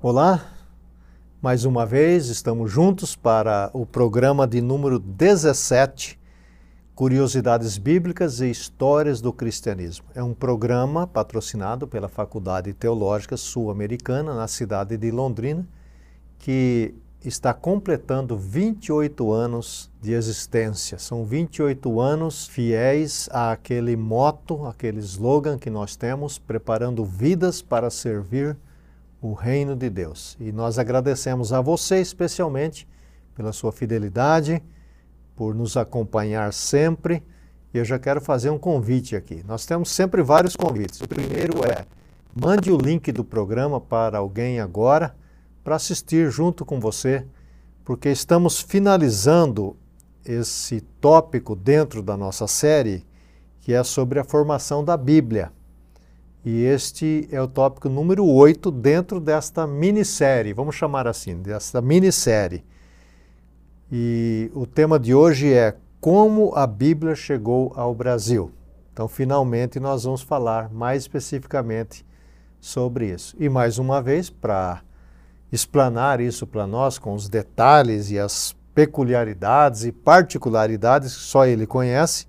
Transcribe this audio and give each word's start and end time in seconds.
Olá, 0.00 0.46
mais 1.42 1.64
uma 1.64 1.84
vez 1.84 2.28
estamos 2.28 2.70
juntos 2.70 3.16
para 3.16 3.68
o 3.74 3.84
programa 3.84 4.46
de 4.46 4.60
número 4.60 4.96
17, 4.96 6.16
Curiosidades 6.94 7.78
Bíblicas 7.78 8.40
e 8.40 8.48
Histórias 8.48 9.20
do 9.20 9.32
Cristianismo. 9.32 10.06
É 10.14 10.22
um 10.22 10.32
programa 10.32 11.04
patrocinado 11.04 11.88
pela 11.88 12.08
Faculdade 12.08 12.72
Teológica 12.74 13.36
Sul-Americana, 13.36 14.36
na 14.36 14.46
cidade 14.46 14.96
de 14.96 15.10
Londrina, 15.10 15.66
que 16.38 16.94
está 17.24 17.52
completando 17.52 18.36
28 18.36 19.32
anos 19.32 19.90
de 20.00 20.12
existência. 20.12 20.96
São 21.00 21.24
28 21.24 22.00
anos 22.00 22.46
fiéis 22.46 23.28
àquele 23.32 23.96
moto, 23.96 24.64
aquele 24.64 25.00
slogan 25.00 25.58
que 25.58 25.68
nós 25.68 25.96
temos, 25.96 26.38
preparando 26.38 27.04
vidas 27.04 27.60
para 27.60 27.90
servir 27.90 28.56
o 29.20 29.32
reino 29.32 29.74
de 29.74 29.90
Deus. 29.90 30.36
E 30.40 30.52
nós 30.52 30.78
agradecemos 30.78 31.52
a 31.52 31.60
você 31.60 32.00
especialmente 32.00 32.88
pela 33.34 33.52
sua 33.52 33.72
fidelidade, 33.72 34.62
por 35.36 35.54
nos 35.54 35.76
acompanhar 35.76 36.52
sempre. 36.52 37.22
E 37.72 37.78
eu 37.78 37.84
já 37.84 37.98
quero 37.98 38.20
fazer 38.20 38.50
um 38.50 38.58
convite 38.58 39.14
aqui. 39.14 39.44
Nós 39.46 39.66
temos 39.66 39.90
sempre 39.90 40.22
vários 40.22 40.56
convites. 40.56 41.00
O 41.00 41.08
primeiro 41.08 41.64
é: 41.64 41.84
mande 42.34 42.72
o 42.72 42.76
link 42.76 43.12
do 43.12 43.24
programa 43.24 43.80
para 43.80 44.18
alguém 44.18 44.60
agora 44.60 45.14
para 45.62 45.76
assistir 45.76 46.30
junto 46.30 46.64
com 46.64 46.80
você, 46.80 47.26
porque 47.84 48.08
estamos 48.08 48.60
finalizando 48.60 49.76
esse 50.24 50.80
tópico 50.80 51.54
dentro 51.54 52.02
da 52.02 52.16
nossa 52.16 52.46
série, 52.46 53.06
que 53.60 53.72
é 53.72 53.84
sobre 53.84 54.18
a 54.18 54.24
formação 54.24 54.82
da 54.82 54.96
Bíblia. 54.96 55.52
E 56.44 56.62
este 56.62 57.28
é 57.32 57.42
o 57.42 57.48
tópico 57.48 57.88
número 57.88 58.24
8 58.24 58.70
dentro 58.70 59.20
desta 59.20 59.66
minissérie, 59.66 60.52
vamos 60.52 60.76
chamar 60.76 61.06
assim, 61.06 61.36
desta 61.42 61.80
minissérie. 61.80 62.64
E 63.90 64.50
o 64.54 64.66
tema 64.66 64.98
de 64.98 65.14
hoje 65.14 65.52
é 65.52 65.76
Como 66.00 66.54
a 66.54 66.66
Bíblia 66.66 67.14
chegou 67.14 67.72
ao 67.74 67.94
Brasil. 67.94 68.52
Então, 68.92 69.08
finalmente, 69.08 69.80
nós 69.80 70.04
vamos 70.04 70.22
falar 70.22 70.70
mais 70.70 71.02
especificamente 71.02 72.04
sobre 72.60 73.12
isso. 73.12 73.36
E 73.38 73.48
mais 73.48 73.78
uma 73.78 74.00
vez, 74.02 74.30
para 74.30 74.82
explanar 75.50 76.20
isso 76.20 76.46
para 76.46 76.66
nós 76.66 76.98
com 76.98 77.14
os 77.14 77.28
detalhes 77.28 78.10
e 78.10 78.18
as 78.18 78.54
peculiaridades 78.74 79.84
e 79.84 79.92
particularidades 79.92 81.16
que 81.16 81.22
só 81.22 81.46
ele 81.46 81.66
conhece, 81.66 82.26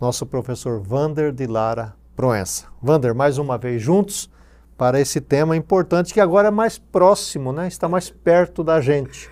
nosso 0.00 0.24
professor 0.26 0.80
Vander 0.80 1.32
de 1.32 1.46
Lara 1.46 1.97
Proença. 2.18 2.66
Vander, 2.82 3.14
mais 3.14 3.38
uma 3.38 3.56
vez 3.56 3.80
juntos 3.80 4.28
para 4.76 5.00
esse 5.00 5.20
tema 5.20 5.56
importante 5.56 6.12
que 6.12 6.20
agora 6.20 6.48
é 6.48 6.50
mais 6.50 6.76
próximo, 6.76 7.52
né? 7.52 7.68
está 7.68 7.88
mais 7.88 8.10
perto 8.10 8.64
da 8.64 8.80
gente. 8.80 9.30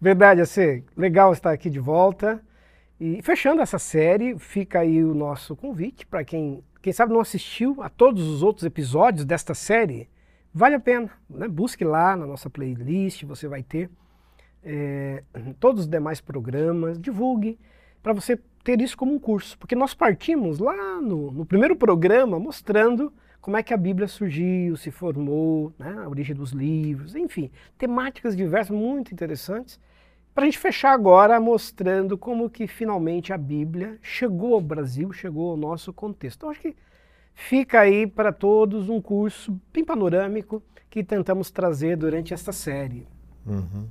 Verdade, 0.00 0.40
assim, 0.40 0.84
legal 0.96 1.32
estar 1.32 1.50
aqui 1.50 1.68
de 1.68 1.80
volta. 1.80 2.40
E 3.00 3.20
fechando 3.22 3.60
essa 3.60 3.76
série, 3.76 4.38
fica 4.38 4.78
aí 4.78 5.02
o 5.02 5.16
nosso 5.16 5.56
convite 5.56 6.06
para 6.06 6.22
quem, 6.22 6.62
quem 6.80 6.92
sabe 6.92 7.12
não 7.12 7.18
assistiu 7.18 7.82
a 7.82 7.88
todos 7.88 8.28
os 8.28 8.40
outros 8.40 8.64
episódios 8.64 9.24
desta 9.24 9.52
série, 9.52 10.08
Vale 10.54 10.76
a 10.76 10.80
pena, 10.80 11.10
né? 11.28 11.48
busque 11.48 11.84
lá 11.84 12.16
na 12.16 12.24
nossa 12.24 12.48
playlist, 12.48 13.24
você 13.24 13.48
vai 13.48 13.64
ter 13.64 13.90
é, 14.62 15.24
todos 15.58 15.82
os 15.82 15.88
demais 15.88 16.20
programas, 16.20 17.00
divulgue, 17.00 17.58
para 18.00 18.12
você 18.12 18.38
ter 18.68 18.82
isso 18.82 18.96
como 18.96 19.14
um 19.14 19.18
curso. 19.18 19.56
Porque 19.58 19.74
nós 19.74 19.94
partimos 19.94 20.58
lá 20.58 21.00
no, 21.00 21.30
no, 21.30 21.46
primeiro 21.46 21.74
programa 21.74 22.38
mostrando 22.38 23.12
como 23.40 23.56
é 23.56 23.62
que 23.62 23.72
a 23.72 23.76
Bíblia 23.76 24.06
surgiu, 24.06 24.76
se 24.76 24.90
formou, 24.90 25.72
né? 25.78 26.02
a 26.04 26.08
origem 26.08 26.36
dos 26.36 26.50
livros, 26.50 27.14
enfim, 27.14 27.50
temáticas 27.78 28.36
diversas 28.36 28.76
muito 28.76 29.12
interessantes. 29.12 29.80
Para 30.34 30.44
a 30.44 30.46
gente 30.46 30.58
fechar 30.58 30.92
agora 30.92 31.40
mostrando 31.40 32.18
como 32.18 32.50
que 32.50 32.66
finalmente 32.66 33.32
a 33.32 33.38
Bíblia 33.38 33.98
chegou 34.02 34.54
ao 34.54 34.60
Brasil, 34.60 35.10
chegou 35.12 35.52
ao 35.52 35.56
nosso 35.56 35.92
contexto. 35.92 36.38
Então 36.38 36.50
acho 36.50 36.60
que 36.60 36.76
Fica 37.40 37.80
aí 37.80 38.04
para 38.04 38.32
todos 38.32 38.88
um 38.88 39.00
curso 39.00 39.56
bem 39.72 39.84
panorâmico 39.84 40.60
que 40.90 41.04
tentamos 41.04 41.52
trazer 41.52 41.96
durante 41.96 42.34
esta 42.34 42.50
série. 42.50 43.06
Uhum. 43.46 43.86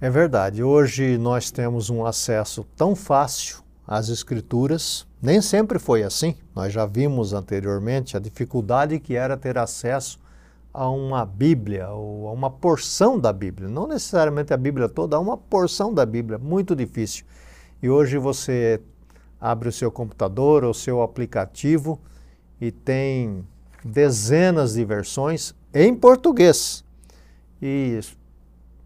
É 0.00 0.08
verdade. 0.08 0.62
Hoje 0.62 1.18
nós 1.18 1.50
temos 1.50 1.90
um 1.90 2.06
acesso 2.06 2.64
tão 2.76 2.94
fácil 2.94 3.65
às 3.86 4.08
escrituras. 4.08 5.06
Nem 5.22 5.40
sempre 5.40 5.78
foi 5.78 6.02
assim. 6.02 6.34
Nós 6.54 6.72
já 6.72 6.84
vimos 6.86 7.32
anteriormente 7.32 8.16
a 8.16 8.20
dificuldade 8.20 8.98
que 8.98 9.14
era 9.14 9.36
ter 9.36 9.56
acesso 9.58 10.18
a 10.72 10.90
uma 10.90 11.24
Bíblia 11.24 11.88
ou 11.88 12.28
a 12.28 12.32
uma 12.32 12.50
porção 12.50 13.18
da 13.18 13.32
Bíblia. 13.32 13.68
Não 13.68 13.86
necessariamente 13.86 14.52
a 14.52 14.56
Bíblia 14.56 14.88
toda, 14.88 15.16
a 15.16 15.20
uma 15.20 15.36
porção 15.36 15.92
da 15.94 16.04
Bíblia. 16.04 16.38
Muito 16.38 16.76
difícil. 16.76 17.24
E 17.82 17.88
hoje 17.88 18.18
você 18.18 18.80
abre 19.40 19.68
o 19.68 19.72
seu 19.72 19.90
computador 19.90 20.64
ou 20.64 20.74
seu 20.74 21.02
aplicativo 21.02 22.00
e 22.60 22.70
tem 22.70 23.46
dezenas 23.84 24.74
de 24.74 24.84
versões 24.84 25.54
em 25.72 25.94
português 25.94 26.84
e 27.60 28.00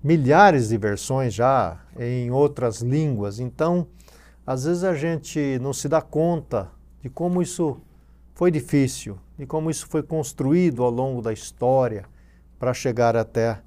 milhares 0.03 0.69
de 0.69 0.77
versões 0.77 1.35
já 1.35 1.79
em 1.99 2.31
outras 2.31 2.81
línguas. 2.81 3.39
Então, 3.39 3.87
às 4.47 4.65
vezes 4.65 4.85
a 4.85 4.95
gente 4.95 5.59
não 5.61 5.73
se 5.73 5.89
dá 5.89 6.01
conta 6.01 6.71
de 7.03 7.09
como 7.09 7.41
isso 7.41 7.81
foi 8.35 8.51
difícil 8.51 9.19
e 9.39 9.47
como 9.47 9.71
isso 9.71 9.87
foi 9.87 10.03
construído 10.03 10.83
ao 10.83 10.91
longo 10.91 11.23
da 11.23 11.33
história 11.33 12.05
para 12.59 12.75
chegar 12.75 13.17
até 13.17 13.61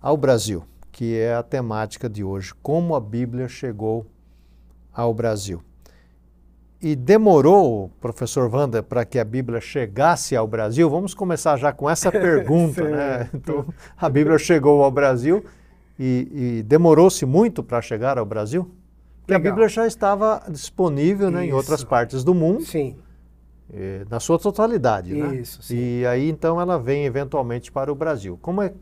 ao 0.00 0.16
Brasil, 0.16 0.64
que 0.90 1.16
é 1.16 1.34
a 1.34 1.42
temática 1.42 2.08
de 2.08 2.24
hoje, 2.24 2.52
como 2.62 2.94
a 2.94 3.00
Bíblia 3.00 3.48
chegou 3.48 4.06
ao 4.92 5.14
Brasil. 5.14 5.62
E 6.80 6.96
demorou, 6.96 7.92
professor 8.00 8.52
Wanda, 8.52 8.82
para 8.82 9.04
que 9.04 9.20
a 9.20 9.24
Bíblia 9.24 9.60
chegasse 9.60 10.34
ao 10.34 10.48
Brasil? 10.48 10.90
Vamos 10.90 11.14
começar 11.14 11.56
já 11.56 11.72
com 11.72 11.88
essa 11.88 12.10
pergunta. 12.12 12.82
né? 12.82 13.30
Então, 13.32 13.64
a 13.96 14.08
Bíblia 14.08 14.36
chegou 14.36 14.82
ao 14.82 14.90
Brasil 14.90 15.44
e, 15.96 16.58
e 16.58 16.62
demorou-se 16.64 17.24
muito 17.24 17.62
para 17.62 17.80
chegar 17.80 18.18
ao 18.18 18.26
Brasil? 18.26 18.68
Legal. 19.28 19.36
a 19.36 19.38
Bíblia 19.38 19.68
já 19.68 19.86
estava 19.86 20.42
disponível 20.48 21.30
né, 21.30 21.46
em 21.46 21.52
outras 21.52 21.84
partes 21.84 22.24
do 22.24 22.34
mundo. 22.34 22.62
Sim. 22.62 22.96
Eh, 23.72 24.04
na 24.10 24.20
sua 24.20 24.38
totalidade, 24.38 25.14
né? 25.14 25.36
Isso, 25.36 25.62
sim. 25.62 25.76
E 25.76 26.06
aí, 26.06 26.28
então, 26.28 26.60
ela 26.60 26.78
vem 26.78 27.06
eventualmente 27.06 27.72
para 27.72 27.90
o 27.90 27.94
Brasil. 27.94 28.38
Como 28.42 28.60
é 28.60 28.74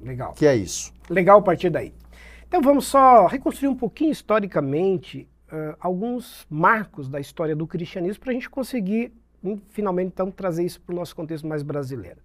Legal. 0.00 0.34
que 0.34 0.46
é 0.46 0.54
isso? 0.54 0.92
Legal 1.08 1.38
a 1.38 1.42
partir 1.42 1.70
daí. 1.70 1.94
Então, 2.46 2.60
vamos 2.60 2.86
só 2.86 3.26
reconstruir 3.26 3.68
um 3.68 3.74
pouquinho 3.74 4.12
historicamente 4.12 5.26
uh, 5.50 5.74
alguns 5.80 6.46
marcos 6.50 7.08
da 7.08 7.18
história 7.18 7.56
do 7.56 7.66
cristianismo 7.66 8.20
para 8.20 8.32
a 8.32 8.34
gente 8.34 8.50
conseguir, 8.50 9.14
hum, 9.42 9.58
finalmente, 9.70 10.08
então, 10.08 10.30
trazer 10.30 10.64
isso 10.64 10.78
para 10.82 10.92
o 10.92 10.96
nosso 10.96 11.16
contexto 11.16 11.46
mais 11.46 11.62
brasileiro. 11.62 12.18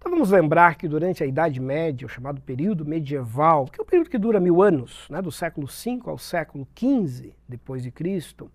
Então 0.00 0.10
vamos 0.10 0.30
lembrar 0.30 0.76
que 0.76 0.88
durante 0.88 1.22
a 1.22 1.26
Idade 1.26 1.60
Média, 1.60 2.06
o 2.06 2.08
chamado 2.08 2.40
período 2.40 2.86
medieval, 2.86 3.66
que 3.66 3.78
é 3.78 3.82
um 3.82 3.86
período 3.86 4.08
que 4.08 4.16
dura 4.16 4.40
mil 4.40 4.62
anos, 4.62 5.06
né, 5.10 5.20
do 5.20 5.30
século 5.30 5.66
V 5.66 6.00
ao 6.06 6.16
século 6.16 6.66
XV 6.74 7.34
depois 7.46 7.82
de 7.82 7.90
Cristo, 7.90 8.50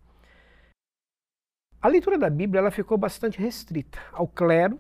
a 1.80 1.88
leitura 1.88 2.18
da 2.18 2.32
Bíblia 2.32 2.62
ela 2.62 2.72
ficou 2.72 2.98
bastante 2.98 3.40
restrita 3.40 4.00
ao 4.12 4.28
clero. 4.28 4.80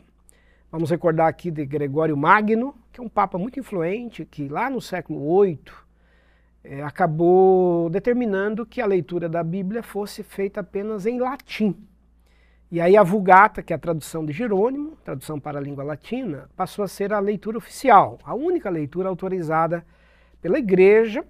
Vamos 0.71 0.89
recordar 0.89 1.27
aqui 1.27 1.51
de 1.51 1.63
Gregório 1.67 2.17
Magno, 2.17 2.75
que 2.91 2.99
é 2.99 3.03
um 3.03 3.09
papa 3.09 3.37
muito 3.37 3.59
influente, 3.59 4.25
que 4.25 4.47
lá 4.47 4.67
no 4.67 4.81
século 4.81 5.43
VIII 5.43 5.59
é, 6.63 6.81
acabou 6.81 7.91
determinando 7.91 8.65
que 8.65 8.81
a 8.81 8.87
leitura 8.87 9.29
da 9.29 9.43
Bíblia 9.43 9.83
fosse 9.83 10.23
feita 10.23 10.61
apenas 10.61 11.05
em 11.05 11.19
latim. 11.19 11.77
E 12.71 12.81
aí 12.81 12.97
a 12.97 13.03
Vulgata, 13.03 13.61
que 13.61 13.71
é 13.71 13.75
a 13.75 13.79
tradução 13.79 14.25
de 14.25 14.33
Jerônimo, 14.33 14.97
tradução 15.03 15.39
para 15.39 15.59
a 15.59 15.61
língua 15.61 15.83
latina, 15.83 16.49
passou 16.55 16.83
a 16.83 16.87
ser 16.87 17.13
a 17.13 17.19
leitura 17.19 17.57
oficial, 17.57 18.17
a 18.23 18.33
única 18.33 18.69
leitura 18.69 19.07
autorizada 19.07 19.85
pela 20.41 20.57
igreja. 20.57 21.23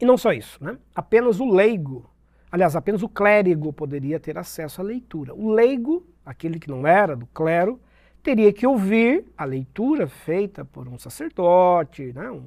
E 0.00 0.04
não 0.04 0.16
só 0.16 0.32
isso, 0.32 0.62
né? 0.62 0.78
apenas 0.94 1.40
o 1.40 1.50
leigo, 1.50 2.08
aliás, 2.50 2.76
apenas 2.76 3.02
o 3.02 3.08
clérigo 3.08 3.72
poderia 3.72 4.20
ter 4.20 4.38
acesso 4.38 4.80
à 4.80 4.84
leitura. 4.84 5.34
O 5.34 5.50
leigo, 5.50 6.06
aquele 6.24 6.58
que 6.58 6.70
não 6.70 6.86
era 6.86 7.16
do 7.16 7.26
clero, 7.26 7.80
teria 8.22 8.52
que 8.52 8.66
ouvir 8.66 9.24
a 9.36 9.44
leitura 9.44 10.06
feita 10.06 10.64
por 10.64 10.88
um 10.88 10.98
sacerdote, 10.98 12.12
né? 12.14 12.30
um 12.30 12.42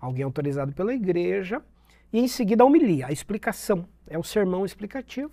alguém 0.00 0.24
autorizado 0.24 0.72
pela 0.72 0.92
igreja, 0.92 1.62
e 2.12 2.18
em 2.18 2.26
seguida 2.26 2.64
a 2.64 2.66
homilia, 2.66 3.06
a 3.06 3.12
explicação, 3.12 3.86
é 4.06 4.18
o 4.18 4.24
sermão 4.24 4.64
explicativo 4.66 5.30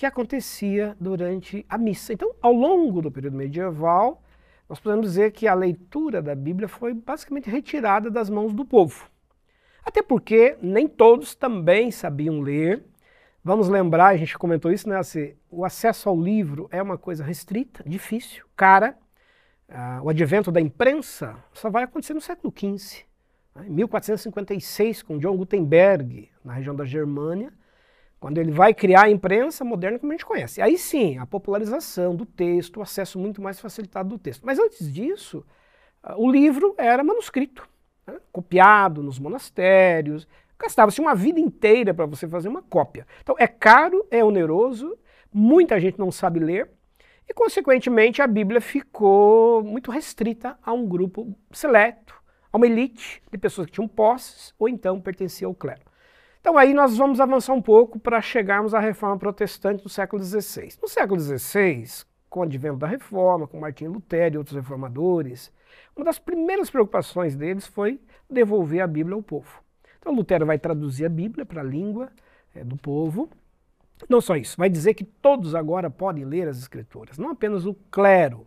que 0.00 0.06
acontecia 0.06 0.96
durante 0.98 1.62
a 1.68 1.76
missa. 1.76 2.14
Então, 2.14 2.34
ao 2.40 2.54
longo 2.54 3.02
do 3.02 3.12
período 3.12 3.36
medieval, 3.36 4.22
nós 4.66 4.80
podemos 4.80 5.04
dizer 5.04 5.30
que 5.30 5.46
a 5.46 5.52
leitura 5.52 6.22
da 6.22 6.34
Bíblia 6.34 6.66
foi 6.68 6.94
basicamente 6.94 7.50
retirada 7.50 8.10
das 8.10 8.30
mãos 8.30 8.54
do 8.54 8.64
povo. 8.64 9.10
Até 9.84 10.02
porque 10.02 10.56
nem 10.62 10.88
todos 10.88 11.34
também 11.34 11.90
sabiam 11.90 12.40
ler. 12.40 12.82
Vamos 13.44 13.68
lembrar, 13.68 14.06
a 14.06 14.16
gente 14.16 14.38
comentou 14.38 14.72
isso, 14.72 14.88
né? 14.88 14.96
Assim, 14.96 15.34
o 15.50 15.66
acesso 15.66 16.08
ao 16.08 16.18
livro 16.18 16.66
é 16.72 16.80
uma 16.80 16.96
coisa 16.96 17.22
restrita, 17.22 17.84
difícil, 17.86 18.46
cara. 18.56 18.96
Ah, 19.68 20.00
o 20.02 20.08
advento 20.08 20.50
da 20.50 20.62
imprensa 20.62 21.36
só 21.52 21.68
vai 21.68 21.82
acontecer 21.82 22.14
no 22.14 22.22
século 22.22 22.50
XV. 22.56 23.04
Né? 23.54 23.66
Em 23.66 23.70
1456, 23.72 25.02
com 25.02 25.18
John 25.18 25.36
Gutenberg, 25.36 26.30
na 26.42 26.54
região 26.54 26.74
da 26.74 26.86
Germânia, 26.86 27.52
quando 28.20 28.36
ele 28.36 28.52
vai 28.52 28.74
criar 28.74 29.04
a 29.04 29.10
imprensa 29.10 29.64
moderna 29.64 29.98
como 29.98 30.12
a 30.12 30.14
gente 30.14 30.26
conhece. 30.26 30.60
Aí 30.60 30.76
sim, 30.76 31.16
a 31.16 31.24
popularização 31.24 32.14
do 32.14 32.26
texto, 32.26 32.76
o 32.76 32.82
acesso 32.82 33.18
muito 33.18 33.40
mais 33.40 33.58
facilitado 33.58 34.10
do 34.10 34.18
texto. 34.18 34.44
Mas 34.44 34.58
antes 34.58 34.92
disso, 34.92 35.44
ah, 36.02 36.14
o 36.18 36.30
livro 36.30 36.74
era 36.76 37.02
manuscrito, 37.02 37.66
né? 38.06 38.18
copiado 38.30 39.02
nos 39.02 39.18
monastérios. 39.18 40.28
Gastava-se 40.58 41.00
uma 41.00 41.14
vida 41.14 41.40
inteira 41.40 41.94
para 41.94 42.04
você 42.04 42.28
fazer 42.28 42.48
uma 42.48 42.62
cópia. 42.62 43.06
Então 43.22 43.34
é 43.38 43.46
caro, 43.46 44.06
é 44.10 44.22
oneroso, 44.22 44.98
muita 45.32 45.80
gente 45.80 45.98
não 45.98 46.12
sabe 46.12 46.38
ler. 46.38 46.70
E, 47.26 47.32
consequentemente, 47.32 48.20
a 48.20 48.26
Bíblia 48.26 48.60
ficou 48.60 49.62
muito 49.62 49.90
restrita 49.90 50.58
a 50.62 50.72
um 50.72 50.86
grupo 50.86 51.32
seleto, 51.52 52.12
a 52.52 52.56
uma 52.56 52.66
elite 52.66 53.22
de 53.30 53.38
pessoas 53.38 53.66
que 53.66 53.72
tinham 53.72 53.86
posses 53.86 54.52
ou 54.58 54.68
então 54.68 55.00
pertenciam 55.00 55.50
ao 55.50 55.54
clero. 55.54 55.89
Então 56.40 56.56
aí 56.56 56.72
nós 56.72 56.96
vamos 56.96 57.20
avançar 57.20 57.52
um 57.52 57.62
pouco 57.62 57.98
para 57.98 58.20
chegarmos 58.20 58.74
à 58.74 58.80
reforma 58.80 59.18
protestante 59.18 59.82
do 59.82 59.88
século 59.88 60.22
XVI. 60.22 60.70
No 60.80 60.88
século 60.88 61.20
XVI, 61.20 62.04
com 62.28 62.40
o 62.40 62.42
advento 62.42 62.78
da 62.78 62.86
reforma, 62.86 63.46
com 63.46 63.60
Martinho 63.60 63.92
Lutero 63.92 64.34
e 64.34 64.38
outros 64.38 64.56
reformadores, 64.56 65.52
uma 65.94 66.04
das 66.04 66.18
primeiras 66.18 66.70
preocupações 66.70 67.36
deles 67.36 67.66
foi 67.66 68.00
devolver 68.28 68.80
a 68.80 68.86
Bíblia 68.86 69.14
ao 69.14 69.22
povo. 69.22 69.62
Então 69.98 70.14
Lutero 70.14 70.46
vai 70.46 70.58
traduzir 70.58 71.04
a 71.04 71.10
Bíblia 71.10 71.44
para 71.44 71.60
a 71.60 71.64
língua 71.64 72.10
é, 72.54 72.64
do 72.64 72.76
povo 72.76 73.28
não 74.08 74.20
só 74.20 74.36
isso, 74.36 74.56
vai 74.56 74.68
dizer 74.70 74.94
que 74.94 75.04
todos 75.04 75.54
agora 75.54 75.90
podem 75.90 76.24
ler 76.24 76.48
as 76.48 76.58
Escrituras, 76.58 77.18
não 77.18 77.30
apenas 77.30 77.66
o 77.66 77.74
clero, 77.90 78.46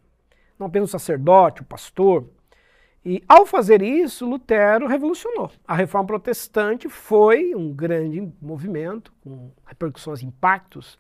não 0.57 0.68
apenas 0.68 0.89
o 0.89 0.92
sacerdote, 0.92 1.62
o 1.62 1.66
pastor. 1.66 2.28
E 3.05 3.21
ao 3.27 3.45
fazer 3.45 3.81
isso, 3.81 4.25
Lutero 4.25 4.88
revolucionou. 4.88 5.51
A 5.67 5.75
reforma 5.75 6.07
protestante 6.07 6.88
foi 6.88 7.53
um 7.53 7.73
grande 7.73 8.31
movimento, 8.41 9.13
com 9.21 9.51
repercussões, 9.65 10.23
impactos 10.23 10.97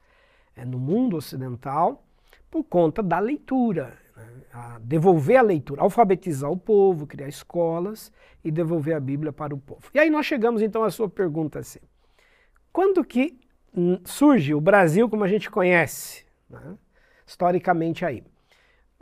é, 0.55 0.65
no 0.65 0.77
mundo 0.77 1.15
ocidental, 1.15 2.05
por 2.51 2.63
conta 2.63 3.01
da 3.01 3.19
leitura. 3.19 3.97
Né? 4.17 4.27
A 4.51 4.79
devolver 4.79 5.37
a 5.37 5.41
leitura, 5.41 5.81
alfabetizar 5.81 6.51
o 6.51 6.57
povo, 6.57 7.07
criar 7.07 7.29
escolas 7.29 8.11
e 8.43 8.51
devolver 8.51 8.95
a 8.95 8.99
Bíblia 8.99 9.31
para 9.31 9.55
o 9.55 9.57
povo. 9.57 9.89
E 9.93 9.99
aí 9.99 10.09
nós 10.09 10.25
chegamos 10.25 10.61
então 10.61 10.83
à 10.83 10.91
sua 10.91 11.09
pergunta 11.09 11.59
assim. 11.59 11.79
Quando 12.71 13.03
que 13.03 13.39
surge 14.03 14.53
o 14.53 14.61
Brasil 14.61 15.09
como 15.09 15.23
a 15.23 15.27
gente 15.27 15.49
conhece, 15.49 16.25
né? 16.49 16.77
historicamente 17.25 18.05
aí. 18.05 18.23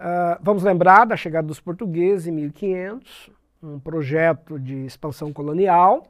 Uh, 0.01 0.41
vamos 0.41 0.63
lembrar 0.63 1.05
da 1.05 1.15
chegada 1.15 1.47
dos 1.47 1.59
portugueses 1.59 2.25
em 2.25 2.31
1500, 2.31 3.29
um 3.61 3.79
projeto 3.79 4.57
de 4.57 4.83
expansão 4.83 5.31
colonial, 5.31 6.07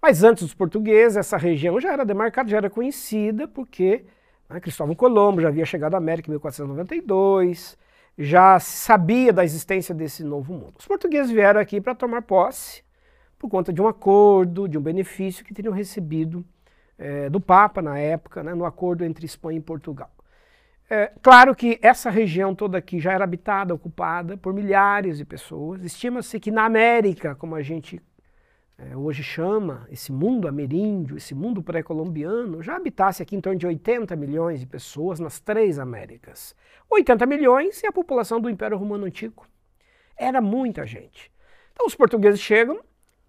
mas 0.00 0.22
antes 0.22 0.44
dos 0.44 0.54
portugueses, 0.54 1.16
essa 1.16 1.36
região 1.36 1.80
já 1.80 1.92
era 1.92 2.04
demarcada, 2.04 2.48
já 2.48 2.58
era 2.58 2.70
conhecida, 2.70 3.48
porque 3.48 4.04
né, 4.48 4.60
Cristóvão 4.60 4.94
Colombo 4.94 5.40
já 5.40 5.48
havia 5.48 5.66
chegado 5.66 5.94
à 5.94 5.98
América 5.98 6.28
em 6.28 6.34
1492, 6.34 7.76
já 8.16 8.60
sabia 8.60 9.32
da 9.32 9.42
existência 9.42 9.92
desse 9.92 10.22
novo 10.22 10.52
mundo. 10.54 10.74
Os 10.78 10.86
portugueses 10.86 11.32
vieram 11.32 11.60
aqui 11.60 11.80
para 11.80 11.96
tomar 11.96 12.22
posse 12.22 12.84
por 13.36 13.50
conta 13.50 13.72
de 13.72 13.82
um 13.82 13.88
acordo, 13.88 14.68
de 14.68 14.78
um 14.78 14.80
benefício 14.80 15.44
que 15.44 15.52
teriam 15.52 15.74
recebido 15.74 16.44
é, 16.96 17.28
do 17.28 17.40
Papa 17.40 17.82
na 17.82 17.98
época, 17.98 18.44
né, 18.44 18.54
no 18.54 18.64
acordo 18.64 19.04
entre 19.04 19.26
Espanha 19.26 19.58
e 19.58 19.62
Portugal. 19.62 20.10
É, 20.88 21.12
claro 21.20 21.54
que 21.54 21.78
essa 21.82 22.08
região 22.10 22.54
toda 22.54 22.78
aqui 22.78 23.00
já 23.00 23.12
era 23.12 23.24
habitada, 23.24 23.74
ocupada 23.74 24.36
por 24.36 24.54
milhares 24.54 25.18
de 25.18 25.24
pessoas. 25.24 25.82
Estima-se 25.82 26.38
que 26.38 26.50
na 26.50 26.64
América, 26.64 27.34
como 27.34 27.56
a 27.56 27.62
gente 27.62 28.00
é, 28.78 28.96
hoje 28.96 29.22
chama, 29.22 29.86
esse 29.90 30.12
mundo 30.12 30.46
ameríndio, 30.46 31.16
esse 31.16 31.34
mundo 31.34 31.62
pré-colombiano, 31.62 32.62
já 32.62 32.76
habitasse 32.76 33.22
aqui 33.22 33.34
em 33.34 33.40
torno 33.40 33.58
de 33.58 33.66
80 33.66 34.14
milhões 34.14 34.60
de 34.60 34.66
pessoas 34.66 35.18
nas 35.18 35.40
três 35.40 35.78
Américas. 35.78 36.54
80 36.88 37.26
milhões 37.26 37.82
é 37.82 37.88
a 37.88 37.92
população 37.92 38.40
do 38.40 38.48
Império 38.50 38.76
Romano 38.76 39.06
Antigo. 39.06 39.46
Era 40.16 40.40
muita 40.40 40.86
gente. 40.86 41.32
Então 41.72 41.86
os 41.86 41.94
portugueses 41.94 42.40
chegam, 42.40 42.80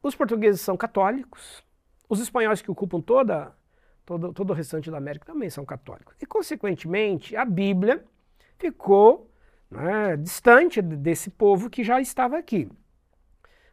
os 0.03 0.15
portugueses 0.15 0.61
são 0.61 0.77
católicos, 0.77 1.63
os 2.07 2.19
espanhóis 2.19 2.61
que 2.61 2.69
ocupam 2.69 3.01
toda, 3.01 3.51
todo, 4.07 4.31
todo 4.31 4.51
o 4.51 4.53
restante 4.53 4.89
da 4.89 4.97
América 4.97 5.25
também 5.25 5.49
são 5.49 5.65
católicos. 5.65 6.15
E, 6.19 6.25
consequentemente, 6.25 7.35
a 7.35 7.43
Bíblia 7.43 8.03
ficou 8.57 9.29
né, 9.69 10.15
distante 10.15 10.81
desse 10.81 11.29
povo 11.29 11.69
que 11.69 11.83
já 11.83 11.99
estava 11.99 12.37
aqui. 12.37 12.71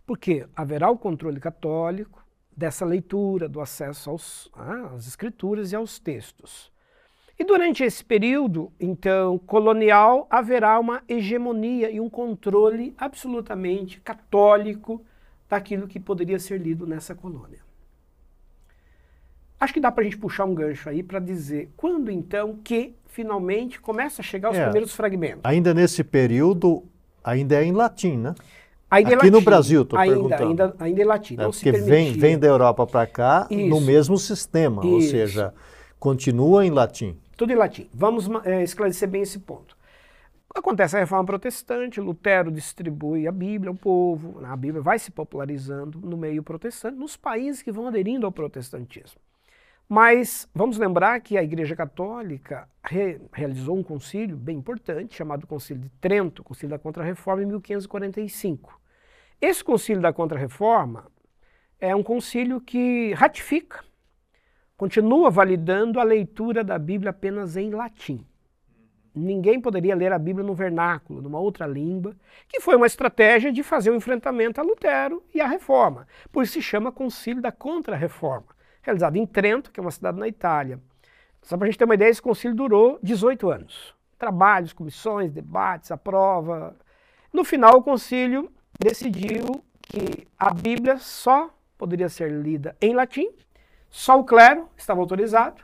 Porque 0.04 0.46
haverá 0.54 0.90
o 0.90 0.98
controle 0.98 1.38
católico 1.38 2.26
dessa 2.54 2.84
leitura, 2.84 3.48
do 3.48 3.60
acesso 3.60 4.10
aos, 4.10 4.50
ah, 4.54 4.90
às 4.96 5.06
escrituras 5.06 5.70
e 5.70 5.76
aos 5.76 6.00
textos. 6.00 6.70
E 7.38 7.44
durante 7.44 7.84
esse 7.84 8.04
período, 8.04 8.72
então, 8.78 9.38
colonial, 9.38 10.26
haverá 10.28 10.78
uma 10.80 11.02
hegemonia 11.08 11.90
e 11.90 12.00
um 12.00 12.10
controle 12.10 12.92
absolutamente 12.98 14.00
católico 14.00 15.00
daquilo 15.48 15.86
que 15.86 16.00
poderia 16.00 16.40
ser 16.40 16.60
lido 16.60 16.86
nessa 16.86 17.14
colônia. 17.14 17.63
Acho 19.64 19.72
que 19.72 19.80
dá 19.80 19.90
para 19.90 20.02
a 20.02 20.04
gente 20.04 20.18
puxar 20.18 20.44
um 20.44 20.54
gancho 20.54 20.90
aí 20.90 21.02
para 21.02 21.18
dizer 21.18 21.70
quando 21.74 22.10
então 22.10 22.58
que 22.62 22.94
finalmente 23.06 23.80
começa 23.80 24.20
a 24.20 24.24
chegar 24.24 24.50
os 24.50 24.58
é, 24.58 24.64
primeiros 24.64 24.94
fragmentos. 24.94 25.40
Ainda 25.42 25.72
nesse 25.72 26.04
período, 26.04 26.84
ainda 27.24 27.56
é 27.56 27.64
em 27.64 27.72
latim, 27.72 28.18
né? 28.18 28.34
Ainda 28.90 29.12
é 29.12 29.14
Aqui 29.14 29.30
no 29.30 29.40
Brasil, 29.40 29.80
estou 29.80 29.98
perguntando. 29.98 30.50
Ainda, 30.50 30.76
ainda 30.78 31.00
é 31.00 31.04
latim. 31.06 31.36
É, 31.38 31.44
porque 31.46 31.72
vem, 31.72 32.12
vem 32.12 32.38
da 32.38 32.46
Europa 32.46 32.86
para 32.86 33.06
cá 33.06 33.46
Isso. 33.50 33.70
no 33.70 33.80
mesmo 33.80 34.18
sistema, 34.18 34.82
Isso. 34.84 34.94
ou 34.94 35.00
seja, 35.00 35.54
continua 35.98 36.66
em 36.66 36.70
latim. 36.70 37.16
Tudo 37.34 37.50
em 37.50 37.56
latim. 37.56 37.88
Vamos 37.94 38.28
é, 38.44 38.62
esclarecer 38.62 39.08
bem 39.08 39.22
esse 39.22 39.38
ponto. 39.38 39.74
Acontece 40.54 40.94
a 40.94 41.00
reforma 41.00 41.24
protestante, 41.24 42.02
Lutero 42.02 42.50
distribui 42.50 43.26
a 43.26 43.32
Bíblia 43.32 43.70
ao 43.70 43.74
povo, 43.74 44.44
a 44.44 44.54
Bíblia 44.54 44.82
vai 44.82 44.98
se 44.98 45.10
popularizando 45.10 45.98
no 46.00 46.18
meio 46.18 46.42
protestante, 46.42 46.98
nos 46.98 47.16
países 47.16 47.62
que 47.62 47.72
vão 47.72 47.88
aderindo 47.88 48.26
ao 48.26 48.30
protestantismo. 48.30 49.18
Mas 49.88 50.48
vamos 50.54 50.78
lembrar 50.78 51.20
que 51.20 51.36
a 51.36 51.42
Igreja 51.42 51.76
Católica 51.76 52.68
re 52.82 53.20
realizou 53.32 53.76
um 53.76 53.82
concílio 53.82 54.36
bem 54.36 54.56
importante, 54.56 55.14
chamado 55.14 55.46
Concílio 55.46 55.82
de 55.82 55.90
Trento, 56.00 56.42
Concílio 56.42 56.70
da 56.70 56.78
Contra-Reforma, 56.78 57.42
em 57.42 57.46
1545. 57.46 58.80
Esse 59.40 59.62
Concílio 59.62 60.00
da 60.00 60.12
Contra-Reforma 60.12 61.06
é 61.78 61.94
um 61.94 62.02
concílio 62.02 62.62
que 62.62 63.12
ratifica, 63.12 63.84
continua 64.74 65.30
validando 65.30 66.00
a 66.00 66.02
leitura 66.02 66.64
da 66.64 66.78
Bíblia 66.78 67.10
apenas 67.10 67.56
em 67.56 67.70
latim. 67.70 68.26
Ninguém 69.14 69.60
poderia 69.60 69.94
ler 69.94 70.12
a 70.12 70.18
Bíblia 70.18 70.44
no 70.44 70.54
vernáculo, 70.54 71.20
numa 71.20 71.38
outra 71.38 71.66
língua, 71.66 72.16
que 72.48 72.58
foi 72.58 72.74
uma 72.74 72.86
estratégia 72.86 73.52
de 73.52 73.62
fazer 73.62 73.90
o 73.90 73.92
um 73.92 73.96
enfrentamento 73.96 74.60
a 74.60 74.64
Lutero 74.64 75.22
e 75.32 75.42
à 75.42 75.46
Reforma. 75.46 76.08
Por 76.32 76.42
isso 76.42 76.54
se 76.54 76.62
chama 76.62 76.90
Concílio 76.90 77.42
da 77.42 77.52
Contra-Reforma 77.52 78.53
realizado 78.84 79.16
em 79.16 79.26
Trento, 79.26 79.70
que 79.70 79.80
é 79.80 79.82
uma 79.82 79.90
cidade 79.90 80.18
na 80.18 80.28
Itália. 80.28 80.78
Só 81.42 81.56
para 81.56 81.66
a 81.66 81.70
gente 81.70 81.78
ter 81.78 81.84
uma 81.84 81.94
ideia, 81.94 82.10
esse 82.10 82.22
concílio 82.22 82.56
durou 82.56 82.98
18 83.02 83.50
anos. 83.50 83.94
Trabalhos, 84.18 84.72
comissões, 84.72 85.32
debates, 85.32 85.90
a 85.90 85.96
prova. 85.96 86.76
No 87.32 87.44
final, 87.44 87.78
o 87.78 87.82
concílio 87.82 88.50
decidiu 88.78 89.62
que 89.82 90.26
a 90.38 90.52
Bíblia 90.52 90.98
só 90.98 91.50
poderia 91.76 92.08
ser 92.08 92.30
lida 92.30 92.76
em 92.80 92.94
latim, 92.94 93.28
só 93.90 94.18
o 94.18 94.24
clero 94.24 94.68
estava 94.76 95.00
autorizado, 95.00 95.62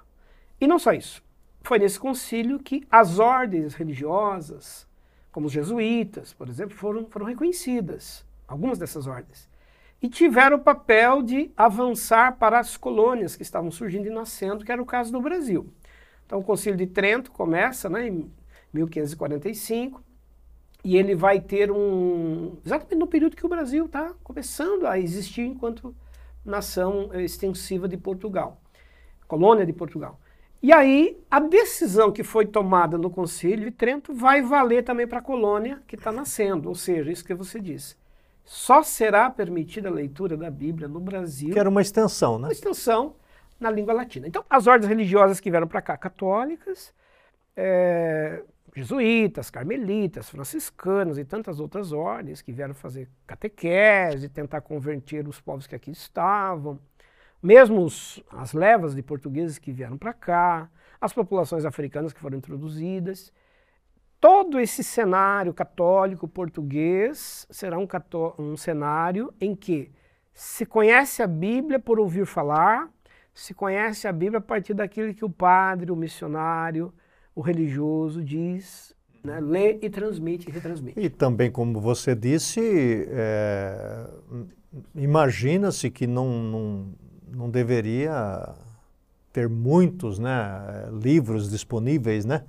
e 0.60 0.66
não 0.66 0.78
só 0.78 0.92
isso. 0.92 1.22
Foi 1.62 1.78
nesse 1.78 1.98
concílio 1.98 2.58
que 2.58 2.86
as 2.90 3.18
ordens 3.18 3.74
religiosas, 3.74 4.86
como 5.32 5.46
os 5.46 5.52
jesuítas, 5.52 6.32
por 6.32 6.48
exemplo, 6.48 6.76
foram, 6.76 7.06
foram 7.06 7.26
reconhecidas, 7.26 8.24
algumas 8.46 8.78
dessas 8.78 9.06
ordens 9.06 9.49
e 10.02 10.08
tiveram 10.08 10.56
o 10.56 10.60
papel 10.60 11.22
de 11.22 11.50
avançar 11.56 12.36
para 12.36 12.58
as 12.58 12.76
colônias 12.76 13.36
que 13.36 13.42
estavam 13.42 13.70
surgindo 13.70 14.06
e 14.06 14.10
nascendo, 14.10 14.64
que 14.64 14.72
era 14.72 14.80
o 14.80 14.86
caso 14.86 15.12
do 15.12 15.20
Brasil. 15.20 15.68
Então, 16.24 16.38
o 16.38 16.44
Concílio 16.44 16.78
de 16.78 16.86
Trento 16.86 17.30
começa 17.30 17.88
né, 17.88 18.08
em 18.08 18.30
1545 18.72 20.02
e 20.82 20.96
ele 20.96 21.14
vai 21.14 21.40
ter 21.40 21.70
um. 21.70 22.56
exatamente 22.64 22.98
no 22.98 23.06
período 23.06 23.36
que 23.36 23.44
o 23.44 23.48
Brasil 23.48 23.84
está 23.84 24.14
começando 24.24 24.86
a 24.86 24.98
existir 24.98 25.42
enquanto 25.42 25.94
nação 26.42 27.10
extensiva 27.12 27.86
de 27.86 27.98
Portugal, 27.98 28.58
colônia 29.28 29.66
de 29.66 29.72
Portugal. 29.72 30.18
E 30.62 30.72
aí, 30.72 31.18
a 31.30 31.40
decisão 31.40 32.12
que 32.12 32.22
foi 32.22 32.46
tomada 32.46 32.96
no 32.96 33.10
Concílio 33.10 33.66
de 33.66 33.70
Trento 33.70 34.14
vai 34.14 34.40
valer 34.40 34.82
também 34.82 35.06
para 35.06 35.18
a 35.18 35.22
colônia 35.22 35.82
que 35.86 35.96
está 35.96 36.10
nascendo, 36.10 36.68
ou 36.68 36.74
seja, 36.74 37.10
isso 37.10 37.24
que 37.24 37.34
você 37.34 37.60
disse 37.60 37.99
só 38.50 38.82
será 38.82 39.30
permitida 39.30 39.88
a 39.88 39.92
leitura 39.92 40.36
da 40.36 40.50
Bíblia 40.50 40.88
no 40.88 40.98
Brasil. 40.98 41.52
Que 41.52 41.58
era 41.60 41.68
uma 41.68 41.80
extensão, 41.80 42.36
né? 42.36 42.48
Uma 42.48 42.52
extensão 42.52 43.14
na 43.60 43.70
língua 43.70 43.94
latina. 43.94 44.26
Então, 44.26 44.44
as 44.50 44.66
ordens 44.66 44.88
religiosas 44.88 45.38
que 45.38 45.52
vieram 45.52 45.68
para 45.68 45.80
cá, 45.80 45.96
católicas, 45.96 46.92
é, 47.56 48.42
jesuítas, 48.74 49.50
carmelitas, 49.50 50.28
franciscanos 50.28 51.16
e 51.16 51.24
tantas 51.24 51.60
outras 51.60 51.92
ordens 51.92 52.42
que 52.42 52.50
vieram 52.50 52.74
fazer 52.74 53.08
catequese, 53.24 54.28
tentar 54.28 54.62
converter 54.62 55.28
os 55.28 55.40
povos 55.40 55.68
que 55.68 55.76
aqui 55.76 55.92
estavam, 55.92 56.76
mesmo 57.40 57.84
os, 57.84 58.20
as 58.32 58.52
levas 58.52 58.96
de 58.96 59.02
portugueses 59.02 59.60
que 59.60 59.70
vieram 59.70 59.96
para 59.96 60.12
cá, 60.12 60.68
as 61.00 61.12
populações 61.12 61.64
africanas 61.64 62.12
que 62.12 62.18
foram 62.18 62.38
introduzidas. 62.38 63.32
Todo 64.20 64.60
esse 64.60 64.84
cenário 64.84 65.54
católico 65.54 66.28
português 66.28 67.46
será 67.50 67.78
um, 67.78 67.88
um 68.38 68.54
cenário 68.54 69.32
em 69.40 69.56
que 69.56 69.90
se 70.34 70.66
conhece 70.66 71.22
a 71.22 71.26
Bíblia 71.26 71.78
por 71.78 71.98
ouvir 71.98 72.26
falar, 72.26 72.90
se 73.32 73.54
conhece 73.54 74.06
a 74.06 74.12
Bíblia 74.12 74.38
a 74.38 74.42
partir 74.42 74.74
daquilo 74.74 75.14
que 75.14 75.24
o 75.24 75.30
padre, 75.30 75.90
o 75.90 75.96
missionário, 75.96 76.92
o 77.34 77.40
religioso 77.40 78.22
diz, 78.22 78.94
né, 79.24 79.40
lê 79.40 79.78
e 79.80 79.88
transmite 79.88 80.50
e 80.50 80.52
retransmite. 80.52 81.00
E 81.00 81.08
também, 81.08 81.50
como 81.50 81.80
você 81.80 82.14
disse, 82.14 83.06
é, 83.08 84.06
imagina-se 84.94 85.90
que 85.90 86.06
não, 86.06 86.28
não, 86.42 86.94
não 87.26 87.50
deveria 87.50 88.54
ter 89.32 89.48
muitos 89.48 90.18
né, 90.18 90.88
livros 90.92 91.50
disponíveis, 91.50 92.26
né? 92.26 92.44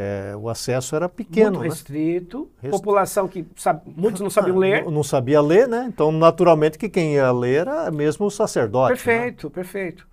É, 0.00 0.34
o 0.34 0.48
acesso 0.48 0.96
era 0.96 1.08
pequeno. 1.08 1.58
Muito 1.58 1.70
restrito, 1.70 2.50
né? 2.62 2.70
população 2.70 3.28
que 3.28 3.46
sabe, 3.54 3.82
muitos 3.94 4.22
não 4.22 4.30
sabiam 4.30 4.56
ler. 4.56 4.84
Não, 4.84 4.90
não, 4.90 5.04
sabia 5.04 5.42
ler, 5.42 5.68
né? 5.68 5.84
Então, 5.88 6.10
naturalmente, 6.10 6.78
que 6.78 6.88
quem 6.88 7.14
ia 7.14 7.30
ler 7.30 7.66
era 7.66 7.90
mesmo 7.90 8.24
o 8.24 8.30
sacerdote. 8.30 8.88
Perfeito, 8.94 9.48
né? 9.48 9.52
perfeito. 9.52 10.08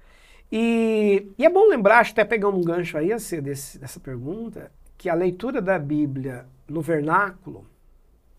E, 0.51 1.31
e, 1.37 1.45
é 1.45 1.49
bom 1.49 1.67
lembrar, 1.67 2.05
até 2.05 2.25
pegando 2.25 2.57
um 2.57 2.63
gancho 2.63 2.97
aí 2.97 3.13
a 3.13 3.19
ser 3.19 3.41
desse, 3.41 3.79
dessa 3.79 3.99
pergunta, 3.99 4.71
que 4.97 5.09
a 5.09 5.13
leitura 5.13 5.61
da 5.61 5.79
Bíblia 5.79 6.45
no 6.67 6.81
vernáculo, 6.81 7.65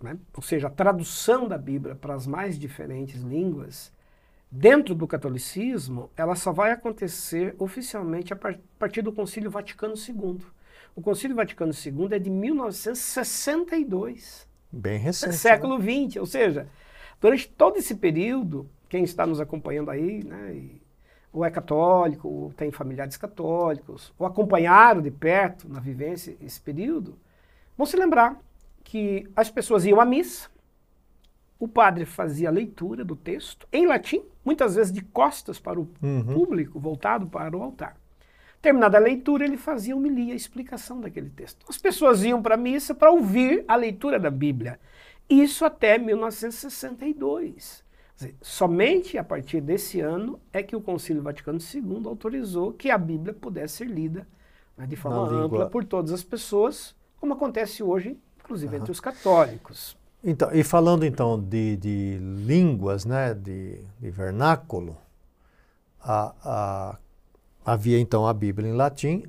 né, 0.03 0.19
ou 0.37 0.43
seja, 0.43 0.67
a 0.67 0.71
tradução 0.71 1.49
da 1.49 1.57
Bíblia 1.57 1.95
para 1.95 2.15
as 2.15 2.27
mais 2.27 2.59
diferentes 2.59 3.23
línguas, 3.23 3.91
dentro 4.51 4.95
do 4.95 5.07
catolicismo, 5.07 6.11
ela 6.17 6.35
só 6.35 6.53
vai 6.53 6.73
acontecer 6.73 7.55
oficialmente 7.59 8.33
a 8.33 8.39
partir 8.79 9.03
do 9.03 9.13
Concílio 9.13 9.51
Vaticano 9.51 9.95
II. 9.95 10.41
O 10.99 11.01
Concílio 11.01 11.35
Vaticano 11.37 11.73
II 11.73 12.09
é 12.11 12.19
de 12.19 12.29
1962. 12.29 14.49
Bem 14.73 14.99
recente. 14.99 15.37
Século 15.37 15.81
XX, 15.81 16.17
né? 16.17 16.21
ou 16.21 16.27
seja, 16.27 16.67
durante 17.21 17.49
todo 17.51 17.77
esse 17.77 17.95
período, 17.95 18.69
quem 18.89 19.05
está 19.05 19.25
nos 19.25 19.41
acompanhando 19.41 19.93
aí, 19.93 20.25
né, 20.25 20.55
e, 20.55 20.83
ou 21.33 21.45
é 21.45 21.53
católico, 21.53 22.27
ou 22.27 22.53
tem 22.53 22.73
familiares 22.73 23.17
católicos, 23.17 24.13
ou 24.19 24.27
acompanharam 24.27 25.01
de 25.01 25.13
perto 25.13 25.69
na 25.69 25.79
vivência 25.79 26.37
esse 26.43 26.61
período, 26.61 27.17
vão 27.77 27.87
se 27.87 27.97
lembrar 27.97 28.37
que 28.83 29.31
as 29.37 29.49
pessoas 29.49 29.85
iam 29.85 30.01
à 30.01 30.05
missa, 30.05 30.51
o 31.61 31.69
padre 31.69 32.07
fazia 32.07 32.49
a 32.49 32.53
leitura 32.53 33.05
do 33.05 33.15
texto 33.15 33.69
em 33.73 33.87
latim, 33.87 34.25
muitas 34.45 34.75
vezes 34.75 34.93
de 34.93 35.03
costas 35.03 35.61
para 35.61 35.79
o 35.79 35.89
uhum. 36.03 36.25
público, 36.25 36.81
voltado 36.81 37.29
para 37.29 37.57
o 37.57 37.63
altar. 37.63 37.97
Terminada 38.61 38.99
a 38.99 39.01
leitura, 39.01 39.45
ele 39.45 39.57
fazia 39.57 39.97
homilia, 39.97 40.33
a 40.33 40.37
explicação 40.37 41.01
daquele 41.01 41.31
texto. 41.31 41.65
As 41.69 41.79
pessoas 41.79 42.25
iam 42.25 42.43
para 42.43 42.55
a 42.55 42.59
missa 42.59 42.95
para 42.95 43.11
ouvir 43.11 43.65
a 43.69 43.77
leitura 43.77 44.19
da 44.19 44.31
Bíblia. 44.31 44.81
Isso 45.29 45.65
até 45.65 45.99
1962. 45.99 47.85
Dizer, 48.17 48.35
somente 48.43 49.17
a 49.17 49.23
partir 49.23 49.61
desse 49.61 50.01
ano 50.01 50.41
é 50.53 50.61
que 50.61 50.75
o 50.75 50.81
Concílio 50.81 51.23
Vaticano 51.23 51.59
II 51.61 52.03
autorizou 52.07 52.73
que 52.73 52.91
a 52.91 52.99
Bíblia 52.99 53.33
pudesse 53.33 53.77
ser 53.77 53.85
lida 53.87 54.27
né, 54.77 54.87
de 54.87 54.97
forma 54.97 55.19
Na 55.19 55.23
ampla 55.25 55.43
língua. 55.43 55.67
por 55.71 55.85
todas 55.85 56.13
as 56.13 56.25
pessoas, 56.25 56.97
como 57.21 57.35
acontece 57.35 57.83
hoje, 57.83 58.19
inclusive 58.41 58.75
uhum. 58.75 58.81
entre 58.81 58.93
os 58.93 59.01
católicos. 59.01 59.97
Então, 60.23 60.51
e 60.53 60.65
falando 60.65 61.05
então 61.05 61.41
de, 61.41 61.77
de 61.77 62.19
línguas, 62.21 63.05
né, 63.05 63.35
de, 63.35 63.81
de 64.01 64.11
vernáculo, 64.11 64.97
a, 66.01 66.35
a 66.43 66.99
Havia 67.69 68.01
então 68.01 68.27
a 68.27 68.33
Bíblia 68.33 68.71
em 68.71 68.73
latim. 68.73 69.25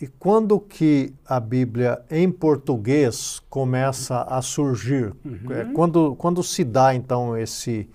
E 0.00 0.06
quando 0.06 0.58
que 0.58 1.12
a 1.26 1.38
Bíblia 1.38 2.02
em 2.10 2.32
português 2.32 3.42
começa 3.50 4.22
a 4.22 4.40
surgir? 4.40 5.14
Uhum. 5.22 5.52
É, 5.52 5.64
quando, 5.74 6.16
quando 6.16 6.42
se 6.42 6.64
dá 6.64 6.94
então 6.94 7.36
esse, 7.36 7.86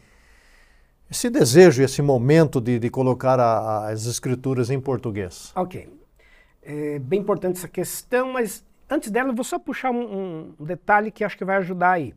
esse 1.10 1.32
desejo, 1.32 1.82
esse 1.82 2.00
momento 2.00 2.62
de, 2.62 2.78
de 2.78 2.92
colocar 2.92 3.40
a, 3.40 3.90
as 3.90 4.06
escrituras 4.06 4.70
em 4.70 4.80
português? 4.80 5.52
Ok. 5.56 5.90
É 6.62 7.00
bem 7.00 7.22
importante 7.22 7.58
essa 7.58 7.68
questão, 7.68 8.34
mas 8.34 8.64
antes 8.88 9.10
dela 9.10 9.30
eu 9.30 9.36
vou 9.36 9.44
só 9.44 9.58
puxar 9.58 9.90
um, 9.90 10.54
um 10.60 10.64
detalhe 10.64 11.10
que 11.10 11.24
acho 11.24 11.36
que 11.36 11.44
vai 11.46 11.58
ajudar 11.58 11.94
aí. 11.94 12.14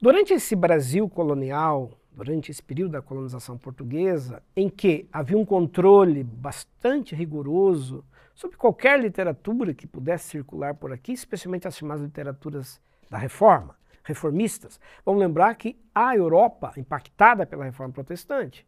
Durante 0.00 0.32
esse 0.32 0.56
Brasil 0.56 1.06
colonial, 1.06 1.90
durante 2.18 2.50
esse 2.50 2.60
período 2.60 2.92
da 2.92 3.02
colonização 3.02 3.56
portuguesa, 3.56 4.42
em 4.56 4.68
que 4.68 5.08
havia 5.12 5.38
um 5.38 5.44
controle 5.44 6.24
bastante 6.24 7.14
rigoroso 7.14 8.04
sobre 8.34 8.56
qualquer 8.56 9.00
literatura 9.00 9.72
que 9.72 9.86
pudesse 9.86 10.30
circular 10.30 10.74
por 10.74 10.92
aqui, 10.92 11.12
especialmente 11.12 11.68
as 11.68 11.76
chamadas 11.76 12.02
literaturas 12.02 12.80
da 13.08 13.16
reforma, 13.16 13.76
reformistas. 14.02 14.80
Vamos 15.06 15.20
lembrar 15.20 15.54
que 15.54 15.80
a 15.94 16.16
Europa, 16.16 16.72
impactada 16.76 17.46
pela 17.46 17.64
reforma 17.64 17.92
protestante, 17.92 18.66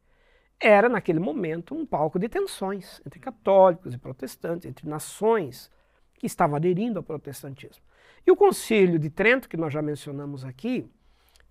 era 0.61 0.89
naquele 0.89 1.19
momento 1.19 1.75
um 1.75 1.85
palco 1.85 2.21
de 2.21 2.29
tensões 2.29 3.03
entre 3.05 3.19
católicos 3.19 3.93
e 3.93 3.99
protestantes, 3.99 4.67
entre 4.67 4.89
nações 4.89 5.73
que 6.15 6.27
estavam 6.27 6.55
aderindo 6.55 7.01
ao 7.01 7.03
protestantismo. 7.03 7.83
E 8.25 8.31
o 8.31 8.37
Concílio 8.37 8.99
de 8.99 9.11
Trento, 9.11 9.49
que 9.49 9.57
nós 9.57 9.73
já 9.73 9.83
mencionamos 9.83 10.45
aqui, 10.45 10.89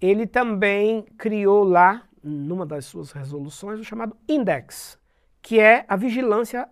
ele 0.02 0.26
também 0.26 1.04
criou 1.18 1.64
lá, 1.64 2.04
numa 2.24 2.66
das 2.66 2.86
suas 2.86 3.12
resoluções, 3.12 3.80
o 3.80 3.84
chamado 3.84 4.16
Index, 4.28 4.98
que 5.42 5.60
é 5.60 5.86
a 5.88 5.96
vigilância 5.96 6.68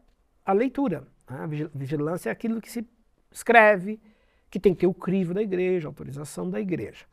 à 0.46 0.53
leitura. 0.53 1.07
Né? 1.29 1.39
A 1.39 1.77
vigilância 1.77 2.29
é 2.29 2.31
aquilo 2.31 2.62
que 2.62 2.72
se 2.72 2.88
escreve, 3.31 4.00
que 4.50 4.60
tem 4.60 4.74
que 4.74 4.81
ter 4.81 4.88
o 4.88 4.93
crivo 4.93 5.34
da 5.34 5.41
igreja, 5.41 5.88
a 5.88 5.89
autorização 5.89 6.50
da 6.50 6.60
igreja. 6.60 7.05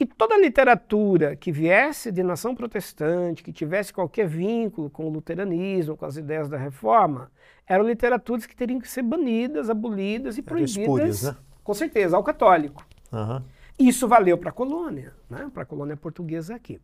E 0.00 0.06
toda 0.06 0.38
literatura 0.38 1.34
que 1.34 1.50
viesse 1.50 2.12
de 2.12 2.22
nação 2.22 2.54
protestante, 2.54 3.42
que 3.42 3.52
tivesse 3.52 3.92
qualquer 3.92 4.28
vínculo 4.28 4.88
com 4.88 5.06
o 5.06 5.08
luteranismo, 5.08 5.96
com 5.96 6.06
as 6.06 6.16
ideias 6.16 6.48
da 6.48 6.56
reforma, 6.56 7.32
eram 7.66 7.84
literaturas 7.84 8.46
que 8.46 8.54
teriam 8.54 8.78
que 8.78 8.88
ser 8.88 9.02
banidas, 9.02 9.68
abolidas 9.68 10.38
e 10.38 10.42
proibidas. 10.42 10.76
Espúrias, 10.76 11.22
né? 11.24 11.36
Com 11.64 11.74
certeza, 11.74 12.16
ao 12.16 12.22
católico. 12.22 12.86
Uhum. 13.12 13.42
Isso 13.78 14.08
valeu 14.08 14.36
para 14.36 14.50
a 14.50 14.52
colônia, 14.52 15.14
né? 15.30 15.50
para 15.54 15.62
a 15.62 15.66
colônia 15.66 15.96
portuguesa 15.96 16.54
aqui. 16.54 16.80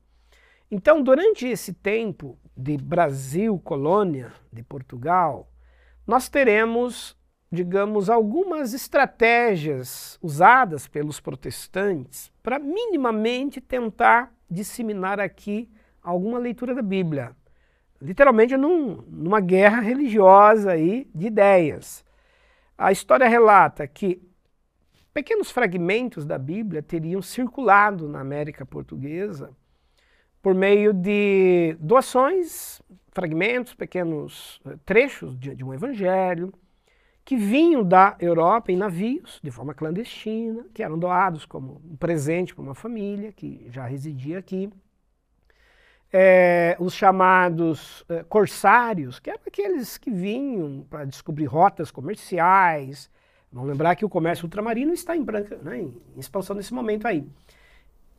Então, 0.71 1.03
durante 1.03 1.47
esse 1.47 1.73
tempo 1.73 2.39
de 2.57 2.77
Brasil, 2.77 3.59
colônia, 3.59 4.33
de 4.53 4.63
Portugal, 4.63 5.49
nós 6.07 6.29
teremos, 6.29 7.17
digamos, 7.51 8.09
algumas 8.09 8.73
estratégias 8.73 10.19
usadas 10.23 10.87
pelos 10.87 11.21
protestantes 11.21 12.33
para 12.43 12.59
minimamente 12.59 13.61
tentar 13.61 14.33
disseminar 14.49 15.19
aqui 15.19 15.69
alguma 16.03 16.39
leitura 16.39 16.75
da 16.75 16.83
Bíblia. 16.83 17.35
Literalmente 18.01 18.57
num, 18.57 19.03
numa 19.09 19.41
guerra 19.41 19.81
religiosa 19.81 20.73
aí 20.73 21.09
de 21.15 21.27
ideias. 21.27 22.05
A 22.77 22.93
história 22.93 23.29
relata 23.29 23.87
que 23.87 24.21
Pequenos 25.15 25.49
fragmentos 25.49 26.27
da 26.27 26.37
Bíblia 26.37 26.83
teriam 26.83 27.23
circulado 27.23 28.09
na 28.09 28.19
América 28.19 28.67
Portuguesa 28.67 29.53
por 30.43 30.57
meio 30.57 30.93
de 30.93 31.77
doações, 31.79 32.83
fragmentos, 33.13 33.75
pequenos 33.75 34.61
eh, 34.67 34.77
trechos 34.85 35.39
de, 35.39 35.55
de 35.55 35.65
um 35.65 35.73
evangelho, 35.73 36.53
que 37.25 37.37
vinham 37.37 37.85
da 37.85 38.17
Europa 38.19 38.73
em 38.73 38.77
navios, 38.77 39.39
de 39.41 39.53
forma 39.53 39.73
clandestina, 39.73 40.67
que 40.75 40.83
eram 40.83 40.99
doados 40.99 41.47
como 41.47 41.81
um 41.89 41.97
presente 41.97 42.53
para 42.53 42.65
uma 42.65 42.75
família 42.75 43.33
que 43.33 43.69
já 43.71 43.87
residia 43.87 44.41
aqui. 44.41 44.69
É, 46.13 46.77
os 46.81 46.93
chamados 46.93 48.05
é, 48.09 48.25
corsários, 48.25 49.21
que 49.21 49.31
eram 49.31 49.43
aqueles 49.47 49.97
que 49.97 50.11
vinham 50.11 50.85
para 50.91 51.05
descobrir 51.05 51.47
rotas 51.47 51.93
comerciais, 51.93 53.09
Vamos 53.55 53.69
lembrar 53.69 53.95
que 53.95 54.05
o 54.05 54.09
comércio 54.09 54.47
ultramarino 54.47 54.93
está 54.93 55.17
em, 55.17 55.23
branca, 55.23 55.57
né, 55.63 55.79
em 55.79 55.95
expansão 56.17 56.57
nesse 56.57 56.75
momento 56.75 57.07
aí. 57.07 57.25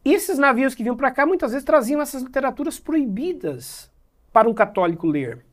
Esses 0.03 0.37
navios 0.37 0.73
que 0.73 0.81
vinham 0.81 0.95
para 0.95 1.11
cá 1.11 1.25
muitas 1.25 1.51
vezes 1.51 1.65
traziam 1.65 2.01
essas 2.01 2.23
literaturas 2.23 2.79
proibidas 2.79 3.91
para 4.31 4.47
um 4.47 4.53
católico 4.53 5.05
ler, 5.05 5.45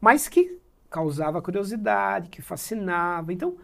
mas 0.00 0.28
que 0.28 0.58
causava 0.90 1.40
curiosidade, 1.40 2.30
que 2.30 2.42
fascinava. 2.42 3.32
Então, 3.32 3.56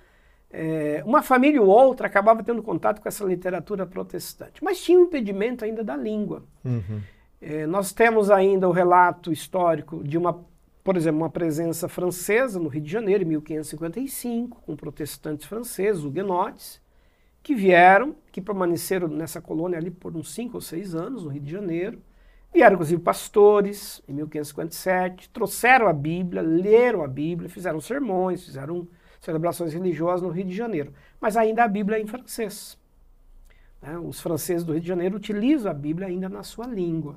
é, 0.49 1.02
uma 1.04 1.23
família 1.23 1.61
ou 1.61 1.66
outra 1.66 2.06
acabava 2.06 2.45
tendo 2.45 2.62
contato 2.62 3.00
com 3.00 3.09
essa 3.09 3.25
literatura 3.25 3.85
protestante, 3.85 4.62
mas 4.62 4.80
tinha 4.80 4.97
um 4.97 5.02
impedimento 5.02 5.64
ainda 5.64 5.83
da 5.83 5.97
língua. 5.97 6.45
Uhum. 6.64 7.00
É, 7.40 7.66
nós 7.66 7.92
temos 7.92 8.30
ainda 8.30 8.68
o 8.68 8.73
relato 8.73 9.33
histórico 9.33 10.04
de 10.04 10.16
uma 10.16 10.45
por 10.87 10.97
exemplo, 10.97 11.21
uma 11.21 11.28
presença 11.28 11.88
francesa 11.88 12.61
no 12.61 12.69
Rio 12.69 12.81
de 12.81 12.88
Janeiro, 12.88 13.25
em 13.25 13.26
1555, 13.26 14.62
com 14.62 14.76
protestantes 14.76 15.45
franceses, 15.45 16.05
huguenotes, 16.05 16.81
que 17.43 17.57
vieram, 17.57 18.14
que 18.31 18.40
permaneceram 18.40 19.09
nessa 19.09 19.40
colônia 19.40 19.81
ali 19.81 19.90
por 19.90 20.16
uns 20.16 20.33
cinco 20.33 20.59
ou 20.59 20.61
seis 20.61 20.95
anos, 20.95 21.25
no 21.25 21.31
Rio 21.31 21.43
de 21.43 21.50
Janeiro. 21.50 22.00
Vieram, 22.55 22.75
inclusive, 22.75 23.02
pastores, 23.02 24.00
em 24.07 24.12
1557, 24.12 25.28
trouxeram 25.31 25.88
a 25.88 25.93
Bíblia, 25.93 26.40
leram 26.40 27.02
a 27.02 27.09
Bíblia, 27.09 27.50
fizeram 27.50 27.81
sermões, 27.81 28.45
fizeram 28.45 28.87
celebrações 29.21 29.73
religiosas 29.75 30.23
no 30.23 30.28
Rio 30.28 30.45
de 30.45 30.55
Janeiro. 30.55 30.93
Mas 31.21 31.37
ainda 31.37 31.64
a 31.64 31.69
Bíblia 31.69 31.99
é 31.99 32.00
em 32.00 32.07
francês. 32.07 32.78
Né? 33.83 33.99
Os 33.99 34.21
franceses 34.21 34.62
do 34.62 34.71
Rio 34.71 34.83
de 34.83 34.87
Janeiro 34.87 35.16
utilizam 35.16 35.69
a 35.69 35.75
Bíblia 35.75 36.07
ainda 36.07 36.28
na 36.28 36.45
sua 36.45 36.69
língua. 36.69 37.16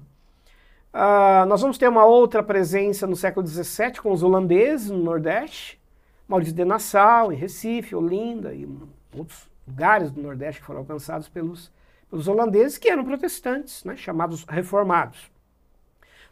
Uh, 0.91 1.45
nós 1.45 1.61
vamos 1.61 1.77
ter 1.77 1.87
uma 1.87 2.03
outra 2.03 2.41
presença 2.41 3.05
no 3.05 3.15
século 3.15 3.45
XVII 3.45 4.01
com 4.01 4.11
os 4.11 4.23
holandeses 4.23 4.89
no 4.89 4.97
Nordeste, 4.97 5.79
Maurício 6.27 6.53
de 6.53 6.65
Nassau, 6.65 7.31
em 7.31 7.35
Recife, 7.35 7.95
Olinda 7.95 8.53
e 8.53 8.67
outros 9.15 9.47
lugares 9.67 10.11
do 10.11 10.21
Nordeste 10.21 10.61
que 10.61 10.65
foram 10.65 10.79
alcançados 10.79 11.29
pelos, 11.29 11.71
pelos 12.09 12.27
holandeses, 12.27 12.77
que 12.77 12.89
eram 12.89 13.03
protestantes, 13.03 13.83
né, 13.83 13.95
chamados 13.95 14.43
reformados. 14.49 15.31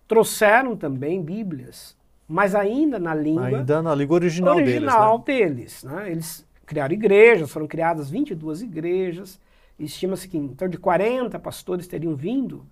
Trouxeram 0.08 0.76
também 0.76 1.22
Bíblias, 1.22 1.96
mas 2.28 2.56
ainda 2.56 2.98
na 2.98 3.14
língua... 3.14 3.60
Ainda 3.60 3.82
na 3.82 3.94
língua 3.94 4.16
original, 4.16 4.56
original 4.56 5.20
deles. 5.20 5.84
deles 5.84 5.84
né? 5.84 6.12
Eles 6.12 6.48
criaram 6.66 6.94
igrejas, 6.94 7.52
foram 7.52 7.68
criadas 7.68 8.10
22 8.10 8.64
igrejas, 8.64 9.40
estima-se 9.78 10.28
que 10.28 10.38
em 10.38 10.48
torno 10.50 10.72
de 10.72 10.80
40 10.80 11.38
pastores 11.38 11.88
teriam 11.88 12.16
vindo 12.16 12.66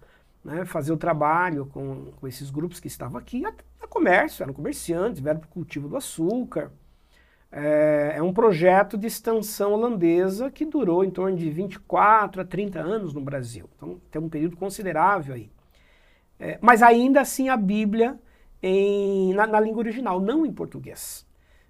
né, 0.46 0.64
fazer 0.64 0.94
o 0.94 0.98
trabalho 0.98 1.66
com, 1.66 2.12
com 2.18 2.28
esses 2.28 2.52
grupos 2.52 2.80
que 2.80 2.88
estavam 2.88 3.18
aqui, 3.18 3.44
a, 3.44 3.54
a 3.82 3.88
comércio, 3.88 4.44
eram 4.44 4.54
comerciantes, 4.54 5.20
vieram 5.20 5.40
para 5.40 5.48
o 5.48 5.52
cultivo 5.52 5.90
do 5.90 5.98
açúcar, 5.98 6.72
é, 7.52 8.14
é, 8.18 8.22
um 8.22 8.32
projeto 8.32 8.96
de 8.96 9.08
extensão 9.08 9.74
holandesa 9.74 10.52
que 10.52 10.66
durou 10.66 11.04
em 11.04 11.10
torno 11.10 11.36
de 11.36 11.50
24 11.50 12.42
a 12.42 12.46
30 12.46 12.80
anos 12.80 13.14
no 13.14 13.22
Brasil. 13.22 13.68
Então 13.76 14.00
tem 14.12 14.22
um 14.22 14.30
período 14.30 14.56
considerável 14.56 15.34
aí. 15.34 15.50
É, 16.40 16.60
mas 16.62 16.84
ainda 16.84 17.22
assim 17.22 17.50
a 17.50 17.58
Bíblia 17.58 18.20
em, 18.62 19.34
na, 19.34 19.48
na 19.48 19.60
língua 19.60 19.80
original, 19.80 20.20
não 20.20 20.46
em 20.46 20.54
português. 20.54 21.26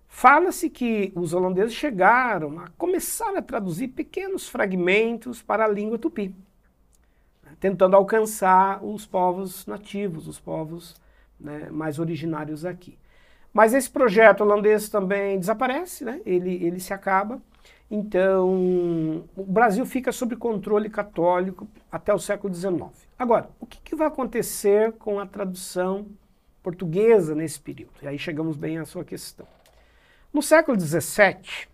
Fala-se 0.07 0.69
que 0.69 1.13
os 1.15 1.33
holandeses 1.33 1.73
chegaram 1.73 2.59
a 2.59 2.69
começar 2.77 3.37
a 3.37 3.41
traduzir 3.41 3.89
pequenos 3.89 4.49
fragmentos 4.49 5.41
para 5.41 5.65
a 5.65 5.67
língua 5.67 5.99
tupi, 5.99 6.33
tentando 7.59 7.95
alcançar 7.95 8.83
os 8.83 9.05
povos 9.05 9.65
nativos, 9.65 10.27
os 10.27 10.39
povos 10.39 10.95
né, 11.39 11.69
mais 11.71 11.99
originários 11.99 12.65
aqui. 12.65 12.97
Mas 13.53 13.73
esse 13.73 13.89
projeto 13.89 14.41
holandês 14.41 14.89
também 14.89 15.39
desaparece, 15.39 16.03
né? 16.03 16.21
ele, 16.25 16.63
ele 16.63 16.79
se 16.79 16.93
acaba. 16.93 17.41
Então, 17.89 19.23
o 19.35 19.45
Brasil 19.45 19.85
fica 19.85 20.11
sob 20.11 20.35
controle 20.35 20.89
católico 20.89 21.67
até 21.91 22.13
o 22.13 22.19
século 22.19 22.53
XIX. 22.53 22.83
Agora, 23.17 23.49
o 23.59 23.65
que, 23.65 23.79
que 23.79 23.95
vai 23.95 24.07
acontecer 24.07 24.91
com 24.93 25.19
a 25.19 25.25
tradução 25.25 26.07
portuguesa 26.61 27.33
nesse 27.33 27.61
período? 27.61 27.93
E 28.01 28.07
aí 28.07 28.19
chegamos 28.19 28.57
bem 28.57 28.77
à 28.79 28.85
sua 28.85 29.05
questão. 29.05 29.47
No 30.33 30.41
século 30.41 30.77
XVII, 30.77 31.67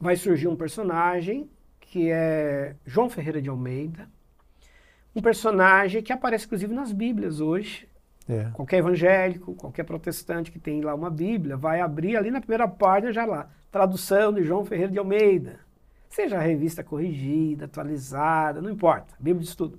vai 0.00 0.16
surgir 0.16 0.48
um 0.48 0.56
personagem 0.56 1.50
que 1.80 2.10
é 2.10 2.74
João 2.86 3.10
Ferreira 3.10 3.42
de 3.42 3.48
Almeida, 3.48 4.08
um 5.16 5.22
personagem 5.22 6.02
que 6.02 6.12
aparece 6.12 6.46
inclusive 6.46 6.72
nas 6.72 6.92
Bíblias 6.92 7.40
hoje, 7.40 7.88
é. 8.28 8.50
Qualquer 8.52 8.78
evangélico, 8.78 9.54
qualquer 9.54 9.84
protestante 9.84 10.50
que 10.50 10.58
tem 10.58 10.80
lá 10.80 10.94
uma 10.94 11.10
Bíblia, 11.10 11.56
vai 11.56 11.80
abrir 11.80 12.16
ali 12.16 12.30
na 12.30 12.40
primeira 12.40 12.66
página 12.66 13.12
já 13.12 13.24
lá, 13.24 13.48
tradução 13.70 14.32
de 14.32 14.42
João 14.42 14.64
Ferreira 14.64 14.90
de 14.90 14.98
Almeida. 14.98 15.60
Seja 16.08 16.36
a 16.36 16.40
revista 16.40 16.82
corrigida, 16.82 17.66
atualizada, 17.66 18.60
não 18.60 18.70
importa, 18.70 19.14
Bíblia 19.18 19.42
de 19.42 19.48
estudo. 19.48 19.78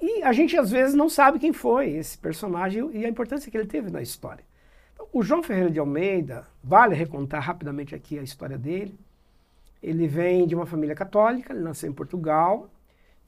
E 0.00 0.22
a 0.22 0.32
gente 0.32 0.56
às 0.56 0.70
vezes 0.70 0.94
não 0.94 1.08
sabe 1.08 1.38
quem 1.38 1.52
foi 1.52 1.90
esse 1.90 2.16
personagem 2.18 2.88
e 2.92 3.04
a 3.04 3.08
importância 3.08 3.50
que 3.50 3.56
ele 3.56 3.66
teve 3.66 3.90
na 3.90 4.02
história. 4.02 4.44
Então, 4.94 5.06
o 5.12 5.22
João 5.22 5.42
Ferreira 5.42 5.70
de 5.70 5.78
Almeida, 5.78 6.46
vale 6.62 6.94
recontar 6.94 7.42
rapidamente 7.42 7.94
aqui 7.94 8.18
a 8.18 8.22
história 8.22 8.58
dele. 8.58 8.96
Ele 9.82 10.06
vem 10.06 10.46
de 10.46 10.54
uma 10.54 10.66
família 10.66 10.94
católica, 10.94 11.52
ele 11.52 11.62
nasceu 11.62 11.90
em 11.90 11.94
Portugal, 11.94 12.70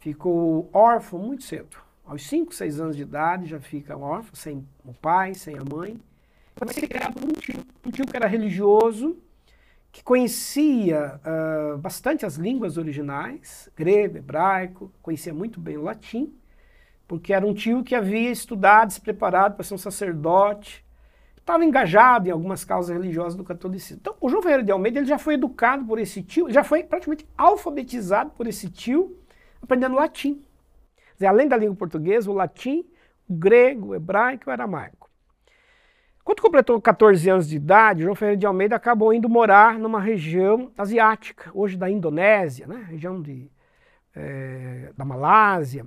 ficou 0.04 0.68
órfão 0.70 1.18
muito 1.18 1.44
cedo 1.44 1.78
aos 2.04 2.26
5, 2.26 2.54
6 2.54 2.78
anos 2.78 2.94
de 2.94 3.00
idade, 3.00 3.46
já 3.46 3.58
fica 3.58 3.96
órfão, 3.96 4.34
sem 4.34 4.68
o 4.84 4.92
pai, 4.92 5.32
sem 5.32 5.56
a 5.56 5.64
mãe. 5.64 5.98
Vai 6.54 6.74
ser 6.74 6.86
criado 6.86 7.14
por 7.14 7.24
um 7.24 7.32
tio, 7.32 7.64
um 7.86 7.90
tio 7.90 8.06
que 8.06 8.14
era 8.14 8.26
religioso, 8.26 9.16
que 9.90 10.04
conhecia 10.04 11.18
uh, 11.24 11.78
bastante 11.78 12.26
as 12.26 12.34
línguas 12.34 12.76
originais, 12.76 13.70
grego, 13.74 14.18
hebraico, 14.18 14.92
conhecia 15.00 15.32
muito 15.32 15.58
bem 15.58 15.78
o 15.78 15.82
latim, 15.82 16.34
porque 17.08 17.32
era 17.32 17.46
um 17.46 17.54
tio 17.54 17.82
que 17.82 17.94
havia 17.94 18.30
estudado, 18.30 18.92
se 18.92 19.00
preparado 19.00 19.54
para 19.54 19.64
ser 19.64 19.72
um 19.72 19.78
sacerdote, 19.78 20.84
estava 21.38 21.64
engajado 21.64 22.28
em 22.28 22.30
algumas 22.30 22.62
causas 22.62 22.94
religiosas 22.94 23.34
do 23.34 23.42
catolicismo. 23.42 24.00
Então, 24.02 24.14
o 24.20 24.28
João 24.28 24.42
Ferreira 24.42 24.62
de 24.62 24.70
Almeida 24.70 24.98
ele 24.98 25.06
já 25.06 25.18
foi 25.18 25.34
educado 25.34 25.82
por 25.86 25.98
esse 25.98 26.22
tio, 26.22 26.50
já 26.50 26.62
foi 26.62 26.84
praticamente 26.84 27.26
alfabetizado 27.38 28.30
por 28.32 28.46
esse 28.46 28.68
tio, 28.68 29.23
aprendendo 29.64 29.94
latim 29.94 30.44
dizer, 31.14 31.26
além 31.26 31.48
da 31.48 31.56
língua 31.56 31.76
portuguesa, 31.76 32.30
o 32.30 32.34
latim, 32.34 32.84
o 33.28 33.34
grego, 33.34 33.88
o 33.88 33.94
hebraico 33.94 34.44
e 34.46 34.50
o 34.50 34.52
aramaico. 34.52 35.10
Quando 36.22 36.40
completou 36.40 36.80
14 36.80 37.28
anos 37.28 37.48
de 37.48 37.56
idade, 37.56 38.02
João 38.02 38.14
Ferreira 38.14 38.38
de 38.38 38.46
Almeida 38.46 38.76
acabou 38.76 39.12
indo 39.12 39.28
morar 39.28 39.78
numa 39.78 40.00
região 40.00 40.72
asiática, 40.76 41.50
hoje 41.54 41.76
da 41.76 41.90
Indonésia, 41.90 42.66
né? 42.66 42.86
região 42.88 43.20
de, 43.20 43.50
é, 44.14 44.90
da 44.96 45.04
Malásia. 45.04 45.86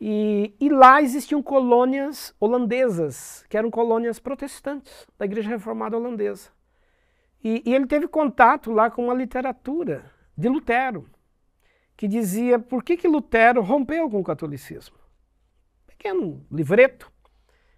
E, 0.00 0.52
e, 0.58 0.68
lá 0.68 1.00
existiam 1.00 1.40
colônias 1.40 2.34
holandesas, 2.40 3.44
que 3.48 3.56
eram 3.56 3.70
colônias 3.70 4.18
protestantes 4.18 5.06
da 5.16 5.24
Igreja 5.24 5.48
Reformada 5.48 5.96
Holandesa. 5.96 6.50
E, 7.42 7.62
e 7.64 7.72
ele 7.72 7.86
teve 7.86 8.08
contato 8.08 8.72
lá 8.72 8.90
com 8.90 9.04
uma 9.04 9.14
literatura 9.14 10.10
de 10.36 10.48
Lutero 10.48 11.06
que 12.02 12.08
dizia 12.08 12.58
por 12.58 12.82
que, 12.82 12.96
que 12.96 13.06
Lutero 13.06 13.62
rompeu 13.62 14.10
com 14.10 14.18
o 14.18 14.24
catolicismo. 14.24 14.96
Pequeno 15.86 16.44
livreto. 16.50 17.08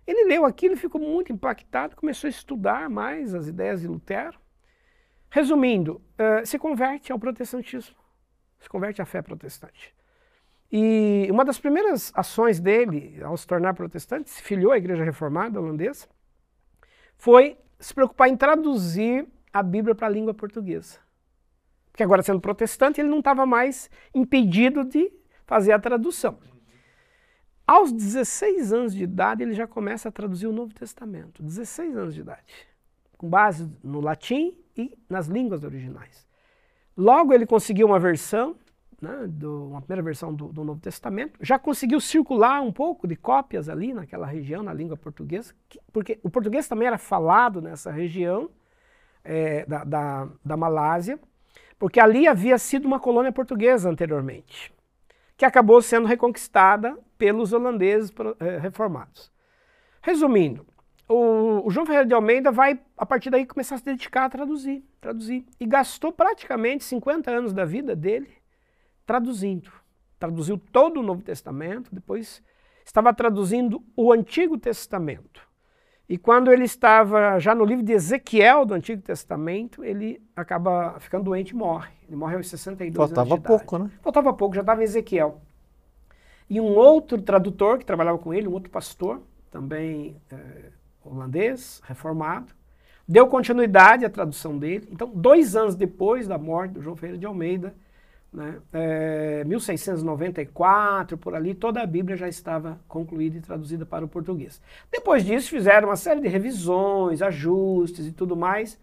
Ele 0.06 0.24
leu 0.24 0.46
aquilo 0.46 0.72
e 0.72 0.78
ficou 0.78 0.98
muito 0.98 1.30
impactado, 1.30 1.94
começou 1.94 2.26
a 2.26 2.30
estudar 2.30 2.88
mais 2.88 3.34
as 3.34 3.48
ideias 3.48 3.82
de 3.82 3.86
Lutero. 3.86 4.40
Resumindo, 5.28 6.00
uh, 6.18 6.46
se 6.46 6.58
converte 6.58 7.12
ao 7.12 7.18
protestantismo, 7.18 7.94
se 8.58 8.66
converte 8.66 9.02
à 9.02 9.04
fé 9.04 9.20
protestante. 9.20 9.94
E 10.72 11.28
uma 11.30 11.44
das 11.44 11.58
primeiras 11.58 12.10
ações 12.14 12.58
dele, 12.58 13.22
ao 13.22 13.36
se 13.36 13.46
tornar 13.46 13.74
protestante, 13.74 14.30
se 14.30 14.42
filiou 14.42 14.72
à 14.72 14.78
Igreja 14.78 15.04
Reformada 15.04 15.60
holandesa, 15.60 16.08
foi 17.18 17.58
se 17.78 17.92
preocupar 17.92 18.30
em 18.30 18.38
traduzir 18.38 19.28
a 19.52 19.62
Bíblia 19.62 19.94
para 19.94 20.06
a 20.06 20.10
língua 20.10 20.32
portuguesa. 20.32 21.03
Porque 21.94 22.02
agora, 22.02 22.24
sendo 22.24 22.40
protestante, 22.40 23.00
ele 23.00 23.08
não 23.08 23.20
estava 23.20 23.46
mais 23.46 23.88
impedido 24.12 24.82
de 24.82 25.12
fazer 25.46 25.70
a 25.70 25.78
tradução. 25.78 26.36
Aos 27.64 27.92
16 27.92 28.72
anos 28.72 28.92
de 28.92 29.04
idade, 29.04 29.44
ele 29.44 29.54
já 29.54 29.64
começa 29.64 30.08
a 30.08 30.12
traduzir 30.12 30.48
o 30.48 30.52
Novo 30.52 30.74
Testamento. 30.74 31.40
16 31.40 31.96
anos 31.96 32.12
de 32.12 32.22
idade. 32.22 32.66
Com 33.16 33.30
base 33.30 33.70
no 33.80 34.00
latim 34.00 34.58
e 34.76 34.98
nas 35.08 35.28
línguas 35.28 35.62
originais. 35.62 36.26
Logo, 36.96 37.32
ele 37.32 37.46
conseguiu 37.46 37.86
uma 37.86 38.00
versão, 38.00 38.56
né, 39.00 39.28
do, 39.28 39.68
uma 39.68 39.80
primeira 39.80 40.02
versão 40.02 40.34
do, 40.34 40.48
do, 40.48 40.64
Novo 40.64 40.80
Testamento. 40.80 41.38
Já 41.40 41.60
conseguiu 41.60 42.00
circular 42.00 42.60
um 42.60 42.72
pouco 42.72 43.06
de 43.06 43.14
cópias 43.14 43.68
ali 43.68 43.94
naquela 43.94 44.26
região, 44.26 44.64
na 44.64 44.74
língua 44.74 44.96
portuguesa, 44.96 45.54
que, 45.68 45.80
porque 45.92 46.18
o 46.24 46.28
português 46.28 46.66
também 46.66 46.88
era 46.88 46.98
falado 46.98 47.62
nessa 47.62 47.92
região 47.92 48.50
é, 49.22 49.64
da, 49.64 49.84
da, 49.84 50.28
da 50.44 50.56
Malásia 50.56 51.20
porque 51.78 52.00
ali 52.00 52.26
havia 52.26 52.58
sido 52.58 52.86
uma 52.86 53.00
colônia 53.00 53.32
portuguesa 53.32 53.90
anteriormente, 53.90 54.72
que 55.36 55.44
acabou 55.44 55.80
sendo 55.82 56.06
reconquistada 56.06 56.96
pelos 57.18 57.52
holandeses 57.52 58.12
eh, 58.40 58.58
reformados. 58.58 59.32
Resumindo, 60.00 60.66
o, 61.08 61.70
João 61.70 61.86
Ferreira 61.86 62.06
de 62.06 62.14
Almeida 62.14 62.50
vai, 62.50 62.80
a 62.96 63.04
partir 63.04 63.30
daí, 63.30 63.44
começar 63.44 63.74
a 63.74 63.78
se 63.78 63.84
dedicar 63.84 64.24
a 64.24 64.30
traduzir, 64.30 64.84
traduzir. 65.00 65.44
E 65.60 65.66
gastou 65.66 66.12
praticamente 66.12 66.84
50 66.84 67.30
anos 67.30 67.52
da 67.52 67.64
vida 67.64 67.94
dele 67.94 68.30
traduzindo. 69.04 69.70
Traduziu 70.18 70.58
todo 70.58 71.00
o 71.00 71.02
Novo 71.02 71.22
Testamento, 71.22 71.94
depois 71.94 72.42
estava 72.84 73.12
traduzindo 73.12 73.82
o 73.96 74.12
Antigo 74.12 74.56
Testamento. 74.56 75.46
E 76.08 76.18
quando 76.18 76.52
ele 76.52 76.64
estava 76.64 77.38
já 77.38 77.54
no 77.54 77.64
livro 77.64 77.82
de 77.82 77.92
Ezequiel 77.92 78.66
do 78.66 78.74
Antigo 78.74 79.00
Testamento, 79.00 79.82
ele 79.82 80.20
acaba 80.36 80.96
ficando 81.00 81.24
doente 81.24 81.50
e 81.50 81.54
morre. 81.54 81.92
Ele 82.06 82.16
morre 82.16 82.36
aos 82.36 82.48
62 82.48 82.94
Faltava 82.94 83.34
anos 83.34 83.42
de 83.42 83.46
pouco, 83.46 83.78
né? 83.78 83.90
Faltava 84.02 84.32
pouco, 84.32 84.54
já 84.54 84.60
estava 84.60 84.82
em 84.82 84.84
Ezequiel. 84.84 85.40
E 86.48 86.60
um 86.60 86.74
outro 86.74 87.20
tradutor 87.22 87.78
que 87.78 87.86
trabalhava 87.86 88.18
com 88.18 88.34
ele, 88.34 88.46
um 88.46 88.52
outro 88.52 88.70
pastor, 88.70 89.22
também 89.50 90.20
é, 90.30 90.70
holandês, 91.02 91.80
reformado, 91.84 92.52
deu 93.08 93.26
continuidade 93.26 94.04
à 94.04 94.10
tradução 94.10 94.58
dele. 94.58 94.86
Então, 94.90 95.10
dois 95.14 95.56
anos 95.56 95.74
depois 95.74 96.28
da 96.28 96.36
morte 96.36 96.72
do 96.72 96.82
João 96.82 96.96
Ferreira 96.96 97.18
de 97.18 97.24
Almeida, 97.24 97.74
né, 98.34 98.56
é, 98.72 99.44
1694, 99.44 101.16
por 101.16 101.34
ali, 101.34 101.54
toda 101.54 101.80
a 101.80 101.86
Bíblia 101.86 102.16
já 102.16 102.28
estava 102.28 102.80
concluída 102.88 103.38
e 103.38 103.40
traduzida 103.40 103.86
para 103.86 104.04
o 104.04 104.08
português. 104.08 104.60
Depois 104.90 105.24
disso, 105.24 105.50
fizeram 105.50 105.88
uma 105.88 105.96
série 105.96 106.20
de 106.20 106.28
revisões, 106.28 107.22
ajustes 107.22 108.06
e 108.06 108.12
tudo 108.12 108.36
mais. 108.36 108.78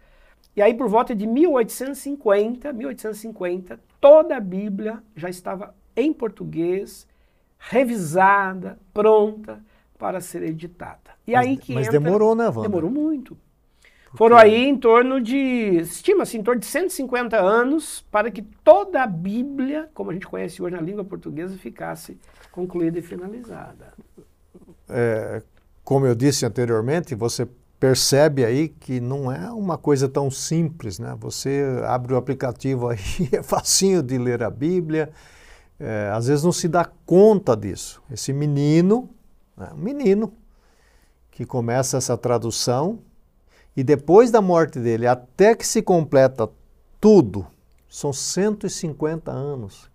E 0.56 0.62
aí, 0.62 0.74
por 0.74 0.88
volta 0.88 1.14
de 1.14 1.28
1850, 1.28 2.72
1850, 2.72 3.80
toda 4.00 4.38
a 4.38 4.40
Bíblia 4.40 5.04
já 5.16 5.30
estava 5.30 5.76
em 5.96 6.14
português, 6.14 7.06
revisada, 7.58 8.80
pronta 8.94 9.62
para 9.98 10.22
ser 10.22 10.44
editada. 10.44 11.12
E 11.28 11.34
mas, 11.34 11.46
aí 11.46 11.58
que 11.58 11.74
mas 11.74 11.88
entra, 11.88 12.00
demorou, 12.00 12.36
né, 12.36 12.48
Wanda? 12.48 12.62
Demorou 12.62 12.90
muito. 12.90 13.38
Foram 14.15 14.38
aí 14.38 14.65
em 14.65 14.78
torno 14.78 15.21
de, 15.21 15.36
estima-se, 15.80 16.38
em 16.38 16.43
torno 16.43 16.60
de 16.60 16.67
150 16.67 17.38
anos 17.39 18.06
para 18.12 18.30
que 18.30 18.41
toda 18.41 19.04
a 19.04 19.08
Bíblia, 19.08 19.89
como 19.93 20.12
a 20.12 20.13
gente 20.13 20.28
conhece 20.28 20.62
hoje 20.62 20.76
na 20.76 20.82
língua 20.82 21.04
portuguesa, 21.04 21.58
ficasse 21.58 22.19
concluída 22.52 23.00
e 23.00 23.02
finalizada. 23.02 23.93
É, 24.89 25.41
como 25.84 26.06
eu 26.06 26.13
disse 26.13 26.45
anteriormente, 26.45 27.15
você 27.15 27.47
percebe 27.80 28.45
aí 28.45 28.67
que 28.67 29.00
não 29.00 29.32
é 29.32 29.50
uma 29.52 29.78
coisa 29.78 30.08
tão 30.08 30.30
simples, 30.30 31.00
né? 31.00 31.15
Você 31.19 31.63
abre 31.88 32.13
o 32.13 32.17
aplicativo 32.17 32.89
aí, 32.89 33.00
é 33.32 33.41
facinho 33.41 34.04
de 34.04 34.17
ler 34.17 34.43
a 34.43 34.52
Bíblia, 34.52 35.10
é, 35.80 36.12
às 36.13 36.28
vezes 36.28 36.43
não 36.43 36.52
se 36.52 36.67
dá 36.67 36.86
conta 37.06 37.56
disso. 37.56 38.04
Esse 38.12 38.32
menino, 38.34 39.10
né, 39.58 39.69
um 39.74 39.78
menino, 39.78 40.34
que 41.32 41.45
começa 41.45 41.97
essa 41.97 42.15
tradução, 42.15 43.00
e 43.75 43.84
depois 43.84 44.31
da 44.31 44.41
morte 44.41 44.79
dele, 44.79 45.07
até 45.07 45.55
que 45.55 45.65
se 45.65 45.81
completa 45.81 46.49
tudo, 46.99 47.47
são 47.89 48.12
150 48.12 49.31
anos. 49.31 49.89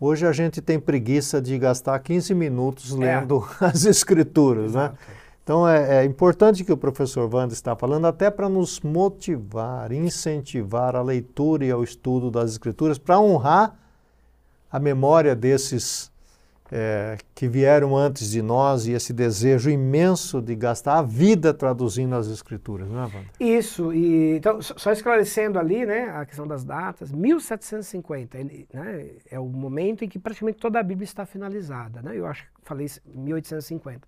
Hoje 0.00 0.26
a 0.26 0.32
gente 0.32 0.60
tem 0.60 0.78
preguiça 0.78 1.40
de 1.40 1.58
gastar 1.58 1.98
15 1.98 2.34
minutos 2.34 2.92
é. 2.92 2.96
lendo 2.96 3.46
é. 3.60 3.66
as 3.66 3.84
escrituras, 3.84 4.74
né? 4.74 4.88
Né? 4.88 4.94
Então 5.42 5.68
é, 5.68 5.98
é, 5.98 6.04
importante 6.04 6.64
que 6.64 6.72
o 6.72 6.76
professor 6.76 7.32
Wanda 7.32 7.52
está 7.52 7.76
falando 7.76 8.06
até 8.06 8.30
para 8.30 8.48
nos 8.48 8.80
motivar, 8.80 9.92
incentivar 9.92 10.96
a 10.96 11.02
leitura 11.02 11.66
e 11.66 11.70
ao 11.70 11.84
estudo 11.84 12.30
das 12.30 12.52
escrituras, 12.52 12.96
para 12.96 13.20
honrar 13.20 13.76
a 14.72 14.80
memória 14.80 15.36
desses 15.36 16.10
é, 16.72 17.18
que 17.34 17.46
vieram 17.46 17.96
antes 17.96 18.30
de 18.30 18.40
nós 18.40 18.86
e 18.86 18.92
esse 18.92 19.12
desejo 19.12 19.70
imenso 19.70 20.40
de 20.40 20.54
gastar 20.54 20.98
a 20.98 21.02
vida 21.02 21.52
traduzindo 21.52 22.14
as 22.14 22.26
escrituras, 22.28 22.88
não 22.88 23.00
é, 23.00 23.02
Wanda? 23.04 23.26
Isso, 23.38 23.92
e 23.92 24.36
então, 24.36 24.60
só 24.62 24.92
esclarecendo 24.92 25.58
ali, 25.58 25.84
né, 25.84 26.10
a 26.10 26.24
questão 26.24 26.46
das 26.46 26.64
datas, 26.64 27.12
1750 27.12 28.38
né, 28.72 29.10
é 29.30 29.38
o 29.38 29.46
momento 29.46 30.04
em 30.04 30.08
que 30.08 30.18
praticamente 30.18 30.58
toda 30.58 30.80
a 30.80 30.82
Bíblia 30.82 31.04
está 31.04 31.26
finalizada, 31.26 32.00
né, 32.02 32.16
eu 32.16 32.26
acho 32.26 32.44
que 32.44 32.50
falei 32.62 32.88
1850. 33.06 34.06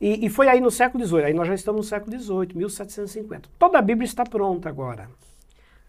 E, 0.00 0.26
e 0.26 0.28
foi 0.28 0.48
aí 0.48 0.60
no 0.60 0.70
século 0.70 1.04
XVIII, 1.06 1.24
aí 1.26 1.34
nós 1.34 1.46
já 1.46 1.54
estamos 1.54 1.86
no 1.86 1.88
século 1.88 2.18
XVIII, 2.18 2.56
1750. 2.56 3.48
Toda 3.58 3.78
a 3.78 3.82
Bíblia 3.82 4.04
está 4.04 4.24
pronta 4.24 4.68
agora 4.68 5.08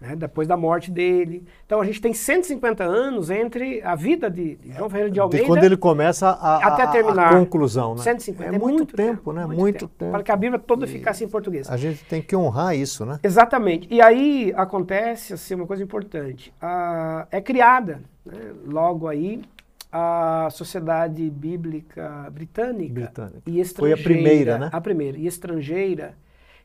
né, 0.04 0.18
depois 0.18 0.48
da 0.48 0.58
morte 0.58 0.92
dele. 0.92 1.46
Então 1.66 1.80
a 1.80 1.86
gente 1.86 2.02
tem 2.02 2.14
150 2.14 2.84
anos 2.84 3.30
entre 3.30 3.82
a 3.82 3.96
vida 3.96 4.30
de, 4.30 4.56
de 4.58 4.74
João 4.74 4.90
Ferreira 4.90 5.10
de 5.10 5.20
Almeida. 5.20 5.44
De 5.44 5.50
quando 5.50 5.64
ele 5.64 5.78
começa 5.78 6.28
a, 6.30 6.68
até 6.68 6.88
terminar. 6.88 7.34
a 7.34 7.40
conclusão. 7.40 7.96
Né? 7.96 8.02
150. 8.02 8.44
É, 8.44 8.48
é 8.48 8.60
muito, 8.60 8.64
muito, 8.66 8.96
tempo, 8.96 9.32
né? 9.32 9.46
Muito, 9.46 9.60
muito 9.60 9.80
tempo. 9.80 9.94
tempo. 9.98 10.12
Para 10.12 10.24
que 10.24 10.32
a 10.32 10.36
Bíblia 10.36 10.60
toda 10.60 10.86
ficasse 10.86 11.24
em 11.24 11.30
português. 11.30 11.70
A 11.70 11.78
gente 11.78 12.04
tem 12.04 12.22
que 12.22 12.36
honrar 12.36 12.76
isso, 12.76 13.06
né? 13.06 13.18
Exatamente. 13.24 13.88
E 13.90 14.02
aí 14.02 14.54
acontece 14.58 15.34
assim, 15.34 15.56
uma 15.56 15.66
coisa 15.66 15.82
importante. 15.82 16.54
Ah, 16.62 17.26
é 17.32 17.40
criada, 17.40 18.02
né, 18.26 18.38
logo 18.66 19.08
aí, 19.08 19.42
a 19.90 20.50
Sociedade 20.52 21.30
Bíblica 21.30 22.30
Britânica, 22.30 22.94
Britânica. 22.94 23.42
e 23.46 23.62
Estrangeira. 23.62 24.02
Foi 24.02 24.12
a 24.12 24.16
primeira, 24.16 24.58
né? 24.58 24.70
A 24.74 24.82
primeira. 24.82 25.18
E 25.18 25.28
estrangeira 25.28 26.14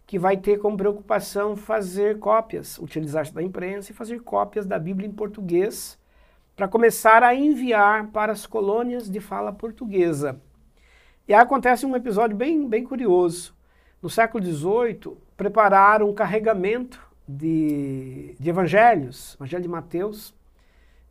que 0.08 0.18
vai 0.18 0.38
ter 0.38 0.58
como 0.58 0.74
preocupação 0.74 1.54
fazer 1.54 2.18
cópias, 2.18 2.78
utilizar-se 2.78 3.34
da 3.34 3.42
imprensa 3.42 3.92
e 3.92 3.94
fazer 3.94 4.22
cópias 4.22 4.64
da 4.64 4.78
Bíblia 4.78 5.06
em 5.06 5.12
português 5.12 5.98
para 6.56 6.66
começar 6.66 7.22
a 7.22 7.34
enviar 7.34 8.06
para 8.06 8.32
as 8.32 8.46
colônias 8.46 9.10
de 9.10 9.20
fala 9.20 9.52
portuguesa. 9.52 10.40
E 11.28 11.34
aí 11.34 11.38
acontece 11.38 11.84
um 11.84 11.94
episódio 11.94 12.34
bem, 12.34 12.66
bem 12.66 12.84
curioso. 12.84 13.54
No 14.00 14.08
século 14.08 14.42
XVIII, 14.42 15.14
prepararam 15.36 16.08
um 16.08 16.14
carregamento 16.14 16.98
de, 17.28 18.34
de 18.40 18.48
evangelhos, 18.48 19.34
Evangelho 19.34 19.62
de 19.62 19.68
Mateus, 19.68 20.34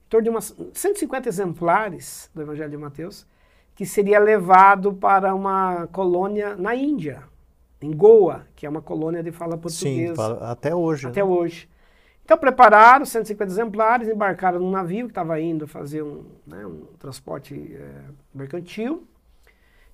em 0.07 0.09
torno 0.09 0.23
de 0.23 0.29
umas 0.31 0.55
150 0.73 1.29
exemplares 1.29 2.31
do 2.33 2.41
Evangelho 2.41 2.71
de 2.71 2.77
Mateus, 2.77 3.27
que 3.75 3.85
seria 3.85 4.17
levado 4.17 4.91
para 4.91 5.35
uma 5.35 5.85
colônia 5.91 6.55
na 6.55 6.73
Índia, 6.73 7.21
em 7.81 7.91
Goa, 7.91 8.47
que 8.55 8.65
é 8.65 8.69
uma 8.69 8.81
colônia 8.81 9.21
de 9.21 9.31
fala 9.31 9.57
portuguesa. 9.57 10.15
Sim, 10.15 10.37
até 10.41 10.75
hoje. 10.75 11.07
Até 11.07 11.21
né? 11.21 11.29
hoje. 11.29 11.69
Então 12.27 12.37
prepararam 12.37 13.05
150 13.05 13.49
exemplares, 13.49 14.09
embarcaram 14.09 14.59
num 14.59 14.69
navio 14.69 15.05
que 15.05 15.11
estava 15.11 15.39
indo 15.39 15.65
fazer 15.65 16.01
um, 16.01 16.25
né, 16.45 16.65
um 16.65 16.85
transporte 16.99 17.55
é, 17.55 18.01
mercantil. 18.33 19.07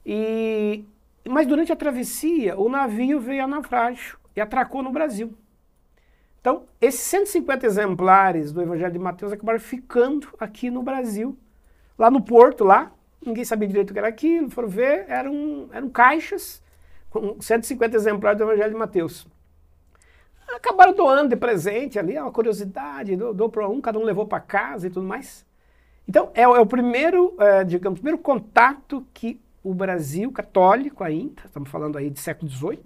E, 0.04 0.84
mas 1.30 1.46
durante 1.46 1.72
a 1.72 1.76
travessia, 1.76 2.58
o 2.60 2.68
navio 2.68 3.20
veio 3.20 3.44
a 3.44 3.48
naufrágio 3.48 4.18
e 4.36 4.42
atracou 4.42 4.82
no 4.82 4.92
Brasil. 4.92 5.32
Então, 6.42 6.64
esses 6.82 7.02
150 7.02 7.68
exemplares 7.68 8.52
do 8.52 8.64
Evangelho 8.64 8.92
de 8.92 9.00
Mateus 9.00 9.32
acabaram 9.32 9.60
ficando 9.60 10.28
aqui 10.40 10.72
no 10.72 10.82
Brasil, 10.82 11.38
lá 11.98 12.10
no 12.10 12.20
porto, 12.20 12.64
lá. 12.64 12.92
Ninguém 13.24 13.46
sabia 13.46 13.68
direito 13.68 13.92
o 13.92 13.94
que 13.94 14.00
era 14.00 14.08
aquilo, 14.08 14.50
foram 14.50 14.68
ver, 14.68 15.06
eram, 15.08 15.70
eram 15.72 15.88
caixas 15.88 16.63
com 17.14 17.40
150 17.40 17.96
exemplares 17.96 18.40
do 18.40 18.44
Evangelho 18.44 18.72
de 18.72 18.80
Mateus. 18.80 19.28
Acabaram 20.56 20.94
doando 20.94 21.30
de 21.30 21.36
presente 21.36 22.00
ali, 22.00 22.16
é 22.16 22.22
uma 22.22 22.32
curiosidade, 22.32 23.16
dou, 23.16 23.34
dou 23.34 23.50
para 23.50 23.70
um, 23.70 23.80
cada 23.80 24.00
um 24.00 24.04
levou 24.04 24.26
para 24.26 24.40
casa 24.40 24.88
e 24.88 24.90
tudo 24.90 25.06
mais. 25.06 25.46
Então, 26.08 26.32
é, 26.34 26.42
é 26.42 26.48
o 26.48 26.66
primeiro, 26.66 27.36
é, 27.40 27.64
digamos, 27.64 28.00
primeiro 28.00 28.22
contato 28.22 29.06
que 29.14 29.40
o 29.64 29.74
Brasil 29.74 30.32
católico 30.32 31.04
ainda, 31.04 31.44
estamos 31.46 31.70
falando 31.70 31.98
aí 31.98 32.10
de 32.10 32.20
século 32.20 32.50
XVIII, 32.50 32.84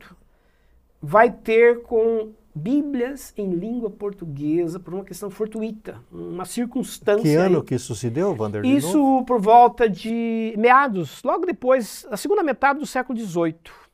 vai 1.01 1.31
ter 1.31 1.81
com 1.83 2.33
Bíblias 2.53 3.33
em 3.37 3.51
língua 3.51 3.89
portuguesa 3.89 4.79
por 4.79 4.93
uma 4.93 5.03
questão 5.03 5.29
fortuita, 5.29 6.01
uma 6.11 6.43
circunstância. 6.43 7.23
Que 7.23 7.35
ano 7.35 7.57
aí. 7.57 7.63
que 7.63 7.75
isso 7.75 7.95
se 7.95 8.09
deu, 8.09 8.33
Vander? 8.33 8.65
Isso 8.65 9.23
por 9.25 9.39
volta 9.39 9.89
de 9.89 10.53
meados, 10.57 11.21
logo 11.23 11.45
depois, 11.45 12.05
a 12.09 12.17
segunda 12.17 12.43
metade 12.43 12.79
do 12.79 12.85
século 12.85 13.17
XVIII. 13.17 13.86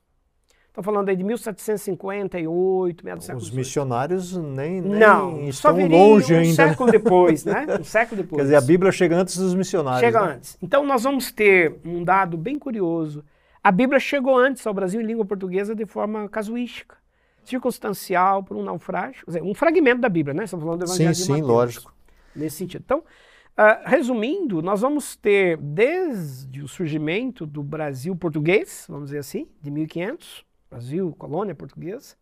Estou 0.74 0.84
falando 0.84 1.08
aí 1.10 1.16
de 1.16 1.24
1758, 1.24 3.06
meados 3.06 3.26
do 3.26 3.28
século 3.28 3.44
Os 3.44 3.52
missionários 3.52 4.36
nem, 4.36 4.82
nem 4.82 5.00
Não, 5.00 5.48
estão 5.48 5.88
longe 5.88 6.34
um 6.34 6.38
ainda. 6.38 6.50
Um 6.50 6.56
século 6.56 6.92
depois, 6.92 7.46
né? 7.46 7.68
Um 7.80 7.84
século 7.84 8.24
depois. 8.24 8.40
Quer 8.40 8.44
dizer, 8.46 8.56
a 8.56 8.62
Bíblia 8.62 8.92
chega 8.92 9.16
antes 9.16 9.38
dos 9.38 9.54
missionários. 9.54 10.00
Chega 10.00 10.26
né? 10.26 10.34
antes. 10.34 10.58
Então 10.60 10.84
nós 10.84 11.04
vamos 11.04 11.32
ter 11.32 11.80
um 11.86 12.04
dado 12.04 12.36
bem 12.36 12.58
curioso. 12.58 13.24
A 13.64 13.72
Bíblia 13.72 14.00
chegou 14.00 14.36
antes 14.36 14.66
ao 14.66 14.74
Brasil 14.74 15.00
em 15.00 15.06
língua 15.06 15.24
portuguesa 15.24 15.76
de 15.76 15.86
forma 15.86 16.28
casuística, 16.28 16.98
circunstancial, 17.44 18.44
por 18.44 18.58
um 18.58 18.64
naufrágio. 18.64 19.24
Dizer, 19.28 19.44
um 19.44 19.54
fragmento 19.54 20.02
da 20.02 20.10
Bíblia, 20.10 20.34
né? 20.34 20.46
Estamos 20.46 20.66
falando 20.66 20.80
do 20.80 20.86
Evangelho 20.86 21.14
sim, 21.14 21.22
de 21.22 21.26
Sim, 21.28 21.32
Mateus, 21.34 21.50
lógico. 21.50 21.94
Nesse 22.36 22.56
sentido. 22.56 22.82
Então, 22.84 22.98
uh, 22.98 23.88
resumindo, 23.88 24.60
nós 24.64 24.82
vamos 24.82 25.16
ter 25.16 25.56
desde 25.58 26.64
o 26.64 26.68
surgimento 26.68 27.46
do 27.46 27.62
Brasil 27.62 28.16
português, 28.16 28.88
vamos 28.90 29.10
dizer 29.10 29.20
assim, 29.20 29.48
de 29.62 29.70
1500, 29.70 30.44
Brasil, 30.74 31.14
colônia 31.20 31.54
portuguesa, 31.54 32.16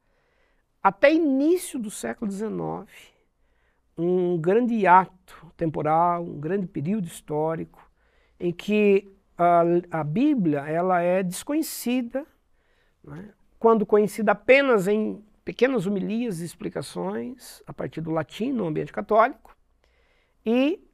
até 0.83 1.13
início 1.13 1.79
do 1.79 1.89
século 1.89 2.29
XIX, 2.29 2.51
um 3.97 4.37
grande 4.37 4.85
ato 4.85 5.53
temporal, 5.55 6.23
um 6.23 6.37
grande 6.37 6.67
período 6.67 7.07
histórico, 7.07 7.89
em 8.37 8.51
que 8.51 9.09
a, 9.37 9.61
a 9.99 10.03
Bíblia 10.03 10.59
ela 10.67 10.99
é 10.99 11.23
desconhecida, 11.23 12.25
né? 13.01 13.29
quando 13.57 13.85
conhecida 13.85 14.33
apenas 14.33 14.85
em 14.85 15.23
pequenas 15.45 15.85
homilias 15.85 16.41
e 16.41 16.45
explicações, 16.45 17.63
a 17.65 17.71
partir 17.71 18.01
do 18.01 18.11
latim 18.11 18.51
no 18.51 18.67
ambiente 18.67 18.91
católico, 18.91 19.55
e 20.45 20.90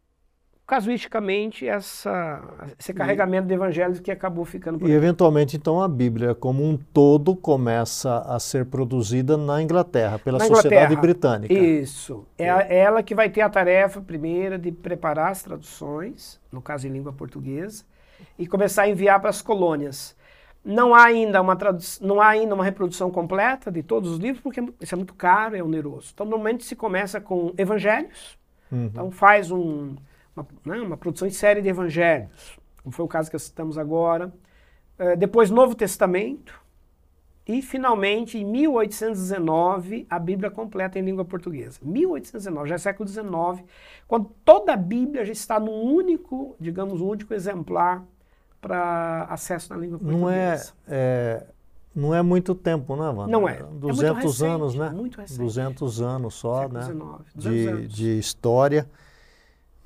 casuisticamente 0.67 1.65
essa, 1.65 2.43
esse 2.77 2.93
carregamento 2.93 3.47
de 3.47 3.53
evangelhos 3.53 4.01
que 4.01 4.11
acabou 4.11 4.43
ficando 4.43 4.77
por 4.77 4.89
E 4.89 4.91
eventualmente 4.91 5.55
então 5.55 5.81
a 5.81 5.87
Bíblia 5.87 6.35
como 6.35 6.61
um 6.61 6.75
todo 6.75 7.33
começa 7.37 8.19
a 8.19 8.37
ser 8.37 8.65
produzida 8.65 9.37
na 9.37 9.61
Inglaterra, 9.61 10.19
pela 10.19 10.37
na 10.37 10.45
Sociedade 10.45 10.93
Inglaterra. 10.93 11.01
Britânica. 11.01 11.53
Isso. 11.53 12.27
É, 12.37 12.47
é 12.47 12.79
ela 12.79 13.01
que 13.01 13.15
vai 13.15 13.29
ter 13.29 13.39
a 13.39 13.49
tarefa 13.49 14.01
primeira 14.01 14.59
de 14.59 14.69
preparar 14.69 15.31
as 15.31 15.41
traduções, 15.41 16.37
no 16.51 16.61
caso 16.61 16.85
em 16.85 16.91
língua 16.91 17.13
portuguesa, 17.13 17.85
e 18.37 18.45
começar 18.45 18.83
a 18.83 18.89
enviar 18.89 19.21
para 19.21 19.29
as 19.29 19.41
colônias. 19.41 20.17
Não 20.65 20.93
há 20.93 21.05
ainda 21.05 21.41
uma 21.41 21.57
não 22.01 22.19
há 22.19 22.27
ainda 22.27 22.53
uma 22.53 22.65
reprodução 22.65 23.09
completa 23.09 23.71
de 23.71 23.81
todos 23.81 24.11
os 24.11 24.19
livros, 24.19 24.41
porque 24.41 24.61
isso 24.81 24.93
é 24.93 24.97
muito 24.97 25.13
caro, 25.13 25.55
é 25.55 25.63
oneroso. 25.63 26.11
Então, 26.13 26.25
normalmente 26.25 26.65
se 26.65 26.75
começa 26.75 27.21
com 27.21 27.53
evangelhos. 27.57 28.37
Uhum. 28.69 28.85
Então, 28.87 29.11
faz 29.11 29.49
um, 29.49 29.95
uma, 30.37 30.47
né, 30.65 30.81
uma, 30.81 30.97
produção 30.97 31.27
em 31.27 31.31
série 31.31 31.61
de 31.61 31.69
evangelhos, 31.69 32.59
como 32.83 32.93
foi 32.93 33.05
o 33.05 33.07
caso 33.07 33.31
que 33.31 33.39
citamos 33.39 33.77
agora. 33.77 34.31
Uh, 34.99 35.15
depois, 35.17 35.49
Novo 35.49 35.75
Testamento. 35.75 36.67
E, 37.47 37.61
finalmente, 37.61 38.37
em 38.37 38.43
1819, 38.43 40.05
a 40.09 40.19
Bíblia 40.19 40.51
completa 40.51 40.99
em 40.99 41.01
língua 41.01 41.23
portuguesa. 41.23 41.79
1819, 41.81 42.67
já 42.67 42.75
é 42.75 42.77
século 42.77 43.07
XIX, 43.07 43.65
quando 44.05 44.29
toda 44.43 44.73
a 44.73 44.75
Bíblia 44.75 45.23
já 45.23 45.31
está 45.31 45.57
num 45.57 45.81
único, 45.81 46.57
digamos, 46.59 46.99
um 46.99 47.07
único 47.07 47.33
exemplar 47.33 48.03
para 48.59 49.27
acesso 49.29 49.73
na 49.73 49.79
língua 49.79 49.97
portuguesa. 49.97 50.19
Não 50.19 50.29
é, 50.29 50.65
é, 50.89 51.47
não 51.95 52.13
é 52.13 52.21
muito 52.21 52.53
tempo, 52.53 52.97
né, 52.97 53.09
Wanda? 53.09 53.31
Não 53.31 53.47
é. 53.47 53.63
200 53.63 54.03
é 54.03 54.13
recente, 54.13 54.45
anos, 54.45 54.75
né? 54.75 54.89
Muito 54.89 55.21
recente. 55.21 55.39
200 55.39 56.01
anos 56.01 56.33
só, 56.33 56.63
Século 56.63 56.73
né? 56.73 56.85
19, 56.85 57.23
de, 57.33 57.67
anos. 57.67 57.93
de 57.93 58.19
história. 58.19 58.89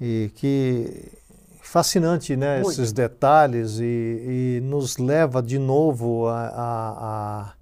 E 0.01 0.31
que 0.33 1.11
fascinante, 1.61 2.35
né? 2.35 2.55
Muito. 2.55 2.71
Esses 2.71 2.91
detalhes 2.91 3.79
e, 3.79 3.83
e, 3.83 4.61
nos 4.63 4.97
leva 4.97 5.43
de 5.43 5.59
novo 5.59 6.27
a, 6.27 6.47
a, 6.47 7.53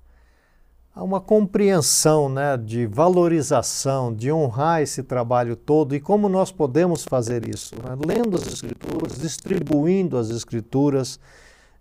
a 0.95 1.04
uma 1.04 1.19
compreensão 1.19 2.30
né, 2.30 2.56
de 2.58 2.88
valorização, 2.88 4.13
de 4.13 4.32
honrar 4.32 4.82
esse 4.82 5.04
trabalho 5.04 5.56
todo 5.56 5.93
e 5.95 5.99
como 5.99 6.30
nós 6.30 6.49
podemos 6.52 7.04
fazer 7.04 7.47
isso, 7.47 7.75
né? 7.75 7.95
lendo 8.08 8.38
as 8.38 8.47
escrituras, 8.47 9.19
distribuindo 9.19 10.17
as 10.17 10.30
escrituras. 10.30 11.19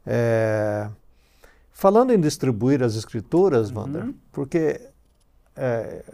É... 0.05 0.89
Falando 1.73 2.13
em 2.13 2.21
distribuir 2.21 2.83
as 2.83 2.97
escrituras, 2.97 3.71
Wander, 3.71 4.07
Uhum. 4.07 4.15
porque 4.33 4.81
é, 5.55 6.05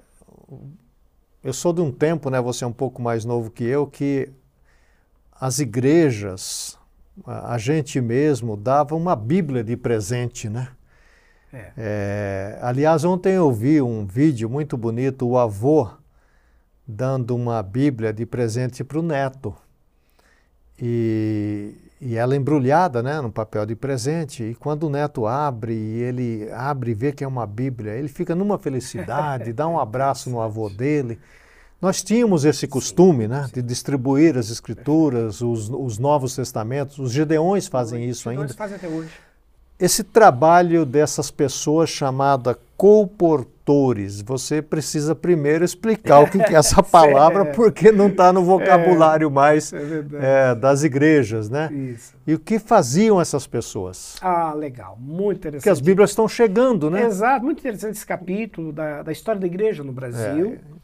eu 1.45 1.53
sou 1.53 1.75
de 1.75 1.83
um 1.83 1.93
tempo, 1.93 2.31
né, 2.31 2.41
você 2.41 2.65
é 2.65 2.67
um 2.67 2.73
pouco 2.73 3.03
mais 3.03 3.25
novo 3.25 3.51
que 3.51 3.63
eu, 3.63 3.87
que 3.87 4.31
as 5.39 5.59
igrejas, 5.59 6.79
a 7.27 7.59
gente 7.59 8.01
mesmo 8.01 8.57
dava 8.57 8.97
uma 8.97 9.15
Bíblia 9.15 9.63
de 9.63 9.77
presente, 9.77 10.49
né? 10.49 10.69
É. 11.53 11.73
É, 11.77 12.59
aliás, 12.63 13.05
ontem 13.05 13.35
eu 13.35 13.53
vi 13.53 13.81
um 13.83 14.07
vídeo 14.07 14.49
muito 14.49 14.77
bonito, 14.77 15.29
o 15.29 15.39
avô 15.39 15.89
dando 16.87 17.37
uma 17.37 17.63
Bíblia 17.63 18.13
de 18.13 18.25
presente 18.25 18.83
para 18.83 18.99
o 18.99 19.03
neto. 19.03 19.55
E, 20.81 21.75
e 22.05 22.17
ela 22.17 22.37
embrulhada 22.37 23.03
né, 23.03 23.19
no 23.19 23.33
papel 23.33 23.65
de 23.65 23.75
presente. 23.75 24.45
E 24.45 24.55
quando 24.55 24.85
o 24.85 24.91
neto 24.91 25.27
abre, 25.27 25.73
e 25.73 26.03
ele 26.03 26.51
abre 26.53 26.91
e 26.91 26.95
vê 26.95 27.13
que 27.13 27.25
é 27.25 27.27
uma 27.27 27.47
Bíblia, 27.47 27.95
ele 27.95 28.09
fica 28.09 28.35
numa 28.35 28.59
felicidade, 28.59 29.55
dá 29.55 29.67
um 29.67 29.81
abraço 29.81 30.29
no 30.29 30.43
avô 30.43 30.69
dele. 30.69 31.19
Nós 31.81 32.03
tínhamos 32.03 32.45
esse 32.45 32.69
costume 32.69 33.27
né, 33.27 33.49
de 33.53 33.63
distribuir 33.63 34.37
as 34.37 34.51
escrituras, 34.51 35.41
os, 35.41 35.71
os 35.71 35.99
Novos 35.99 36.37
Testamentos. 36.37 36.99
Os 36.99 37.11
Gedeões 37.11 37.67
fazem 37.67 38.05
isso 38.09 38.29
ainda 38.29 38.49
fazem 38.53 38.77
até 38.77 38.87
hoje. 38.87 39.11
esse 39.81 40.05
trabalho 40.05 40.85
dessas 40.85 41.31
pessoas 41.31 41.89
chamada 41.89 42.59
colportores, 43.65 44.21
você 44.21 44.61
precisa 44.61 45.15
primeiro 45.15 45.65
explicar 45.65 46.21
o 46.21 46.31
que 46.31 46.41
é 46.41 46.55
essa 46.55 46.83
palavra, 46.85 47.47
porque 47.47 47.91
não 47.91 48.09
está 48.09 48.33
no 48.33 48.45
vocabulário 48.45 49.31
mais 49.31 49.73
É 49.73 49.79
verdade. 49.79 50.25
é, 50.25 50.55
das 50.55 50.83
igrejas, 50.83 51.49
né? 51.49 51.71
Isso. 51.73 52.15
E 52.27 52.35
o 52.35 52.39
que 52.39 52.59
faziam 52.59 53.21
essas 53.21 53.47
pessoas? 53.47 54.17
Ah, 54.21 54.53
legal. 54.53 54.97
Muito 55.01 55.39
interessante. 55.39 55.63
Porque 55.63 55.71
as 55.71 55.81
Bíblias 55.81 56.11
estão 56.11 56.29
chegando, 56.29 56.91
né? 56.91 57.05
Exato, 57.05 57.45
muito 57.45 57.61
interessante 57.61 57.97
esse 57.97 58.07
capítulo 58.07 58.73
da, 58.73 59.03
da 59.03 59.13
história 59.13 59.41
da 59.41 59.47
igreja 59.47 59.83
no 59.83 59.93
Brasil. 59.93 60.59
É. 60.61 60.75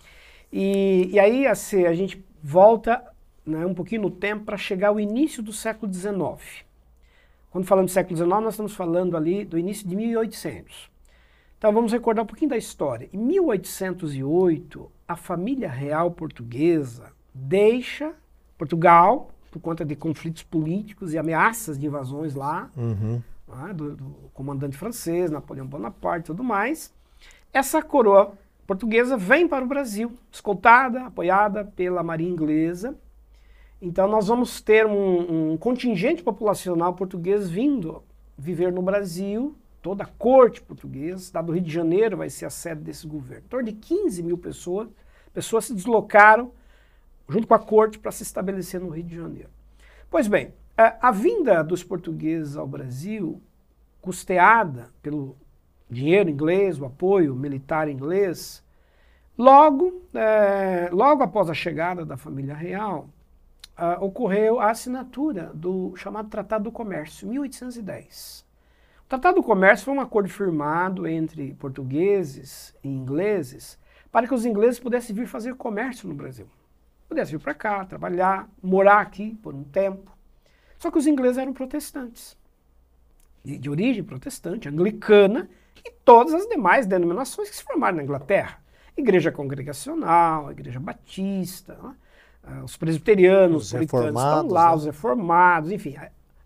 E, 0.53 1.11
e 1.13 1.21
aí 1.21 1.47
assim, 1.47 1.85
a 1.85 1.95
gente 1.95 2.25
volta 2.43 3.03
né, 3.47 3.65
um 3.67 3.75
pouquinho 3.75 4.03
no 4.03 4.11
tempo 4.11 4.45
para 4.45 4.57
chegar 4.57 4.89
ao 4.89 4.99
início 4.99 5.43
do 5.43 5.53
século 5.53 5.93
XIX. 5.93 6.65
Quando 7.51 7.67
falamos 7.67 7.91
do 7.91 7.95
século 7.95 8.17
XIX, 8.17 8.31
nós 8.31 8.55
estamos 8.55 8.75
falando 8.75 9.17
ali 9.17 9.45
do 9.45 9.59
início 9.59 9.87
de 9.87 9.95
1800. 9.97 10.89
Então 11.61 11.75
vamos 11.75 11.93
recordar 11.93 12.25
um 12.25 12.27
pouquinho 12.27 12.49
da 12.49 12.57
história. 12.57 13.11
Em 13.13 13.19
1808, 13.19 14.91
a 15.07 15.15
família 15.15 15.69
real 15.69 16.11
portuguesa 16.11 17.13
deixa 17.35 18.15
Portugal 18.57 19.31
por 19.51 19.61
conta 19.61 19.85
de 19.85 19.95
conflitos 19.95 20.43
políticos 20.43 21.13
e 21.13 21.19
ameaças 21.19 21.79
de 21.79 21.87
invasões 21.87 22.35
lá, 22.35 22.71
Uhum. 22.75 23.21
né, 23.47 23.75
do, 23.75 23.95
do 23.95 24.05
comandante 24.33 24.75
francês, 24.75 25.31
Napoleão 25.31 25.67
Bonaparte 25.67 26.25
e 26.25 26.27
tudo 26.29 26.43
mais. 26.43 26.95
Essa 27.53 27.83
coroa 27.83 28.33
portuguesa 28.67 29.19
vem 29.19 29.47
para 29.47 29.63
o 29.63 29.69
Brasil, 29.69 30.13
escoltada, 30.33 31.05
apoiada 31.05 31.67
pela 31.77 32.03
marinha 32.03 32.31
inglesa. 32.31 32.97
Então 33.83 34.09
nós 34.09 34.29
vamos 34.29 34.63
ter 34.63 34.87
um, 34.87 35.53
um 35.53 35.57
contingente 35.59 36.23
populacional 36.23 36.95
português 36.95 37.51
vindo 37.51 38.03
viver 38.39 38.73
no 38.73 38.81
Brasil, 38.81 39.55
toda 39.83 40.05
a 40.05 40.07
corte 40.07 40.61
portuguesa, 40.61 41.17
a 41.17 41.27
cidade 41.27 41.47
do 41.47 41.53
Rio 41.53 41.63
de 41.63 41.73
Janeiro 41.73 42.17
vai 42.17 42.31
ser 42.31 42.47
a 42.47 42.51
sede 42.51 42.83
desse 42.83 43.07
governo. 43.07 43.45
Em 43.45 43.49
torno 43.49 43.67
de 43.67 43.73
15 43.73 44.23
mil 44.23 44.39
pessoas, 44.39 44.89
pessoas 45.33 45.65
se 45.65 45.75
deslocaram 45.75 46.53
junto 47.29 47.47
com 47.47 47.55
a 47.55 47.59
corte 47.59 47.99
para 47.99 48.13
se 48.13 48.23
estabelecer 48.23 48.81
no 48.81 48.91
Rio 48.91 49.05
de 49.05 49.17
Janeiro. 49.17 49.51
Pois 50.11 50.27
bem, 50.27 50.53
a, 50.77 51.09
a 51.09 51.11
vinda 51.11 51.63
dos 51.63 51.83
portugueses 51.85 52.57
ao 52.57 52.67
Brasil, 52.67 53.41
custeada 54.01 54.91
pelo 55.03 55.37
dinheiro 55.89 56.29
inglês, 56.29 56.81
o 56.81 56.85
apoio 56.85 57.35
militar 57.35 57.89
inglês, 57.89 58.65
logo, 59.37 60.03
eh, 60.15 60.89
logo 60.93 61.23
após 61.23 61.49
a 61.49 61.55
chegada 61.55 62.05
da 62.05 62.17
família 62.17 62.55
real, 62.55 63.09
ah, 63.77 63.99
ocorreu 64.01 64.61
a 64.61 64.71
assinatura 64.71 65.51
do 65.55 65.95
chamado 65.97 66.29
Tratado 66.29 66.65
do 66.65 66.73
Comércio, 66.73 67.27
1810. 67.27 68.45
O 69.11 69.19
Tratado 69.19 69.41
do 69.41 69.43
Comércio 69.43 69.87
foi 69.87 69.95
um 69.95 70.01
acordo 70.01 70.29
firmado 70.29 71.05
entre 71.05 71.53
portugueses 71.55 72.73
e 72.81 72.89
ingleses 72.89 73.77
para 74.13 74.25
que 74.25 74.33
os 74.33 74.47
ingleses 74.47 74.79
pudessem 74.79 75.17
vir 75.17 75.27
fazer 75.27 75.57
comércio 75.57 76.09
no 76.09 76.15
Brasil. 76.15 76.47
Pudessem 77.09 77.37
vir 77.37 77.43
para 77.43 77.53
cá, 77.53 77.85
trabalhar, 77.85 78.49
morar 78.63 79.01
aqui 79.01 79.35
por 79.43 79.53
um 79.53 79.65
tempo. 79.65 80.17
Só 80.79 80.93
que 80.93 80.99
os 80.99 81.09
ingleses 81.09 81.39
eram 81.39 81.53
protestantes, 81.53 82.39
de, 83.43 83.59
de 83.59 83.69
origem 83.69 84.05
protestante, 84.05 84.69
anglicana, 84.69 85.51
e 85.85 85.91
todas 86.05 86.33
as 86.33 86.47
demais 86.47 86.87
denominações 86.87 87.51
que 87.51 87.57
se 87.57 87.65
formaram 87.65 87.97
na 87.97 88.05
Inglaterra. 88.05 88.63
Igreja 88.97 89.33
Congregacional, 89.33 90.53
Igreja 90.53 90.79
Batista, 90.79 91.77
né? 91.83 91.97
Ah, 92.45 92.63
os 92.63 92.77
presbiterianos, 92.77 93.63
Os 93.63 93.73
os 93.73 93.73
puritanos 93.73 94.23
estão 94.23 94.47
lá, 94.47 94.71
né? 94.71 94.77
os 94.77 94.85
reformados, 94.85 95.73
enfim. 95.73 95.97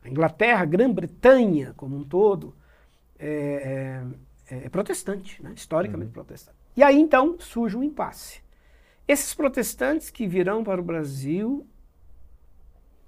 A 0.04 0.08
Inglaterra, 0.08 0.62
a 0.62 0.66
Grã-Bretanha 0.66 1.72
como 1.76 1.96
um 1.96 2.04
todo, 2.04 2.54
é, 3.18 4.04
é- 4.50 4.66
é 4.66 4.68
protestante, 4.68 5.42
né? 5.42 5.52
historicamente 5.56 6.12
protestante. 6.12 6.56
E 6.76 6.82
aí 6.82 7.00
então 7.00 7.36
surge 7.40 7.76
um 7.76 7.82
impasse. 7.82 8.42
Esses 9.08 9.34
protestantes 9.34 10.10
que 10.10 10.26
virão 10.26 10.62
para 10.62 10.80
o 10.80 10.84
Brasil, 10.84 11.66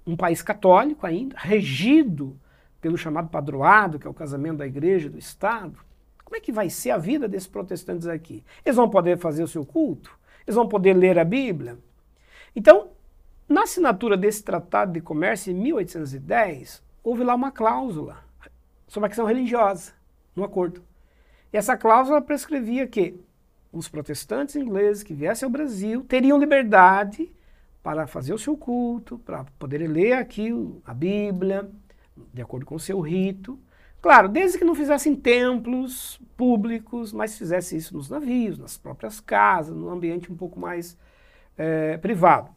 um 0.05 0.15
país 0.15 0.41
católico 0.41 1.05
ainda, 1.05 1.35
regido 1.37 2.39
pelo 2.81 2.97
chamado 2.97 3.29
padroado, 3.29 3.99
que 3.99 4.07
é 4.07 4.09
o 4.09 4.13
casamento 4.13 4.57
da 4.57 4.67
igreja 4.67 5.07
e 5.07 5.09
do 5.09 5.17
Estado, 5.17 5.79
como 6.23 6.35
é 6.35 6.39
que 6.39 6.51
vai 6.51 6.69
ser 6.69 6.91
a 6.91 6.97
vida 6.97 7.27
desses 7.27 7.47
protestantes 7.47 8.07
aqui? 8.07 8.43
Eles 8.65 8.75
vão 8.75 8.89
poder 8.89 9.17
fazer 9.17 9.43
o 9.43 9.47
seu 9.47 9.65
culto? 9.65 10.17
Eles 10.45 10.55
vão 10.55 10.67
poder 10.67 10.93
ler 10.93 11.17
a 11.17 11.23
Bíblia? 11.23 11.77
Então, 12.55 12.89
na 13.47 13.63
assinatura 13.63 14.17
desse 14.17 14.43
Tratado 14.43 14.93
de 14.93 15.01
Comércio 15.01 15.51
em 15.51 15.55
1810, 15.55 16.83
houve 17.07 17.23
lá 17.23 17.33
uma 17.33 17.53
cláusula 17.53 18.17
sobre 18.85 19.07
a 19.07 19.09
questão 19.09 19.25
religiosa 19.25 19.93
no 20.35 20.43
acordo. 20.43 20.83
E 21.53 21.55
essa 21.55 21.77
cláusula 21.77 22.21
prescrevia 22.21 22.85
que 22.85 23.17
os 23.71 23.87
protestantes 23.87 24.57
ingleses 24.57 25.03
que 25.03 25.13
viessem 25.13 25.45
ao 25.45 25.51
Brasil 25.51 26.03
teriam 26.03 26.37
liberdade 26.37 27.31
para 27.81 28.07
fazer 28.07 28.33
o 28.33 28.37
seu 28.37 28.57
culto, 28.57 29.17
para 29.19 29.45
poderem 29.57 29.87
ler 29.87 30.13
aqui 30.13 30.49
a 30.85 30.93
Bíblia, 30.93 31.71
de 32.33 32.41
acordo 32.41 32.65
com 32.65 32.75
o 32.75 32.79
seu 32.79 32.99
rito. 32.99 33.57
Claro, 34.01 34.27
desde 34.27 34.57
que 34.57 34.65
não 34.65 34.75
fizessem 34.75 35.15
templos 35.15 36.19
públicos, 36.35 37.13
mas 37.13 37.37
fizessem 37.37 37.77
isso 37.77 37.95
nos 37.95 38.09
navios, 38.09 38.57
nas 38.57 38.77
próprias 38.77 39.21
casas, 39.21 39.73
num 39.73 39.89
ambiente 39.89 40.29
um 40.29 40.35
pouco 40.35 40.59
mais 40.59 40.97
eh, 41.57 41.97
privado. 41.99 42.51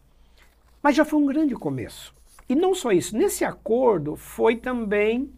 Mas 0.83 0.97
já 0.97 1.05
foi 1.05 1.21
um 1.21 1.27
grande 1.27 1.55
começo. 1.55 2.13
E 2.51 2.55
não 2.57 2.75
só 2.75 2.91
isso, 2.91 3.17
nesse 3.17 3.45
acordo 3.45 4.17
foi 4.17 4.57
também 4.57 5.31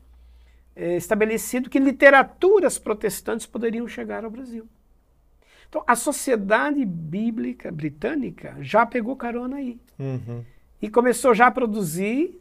eh, 0.74 0.96
estabelecido 0.96 1.68
que 1.68 1.78
literaturas 1.78 2.78
protestantes 2.78 3.44
poderiam 3.46 3.86
chegar 3.86 4.24
ao 4.24 4.30
Brasil. 4.30 4.66
Então, 5.68 5.84
a 5.86 5.94
Sociedade 5.94 6.84
Bíblica 6.84 7.70
Britânica 7.70 8.56
já 8.60 8.84
pegou 8.86 9.14
carona 9.16 9.56
aí 9.56 9.78
Uhum. 9.98 10.42
e 10.80 10.88
começou 10.88 11.34
já 11.34 11.46
a 11.48 11.50
produzir 11.50 12.40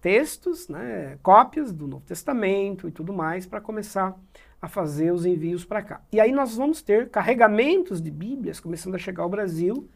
textos, 0.00 0.68
né, 0.68 1.18
cópias 1.22 1.72
do 1.72 1.86
Novo 1.86 2.04
Testamento 2.04 2.88
e 2.88 2.92
tudo 2.92 3.12
mais, 3.12 3.46
para 3.46 3.60
começar 3.60 4.16
a 4.60 4.68
fazer 4.68 5.12
os 5.12 5.24
envios 5.26 5.64
para 5.64 5.82
cá. 5.82 6.00
E 6.12 6.20
aí 6.20 6.30
nós 6.32 6.56
vamos 6.56 6.80
ter 6.82 7.08
carregamentos 7.08 8.00
de 8.00 8.10
Bíblias 8.10 8.60
começando 8.60 8.94
a 8.94 8.98
chegar 8.98 9.22
ao 9.24 9.28
Brasil, 9.28 9.88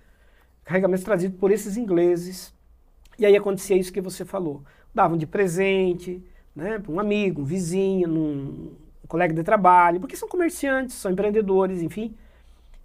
carregamentos 0.64 1.04
trazidos 1.04 1.38
por 1.38 1.50
esses 1.52 1.76
ingleses. 1.76 2.52
E 3.18 3.26
aí 3.26 3.36
acontecia 3.36 3.76
isso 3.76 3.92
que 3.92 4.00
você 4.00 4.24
falou. 4.24 4.62
Davam 4.94 5.16
de 5.16 5.26
presente, 5.26 6.22
né, 6.54 6.78
para 6.78 6.92
um 6.92 7.00
amigo, 7.00 7.42
um 7.42 7.44
vizinho, 7.44 8.08
num, 8.08 8.72
um 9.04 9.06
colega 9.06 9.34
de 9.34 9.42
trabalho, 9.42 10.00
porque 10.00 10.16
são 10.16 10.28
comerciantes, 10.28 10.96
são 10.96 11.10
empreendedores, 11.10 11.82
enfim 11.82 12.14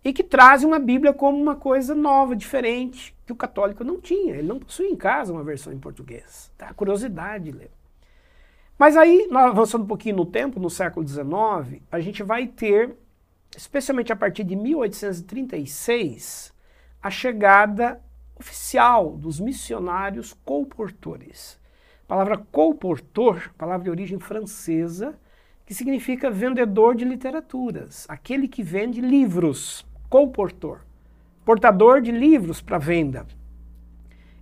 e 0.03 0.11
que 0.11 0.23
trazem 0.23 0.67
uma 0.67 0.79
Bíblia 0.79 1.13
como 1.13 1.39
uma 1.39 1.55
coisa 1.55 1.93
nova, 1.93 2.35
diferente, 2.35 3.15
que 3.25 3.31
o 3.31 3.35
católico 3.35 3.83
não 3.83 4.01
tinha. 4.01 4.35
Ele 4.35 4.47
não 4.47 4.59
possui 4.59 4.87
em 4.87 4.95
casa 4.95 5.31
uma 5.31 5.43
versão 5.43 5.71
em 5.71 5.79
português. 5.79 6.51
Tá? 6.57 6.73
Curiosidade 6.73 7.45
de 7.45 7.51
ler. 7.51 7.71
Mas 8.77 8.97
aí, 8.97 9.29
avançando 9.31 9.83
um 9.83 9.87
pouquinho 9.87 10.15
no 10.15 10.25
tempo, 10.25 10.59
no 10.59 10.69
século 10.69 11.07
XIX, 11.07 11.83
a 11.91 11.99
gente 11.99 12.23
vai 12.23 12.47
ter, 12.47 12.95
especialmente 13.55 14.11
a 14.11 14.15
partir 14.15 14.43
de 14.43 14.55
1836, 14.55 16.51
a 17.01 17.11
chegada 17.11 18.01
oficial 18.41 19.15
dos 19.15 19.39
missionários 19.39 20.33
colportores. 20.43 21.59
A 22.03 22.07
palavra 22.07 22.37
colportor, 22.37 23.53
palavra 23.57 23.85
de 23.85 23.89
origem 23.89 24.19
francesa, 24.19 25.17
que 25.65 25.73
significa 25.73 26.29
vendedor 26.29 26.95
de 26.95 27.05
literaturas, 27.05 28.05
aquele 28.09 28.47
que 28.47 28.61
vende 28.61 28.99
livros 28.99 29.85
comportor, 30.09 30.81
portador 31.45 32.01
de 32.01 32.11
livros 32.11 32.61
para 32.61 32.77
venda. 32.77 33.25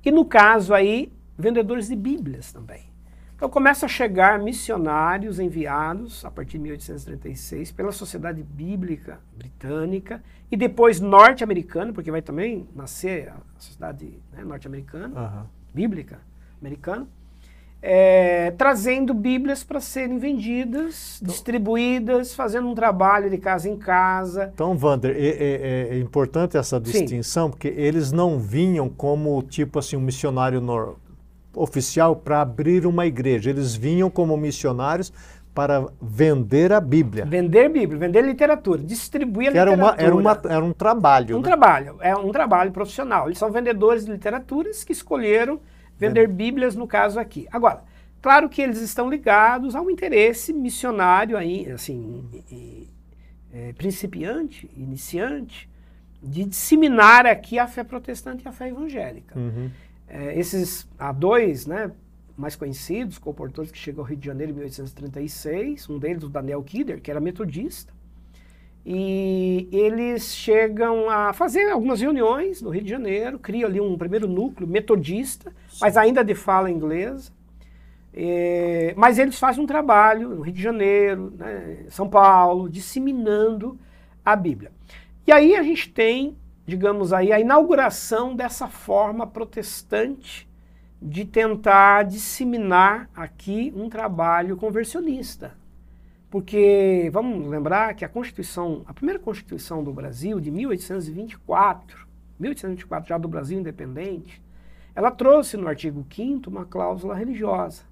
E 0.03 0.09
no 0.09 0.25
caso 0.25 0.73
aí, 0.73 1.11
vendedores 1.37 1.87
de 1.87 1.95
Bíblias 1.95 2.51
também. 2.51 2.88
Então 3.39 3.49
começa 3.49 3.85
a 3.85 3.89
chegar 3.89 4.37
missionários 4.37 5.39
enviados 5.39 6.25
a 6.25 6.29
partir 6.29 6.57
de 6.57 6.59
1836 6.59 7.71
pela 7.71 7.93
Sociedade 7.93 8.43
Bíblica 8.43 9.21
Britânica 9.37 10.21
e 10.51 10.57
depois 10.57 10.99
norte-americana, 10.99 11.93
porque 11.93 12.11
vai 12.11 12.21
também 12.21 12.67
nascer 12.75 13.29
a 13.29 13.37
Sociedade 13.57 14.21
né, 14.33 14.43
Norte-Americana, 14.43 15.17
uhum. 15.17 15.45
Bíblica 15.73 16.19
Americana 16.59 17.07
é, 17.81 18.51
trazendo 18.51 19.13
Bíblias 19.13 19.63
para 19.63 19.79
serem 19.79 20.17
vendidas, 20.17 21.19
então, 21.21 21.33
distribuídas, 21.33 22.33
fazendo 22.33 22.67
um 22.67 22.75
trabalho 22.75 23.29
de 23.29 23.37
casa 23.37 23.69
em 23.69 23.77
casa. 23.77 24.51
Então, 24.53 24.77
Wander, 24.77 25.15
é, 25.15 25.29
é, 25.29 25.87
é 25.95 25.99
importante 25.99 26.57
essa 26.57 26.79
distinção, 26.79 27.47
Sim. 27.47 27.51
porque 27.51 27.69
eles 27.69 28.11
não 28.11 28.37
vinham 28.37 28.89
como 28.89 29.41
tipo 29.43 29.79
assim 29.79 29.95
um 29.95 30.01
missionário 30.01 30.59
no, 30.59 30.97
oficial 31.53 32.15
para 32.15 32.41
abrir 32.41 32.85
uma 32.85 33.05
igreja. 33.05 33.49
Eles 33.49 33.75
vinham 33.75 34.09
como 34.09 34.35
missionários 34.37 35.11
para 35.53 35.87
vender 36.01 36.71
a 36.71 36.79
Bíblia. 36.79 37.25
Vender 37.25 37.69
Bíblia, 37.69 37.99
vender 37.99 38.21
literatura, 38.21 38.81
distribuir 38.81 39.49
a 39.49 39.57
era 39.57 39.71
literatura. 39.71 40.13
Uma, 40.13 40.31
era, 40.31 40.47
uma, 40.47 40.55
era 40.55 40.65
um 40.65 40.71
trabalho. 40.73 41.35
Um 41.35 41.41
né? 41.41 41.47
trabalho, 41.47 41.97
é 41.99 42.15
um 42.15 42.31
trabalho 42.31 42.71
profissional. 42.71 43.27
Eles 43.27 43.37
são 43.37 43.51
vendedores 43.51 44.05
de 44.05 44.11
literaturas 44.11 44.83
que 44.83 44.93
escolheram 44.93 45.59
Vender 45.99 46.29
Bíblias, 46.29 46.75
no 46.75 46.87
caso 46.87 47.19
aqui. 47.19 47.45
Agora, 47.51 47.83
claro 48.21 48.47
que 48.47 48.61
eles 48.61 48.79
estão 48.79 49.09
ligados 49.09 49.75
a 49.75 49.81
um 49.81 49.89
interesse 49.89 50.53
missionário 50.53 51.35
aí, 51.35 51.69
assim, 51.69 52.25
é, 53.53 53.73
principiante, 53.73 54.71
iniciante, 54.77 55.69
de 56.23 56.45
disseminar 56.45 57.25
aqui 57.25 57.59
a 57.59 57.67
fé 57.67 57.83
protestante 57.83 58.45
e 58.45 58.47
a 58.47 58.51
fé 58.53 58.69
evangélica. 58.69 59.37
Uhum. 59.37 59.69
É, 60.09 60.37
esses, 60.37 60.87
há 60.97 61.11
dois, 61.11 61.67
né, 61.67 61.91
mais 62.35 62.55
conhecidos, 62.55 63.17
comportores 63.17 63.71
que 63.71 63.77
chegam 63.77 64.01
ao 64.01 64.07
Rio 64.07 64.17
de 64.17 64.25
Janeiro 64.25 64.51
em 64.51 64.55
1836, 64.55 65.89
um 65.89 65.99
deles, 65.99 66.23
o 66.23 66.29
Daniel 66.29 66.63
Kidder, 66.63 67.01
que 67.01 67.11
era 67.11 67.19
metodista, 67.19 67.93
e 68.85 69.67
eles 69.71 70.33
chegam 70.33 71.09
a 71.09 71.33
fazer 71.33 71.69
algumas 71.69 72.01
reuniões 72.01 72.61
no 72.61 72.69
Rio 72.69 72.81
de 72.81 72.89
Janeiro, 72.89 73.37
criam 73.37 73.69
ali 73.69 73.79
um 73.79 73.97
primeiro 73.97 74.27
núcleo 74.27 74.67
metodista, 74.67 75.53
mas 75.79 75.95
ainda 75.95 76.23
de 76.23 76.33
fala 76.33 76.71
inglesa. 76.71 77.31
É, 78.11 78.93
mas 78.97 79.19
eles 79.19 79.37
fazem 79.37 79.63
um 79.63 79.67
trabalho 79.67 80.29
no 80.29 80.41
Rio 80.41 80.53
de 80.53 80.61
Janeiro, 80.61 81.31
né, 81.37 81.85
São 81.89 82.09
Paulo, 82.09 82.67
disseminando 82.67 83.77
a 84.25 84.35
Bíblia. 84.35 84.71
E 85.27 85.31
aí 85.31 85.55
a 85.55 85.61
gente 85.61 85.89
tem, 85.89 86.35
digamos 86.69 87.11
aí, 87.11 87.33
a 87.33 87.39
inauguração 87.39 88.35
dessa 88.35 88.67
forma 88.67 89.25
protestante 89.25 90.47
de 91.01 91.25
tentar 91.25 92.03
disseminar 92.03 93.09
aqui 93.15 93.73
um 93.75 93.89
trabalho 93.89 94.55
conversionista. 94.55 95.57
Porque 96.29 97.09
vamos 97.11 97.47
lembrar 97.47 97.95
que 97.95 98.05
a 98.05 98.09
Constituição, 98.09 98.83
a 98.85 98.93
primeira 98.93 99.19
Constituição 99.19 99.83
do 99.83 99.91
Brasil, 99.91 100.39
de 100.39 100.51
1824, 100.51 102.07
1824 102.39 103.09
já 103.09 103.17
do 103.17 103.27
Brasil 103.27 103.59
independente, 103.59 104.41
ela 104.93 105.09
trouxe 105.09 105.57
no 105.57 105.67
artigo 105.67 106.05
5 106.07 106.49
uma 106.49 106.65
cláusula 106.65 107.15
religiosa, 107.15 107.83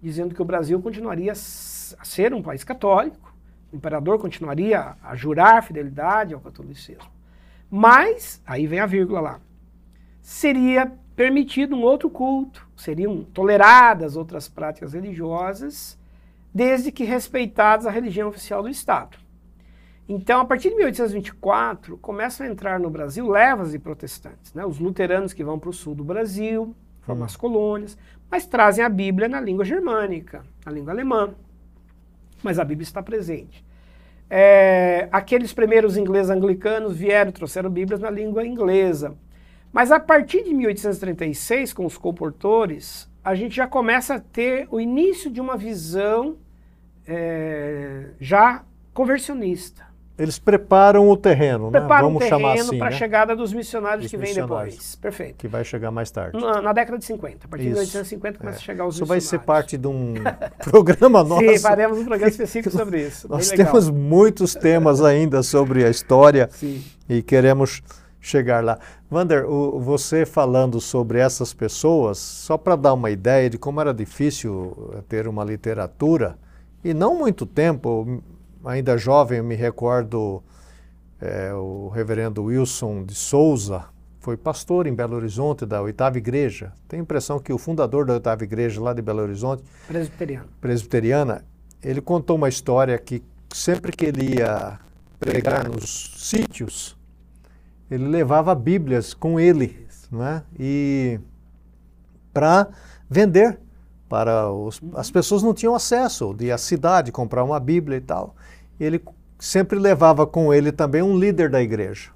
dizendo 0.00 0.34
que 0.34 0.40
o 0.40 0.44
Brasil 0.44 0.80
continuaria 0.80 1.32
a 1.32 1.34
ser 1.34 2.32
um 2.32 2.42
país 2.42 2.64
católico, 2.64 3.34
o 3.70 3.76
imperador 3.76 4.18
continuaria 4.18 4.96
a 5.02 5.14
jurar 5.14 5.62
fidelidade 5.62 6.32
ao 6.32 6.40
catolicismo. 6.40 7.15
Mas, 7.70 8.42
aí 8.46 8.66
vem 8.66 8.80
a 8.80 8.86
vírgula 8.86 9.20
lá, 9.20 9.40
seria 10.20 10.92
permitido 11.14 11.74
um 11.74 11.82
outro 11.82 12.10
culto, 12.10 12.66
seriam 12.76 13.24
toleradas 13.24 14.16
outras 14.16 14.48
práticas 14.48 14.92
religiosas, 14.92 15.98
desde 16.54 16.92
que 16.92 17.04
respeitados 17.04 17.86
a 17.86 17.90
religião 17.90 18.28
oficial 18.28 18.62
do 18.62 18.68
Estado. 18.68 19.18
Então, 20.08 20.40
a 20.40 20.44
partir 20.44 20.68
de 20.70 20.76
1824, 20.76 21.98
começam 21.98 22.46
a 22.46 22.50
entrar 22.50 22.78
no 22.78 22.88
Brasil 22.88 23.28
levas 23.28 23.72
de 23.72 23.78
protestantes, 23.78 24.54
né? 24.54 24.64
os 24.64 24.78
luteranos 24.78 25.32
que 25.32 25.42
vão 25.42 25.58
para 25.58 25.70
o 25.70 25.72
sul 25.72 25.94
do 25.94 26.04
Brasil, 26.04 26.76
formam 27.02 27.22
hum. 27.22 27.26
as 27.26 27.36
colônias, 27.36 27.98
mas 28.30 28.46
trazem 28.46 28.84
a 28.84 28.88
Bíblia 28.88 29.28
na 29.28 29.40
língua 29.40 29.64
germânica, 29.64 30.44
na 30.64 30.70
língua 30.70 30.92
alemã. 30.92 31.34
Mas 32.42 32.58
a 32.60 32.64
Bíblia 32.64 32.84
está 32.84 33.02
presente. 33.02 33.65
É, 34.28 35.08
aqueles 35.12 35.52
primeiros 35.52 35.96
ingleses 35.96 36.30
anglicanos 36.30 36.96
vieram, 36.96 37.30
trouxeram 37.30 37.70
Bíblias 37.70 38.00
na 38.00 38.10
língua 38.10 38.44
inglesa. 38.44 39.16
Mas 39.72 39.92
a 39.92 40.00
partir 40.00 40.42
de 40.42 40.54
1836, 40.54 41.72
com 41.72 41.84
os 41.84 41.98
comportores, 41.98 43.08
a 43.24 43.34
gente 43.34 43.54
já 43.54 43.66
começa 43.66 44.14
a 44.14 44.20
ter 44.20 44.66
o 44.70 44.80
início 44.80 45.30
de 45.30 45.40
uma 45.40 45.56
visão 45.56 46.36
é, 47.06 48.10
já 48.20 48.64
conversionista. 48.92 49.86
Eles 50.18 50.38
preparam 50.38 51.10
o 51.10 51.16
terreno, 51.16 51.70
né? 51.70 51.78
preparam 51.78 52.08
né? 52.08 52.14
Vamos 52.14 52.24
o 52.24 52.28
chamar 52.28 52.54
assim. 52.54 52.78
para 52.78 52.86
a 52.86 52.90
né? 52.90 52.96
chegada 52.96 53.36
dos 53.36 53.52
missionários 53.52 54.04
dos 54.04 54.10
que 54.10 54.16
vêm 54.16 54.32
depois. 54.32 54.96
Perfeito. 54.96 55.36
Que 55.36 55.46
vai 55.46 55.62
chegar 55.62 55.90
mais 55.90 56.10
tarde. 56.10 56.40
Na, 56.40 56.62
na 56.62 56.72
década 56.72 56.96
de 56.96 57.04
50. 57.04 57.46
A 57.46 57.48
partir 57.48 57.66
Isso. 57.66 57.74
de 57.74 57.80
1850 57.80 58.38
começa 58.38 58.56
é. 58.56 58.60
a 58.60 58.62
chegar 58.62 58.86
os 58.86 58.94
isso 58.94 59.02
missionários. 59.02 59.24
Isso 59.24 59.36
vai 59.36 59.40
ser 59.40 59.46
parte 59.46 59.76
de 59.76 59.86
um 59.86 60.14
programa 60.64 61.22
nosso. 61.22 61.46
Sim, 61.46 61.58
faremos 61.58 61.98
um 61.98 62.04
programa 62.06 62.28
específico 62.30 62.74
sobre 62.74 63.06
isso. 63.06 63.28
Nós 63.28 63.50
temos 63.50 63.90
muitos 63.90 64.54
temas 64.54 65.02
ainda 65.02 65.42
sobre 65.42 65.84
a 65.84 65.90
história 65.90 66.48
Sim. 66.50 66.82
e 67.06 67.22
queremos 67.22 67.82
chegar 68.18 68.64
lá. 68.64 68.78
Vander, 69.10 69.44
o, 69.44 69.78
você 69.78 70.24
falando 70.24 70.80
sobre 70.80 71.18
essas 71.18 71.52
pessoas, 71.52 72.16
só 72.16 72.56
para 72.56 72.74
dar 72.74 72.94
uma 72.94 73.10
ideia 73.10 73.50
de 73.50 73.58
como 73.58 73.82
era 73.82 73.92
difícil 73.92 74.94
ter 75.08 75.28
uma 75.28 75.44
literatura, 75.44 76.38
e 76.82 76.94
não 76.94 77.18
muito 77.18 77.44
tempo, 77.44 78.22
ainda 78.66 78.98
jovem, 78.98 79.38
eu 79.38 79.44
me 79.44 79.54
recordo 79.54 80.42
é, 81.20 81.52
o 81.54 81.88
reverendo 81.88 82.44
Wilson 82.44 83.04
de 83.04 83.14
Souza, 83.14 83.84
foi 84.20 84.36
pastor 84.36 84.86
em 84.86 84.94
Belo 84.94 85.14
Horizonte 85.14 85.64
da 85.64 85.80
Oitava 85.80 86.18
Igreja. 86.18 86.72
Tenho 86.88 87.02
a 87.02 87.04
impressão 87.04 87.38
que 87.38 87.52
o 87.52 87.58
fundador 87.58 88.04
da 88.04 88.14
Oitava 88.14 88.42
Igreja 88.42 88.80
lá 88.80 88.92
de 88.92 89.00
Belo 89.00 89.22
Horizonte, 89.22 89.62
presbiteriana, 89.86 90.46
presbiteriana 90.60 91.44
ele 91.82 92.00
contou 92.00 92.36
uma 92.36 92.48
história 92.48 92.98
que 92.98 93.22
sempre 93.52 93.92
que 93.92 94.06
ele 94.06 94.36
ia 94.36 94.80
pregar 95.20 95.68
nos 95.68 96.14
sítios, 96.16 96.96
ele 97.90 98.08
levava 98.08 98.54
Bíblias 98.54 99.14
com 99.14 99.38
ele, 99.38 99.86
não 100.10 100.26
é? 100.26 100.42
E 100.58 101.20
para 102.32 102.68
vender 103.08 103.58
para 104.08 104.50
os, 104.50 104.80
as 104.94 105.10
pessoas 105.10 105.42
não 105.42 105.54
tinham 105.54 105.74
acesso 105.74 106.34
de 106.34 106.50
a 106.50 106.58
cidade 106.58 107.10
comprar 107.10 107.44
uma 107.44 107.58
Bíblia 107.58 107.98
e 107.98 108.00
tal. 108.00 108.34
Ele 108.78 109.02
sempre 109.38 109.78
levava 109.78 110.26
com 110.26 110.52
ele 110.52 110.72
também 110.72 111.02
um 111.02 111.18
líder 111.18 111.50
da 111.50 111.62
igreja. 111.62 112.10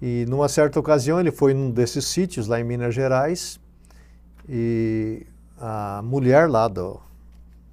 E 0.00 0.26
numa 0.28 0.48
certa 0.48 0.78
ocasião 0.78 1.18
ele 1.18 1.30
foi 1.30 1.54
num 1.54 1.70
desses 1.70 2.04
sítios 2.04 2.46
lá 2.46 2.60
em 2.60 2.64
Minas 2.64 2.94
Gerais 2.94 3.58
e 4.48 5.26
a 5.58 6.02
mulher 6.04 6.48
lá 6.48 6.68
do, 6.68 7.00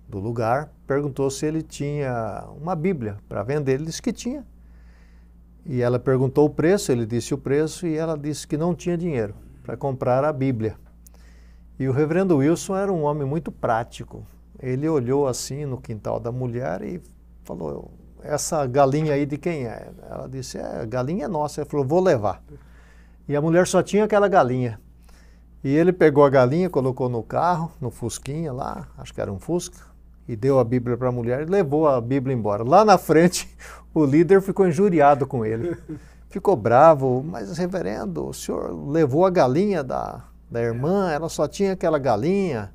do 0.07 0.19
lugar 0.19 0.71
perguntou 0.87 1.29
se 1.29 1.45
ele 1.45 1.61
tinha 1.61 2.45
uma 2.59 2.75
Bíblia 2.75 3.17
para 3.27 3.43
vender. 3.43 3.73
Ele 3.73 3.85
disse 3.85 4.01
que 4.01 4.13
tinha. 4.13 4.45
E 5.65 5.81
ela 5.81 5.97
perguntou 5.97 6.45
o 6.45 6.49
preço, 6.49 6.91
ele 6.91 7.05
disse 7.05 7.33
o 7.33 7.37
preço 7.37 7.87
e 7.87 7.95
ela 7.95 8.17
disse 8.17 8.45
que 8.45 8.57
não 8.57 8.75
tinha 8.75 8.97
dinheiro 8.97 9.33
para 9.63 9.77
comprar 9.77 10.23
a 10.23 10.33
Bíblia. 10.33 10.75
E 11.79 11.87
o 11.87 11.91
reverendo 11.91 12.37
Wilson 12.37 12.75
era 12.75 12.91
um 12.91 13.03
homem 13.03 13.25
muito 13.25 13.51
prático. 13.51 14.25
Ele 14.59 14.87
olhou 14.87 15.27
assim 15.27 15.65
no 15.65 15.79
quintal 15.79 16.19
da 16.19 16.31
mulher 16.31 16.81
e 16.81 17.01
falou: 17.43 17.91
Essa 18.21 18.65
galinha 18.65 19.13
aí 19.13 19.25
de 19.25 19.37
quem 19.37 19.65
é? 19.65 19.89
Ela 20.09 20.27
disse: 20.27 20.57
É, 20.57 20.81
a 20.81 20.85
galinha 20.85 21.25
é 21.25 21.27
nossa. 21.27 21.61
Ele 21.61 21.69
falou: 21.69 21.85
Vou 21.85 22.01
levar. 22.01 22.43
E 23.27 23.35
a 23.35 23.41
mulher 23.41 23.67
só 23.67 23.81
tinha 23.81 24.03
aquela 24.03 24.27
galinha. 24.27 24.79
E 25.63 25.73
ele 25.73 25.93
pegou 25.93 26.25
a 26.25 26.29
galinha, 26.29 26.69
colocou 26.69 27.07
no 27.07 27.23
carro, 27.23 27.71
no 27.79 27.89
Fusquinha 27.89 28.51
lá, 28.51 28.89
acho 28.97 29.13
que 29.13 29.21
era 29.21 29.31
um 29.31 29.39
Fusca, 29.39 29.79
e 30.27 30.35
deu 30.35 30.59
a 30.59 30.63
Bíblia 30.63 30.97
para 30.97 31.07
a 31.07 31.11
mulher 31.11 31.43
e 31.43 31.45
levou 31.45 31.87
a 31.87 32.01
Bíblia 32.01 32.35
embora. 32.35 32.63
Lá 32.63 32.83
na 32.83 32.97
frente, 32.97 33.49
o 33.95 34.03
líder 34.05 34.41
ficou 34.41 34.67
injuriado 34.67 35.25
com 35.25 35.45
ele. 35.45 35.77
Ficou 36.29 36.55
bravo, 36.55 37.23
mas 37.23 37.59
reverendo, 37.59 38.27
o 38.27 38.33
senhor 38.33 38.73
levou 38.89 39.23
a 39.23 39.29
galinha 39.29 39.83
da, 39.83 40.23
da 40.49 40.59
irmã, 40.59 41.11
ela 41.11 41.29
só 41.29 41.47
tinha 41.47 41.73
aquela 41.73 41.99
galinha. 41.99 42.73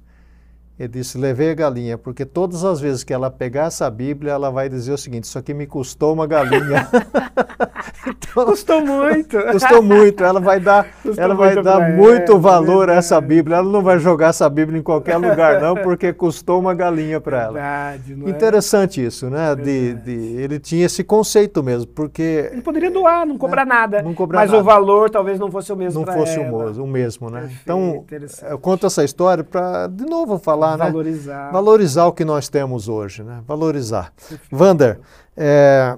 Ele 0.79 0.89
disse: 0.89 1.19
levei 1.19 1.51
a 1.51 1.55
galinha, 1.55 1.99
porque 1.99 2.25
todas 2.25 2.65
as 2.65 2.81
vezes 2.81 3.03
que 3.03 3.13
ela 3.13 3.31
pegar 3.31 3.67
essa 3.67 3.91
Bíblia, 3.91 4.33
ela 4.33 4.51
vai 4.51 4.69
dizer 4.69 4.93
o 4.93 4.99
seguinte: 4.99 5.25
Isso 5.25 5.39
aqui 5.39 5.53
me 5.53 5.67
custou 5.67 6.13
uma 6.13 6.27
galinha. 6.27 6.89
custou 8.45 8.81
muito. 8.85 9.39
Custou 9.53 9.83
muito. 9.83 10.23
Ela 10.23 10.41
vai 10.41 10.61
dar, 10.61 10.87
ela 11.17 11.35
vai 11.35 11.63
dar 11.63 11.91
muito 11.91 12.33
ela, 12.33 12.41
valor 12.41 12.91
a 12.91 12.95
essa 12.95 13.21
Bíblia. 13.21 13.57
Ela 13.57 13.71
não 13.71 13.83
vai 13.83 13.99
jogar 13.99 14.29
essa 14.29 14.49
Bíblia 14.49 14.79
em 14.79 14.83
qualquer 14.83 15.17
lugar, 15.17 15.61
não, 15.61 15.75
porque 15.75 16.13
custou 16.13 16.61
uma 16.61 16.75
galinha 16.75 17.21
para 17.21 17.43
ela. 17.43 17.53
Verdade, 17.55 18.15
não 18.15 18.27
é? 18.27 18.31
Interessante 18.31 19.01
é? 19.01 19.05
isso, 19.05 19.31
né? 19.31 19.55
De, 19.55 19.95
de, 19.95 20.13
ele 20.37 20.59
tinha 20.59 20.85
esse 20.87 21.03
conceito 21.03 21.63
mesmo, 21.63 21.87
porque. 21.87 22.51
Ele 22.53 22.63
poderia 22.63 22.91
doar, 22.91 23.27
não 23.27 23.39
cobrar 23.39 23.65
né? 23.65 23.75
nada. 23.75 24.03
Não 24.03 24.15
cobrar 24.15 24.41
mas 24.41 24.51
nada. 24.51 24.63
o 24.63 24.65
valor 24.65 25.09
talvez 25.09 25.39
não 25.39 25.51
fosse 25.51 25.73
o 25.73 25.77
mesmo. 25.77 26.05
Não 26.05 26.13
fosse 26.13 26.39
ela. 26.39 26.71
o 26.73 26.87
mesmo, 26.87 27.31
né? 27.31 27.41
Perfeito, 27.41 27.61
então, 27.63 28.05
eu 28.51 28.59
conto 28.59 28.87
essa 28.87 29.03
história 29.03 29.43
para, 29.43 29.87
de 29.87 30.05
novo, 30.05 30.39
falar 30.39 30.59
falar, 30.59 30.77
Valorizar. 30.77 31.47
né? 31.47 31.53
Valorizar 31.53 32.07
o 32.07 32.13
que 32.13 32.25
nós 32.25 32.49
temos 32.49 32.89
hoje, 32.89 33.23
né? 33.23 33.43
Valorizar. 33.47 34.13
Vander, 34.51 35.01
é, 35.37 35.97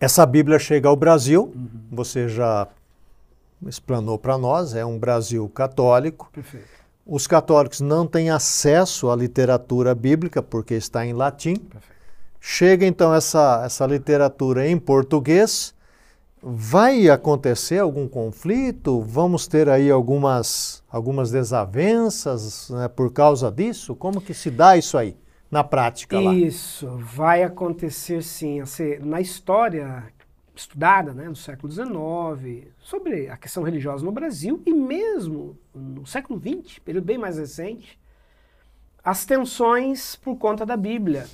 essa 0.00 0.24
Bíblia 0.26 0.58
chega 0.58 0.88
ao 0.88 0.96
Brasil, 0.96 1.52
uhum. 1.54 1.68
você 1.90 2.28
já 2.28 2.68
explanou 3.66 4.18
para 4.18 4.36
nós, 4.36 4.74
é 4.74 4.84
um 4.84 4.98
Brasil 4.98 5.48
católico. 5.48 6.30
Perfeito. 6.32 6.66
Os 7.06 7.26
católicos 7.26 7.80
não 7.80 8.06
têm 8.06 8.30
acesso 8.30 9.10
à 9.10 9.16
literatura 9.16 9.94
bíblica 9.94 10.42
porque 10.42 10.74
está 10.74 11.04
em 11.04 11.12
latim. 11.12 11.56
Perfeito. 11.56 11.94
Chega 12.40 12.86
então 12.86 13.14
essa, 13.14 13.62
essa 13.64 13.86
literatura 13.86 14.68
em 14.68 14.78
português 14.78 15.74
Vai 16.46 17.08
acontecer 17.08 17.78
algum 17.78 18.06
conflito? 18.06 19.00
Vamos 19.00 19.46
ter 19.46 19.66
aí 19.66 19.90
algumas, 19.90 20.82
algumas 20.90 21.30
desavenças 21.30 22.68
né, 22.68 22.86
por 22.86 23.10
causa 23.10 23.50
disso? 23.50 23.96
Como 23.96 24.20
que 24.20 24.34
se 24.34 24.50
dá 24.50 24.76
isso 24.76 24.98
aí 24.98 25.16
na 25.54 25.62
prática 25.62 26.18
lá? 26.18 26.34
Isso, 26.34 26.88
vai 26.98 27.44
acontecer 27.44 28.24
sim. 28.24 28.60
Assim, 28.60 28.98
na 28.98 29.20
história 29.20 30.02
estudada 30.52 31.14
né, 31.14 31.28
no 31.28 31.36
século 31.36 31.72
XIX, 31.72 32.72
sobre 32.80 33.28
a 33.28 33.36
questão 33.36 33.62
religiosa 33.62 34.04
no 34.04 34.10
Brasil 34.10 34.60
e 34.66 34.72
mesmo 34.72 35.56
no 35.72 36.04
século 36.04 36.40
XX, 36.40 36.80
período 36.80 37.04
bem 37.04 37.18
mais 37.18 37.38
recente, 37.38 37.98
as 39.02 39.24
tensões 39.24 40.16
por 40.16 40.36
conta 40.36 40.66
da 40.66 40.76
Bíblia 40.76 41.26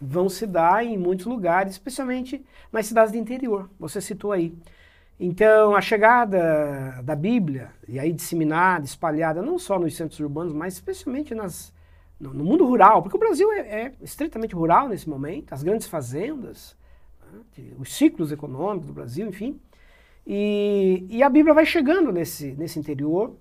vão 0.00 0.28
se 0.28 0.46
dar 0.46 0.84
em 0.84 0.96
muitos 0.96 1.26
lugares, 1.26 1.72
especialmente 1.72 2.44
nas 2.72 2.86
cidades 2.86 3.10
do 3.10 3.18
interior. 3.18 3.68
Você 3.80 4.00
citou 4.00 4.30
aí. 4.30 4.54
Então, 5.18 5.74
a 5.74 5.80
chegada 5.80 7.02
da 7.02 7.16
Bíblia, 7.16 7.72
e 7.88 7.98
aí 7.98 8.12
disseminada, 8.12 8.84
espalhada, 8.84 9.42
não 9.42 9.58
só 9.58 9.76
nos 9.76 9.96
centros 9.96 10.20
urbanos, 10.20 10.52
mas 10.52 10.74
especialmente 10.74 11.34
nas, 11.34 11.72
no, 12.20 12.34
no 12.34 12.44
mundo 12.44 12.66
rural, 12.66 13.02
porque 13.02 13.16
o 13.16 13.20
Brasil 13.20 13.50
é, 13.52 13.60
é, 13.60 13.92
estritamente 14.02 14.54
rural 14.54 14.88
nesse 14.88 15.08
momento, 15.08 15.52
as 15.52 15.62
grandes 15.62 15.86
fazendas, 15.86 16.76
né, 17.32 17.72
os 17.78 17.94
ciclos 17.94 18.30
econômicos 18.30 18.86
do 18.86 18.92
Brasil, 18.92 19.26
enfim. 19.26 19.58
E, 20.26 21.06
e 21.08 21.22
a 21.22 21.28
Bíblia 21.30 21.54
vai 21.54 21.64
chegando 21.64 22.12
nesse, 22.12 22.52
nesse 22.52 22.78
interior, 22.78 23.34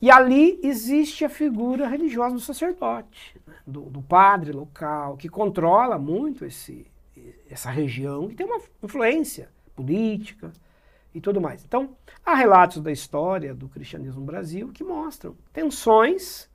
e 0.00 0.10
ali 0.10 0.60
existe 0.62 1.24
a 1.24 1.28
figura 1.28 1.88
religiosa 1.88 2.34
do 2.34 2.40
sacerdote, 2.40 3.38
né? 3.46 3.54
do, 3.66 3.82
do, 3.82 4.00
padre 4.00 4.52
local, 4.52 5.16
que 5.16 5.28
controla 5.28 5.98
muito 5.98 6.44
esse, 6.44 6.86
essa 7.50 7.68
região, 7.68 8.28
que 8.28 8.36
tem 8.36 8.46
uma 8.46 8.60
influência 8.82 9.48
política 9.74 10.52
e 11.12 11.20
tudo 11.20 11.40
mais. 11.40 11.64
Então, 11.64 11.96
há 12.24 12.34
relatos 12.34 12.80
da 12.80 12.92
história 12.92 13.52
do 13.52 13.68
cristianismo 13.68 14.20
no 14.20 14.26
Brasil 14.26 14.68
que 14.72 14.84
mostram 14.84 15.36
tensões, 15.52 16.48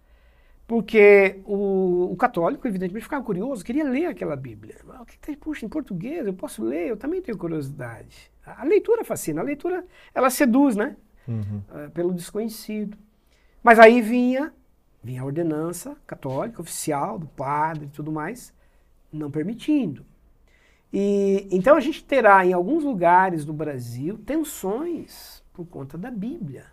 porque 0.66 1.42
o, 1.46 2.12
o 2.12 2.16
católico, 2.16 2.68
evidentemente, 2.68 3.04
ficava 3.04 3.24
curioso, 3.24 3.64
queria 3.64 3.84
ler 3.84 4.06
aquela 4.06 4.36
Bíblia. 4.36 4.78
O 5.02 5.06
que 5.06 5.18
tem, 5.20 5.36
puxa, 5.36 5.66
em 5.66 5.70
português, 5.70 6.26
eu 6.26 6.34
posso 6.34 6.64
ler? 6.64 6.88
Eu 6.88 6.98
também 6.98 7.22
tenho 7.22 7.38
curiosidade. 7.38 8.32
A 8.46 8.64
leitura 8.64 9.04
fascina, 9.04 9.42
a 9.42 9.44
leitura, 9.44 9.86
ela 10.14 10.30
seduz, 10.30 10.76
né? 10.76 10.96
Uhum. 11.28 11.62
Uh, 11.70 11.92
pelo 11.92 12.14
desconhecido. 12.14 12.98
Mas 13.62 13.80
aí 13.80 14.02
vinha, 14.02 14.54
vinha 15.02 15.22
a 15.22 15.26
ordenança 15.26 15.98
católica, 16.08 16.62
oficial, 16.62 17.20
do 17.20 17.28
padre 17.28 17.86
e 17.86 17.90
tudo 17.90 18.12
mais, 18.12 18.54
não 19.12 19.32
permitindo. 19.32 20.06
E, 20.92 21.48
então 21.52 21.76
a 21.76 21.80
gente 21.80 22.04
terá 22.04 22.46
em 22.46 22.54
alguns 22.54 22.84
lugares 22.84 23.46
do 23.46 23.54
Brasil 23.54 24.18
tensões 24.26 25.44
por 25.54 25.66
conta 25.66 25.98
da 25.98 26.12
Bíblia. 26.12 26.66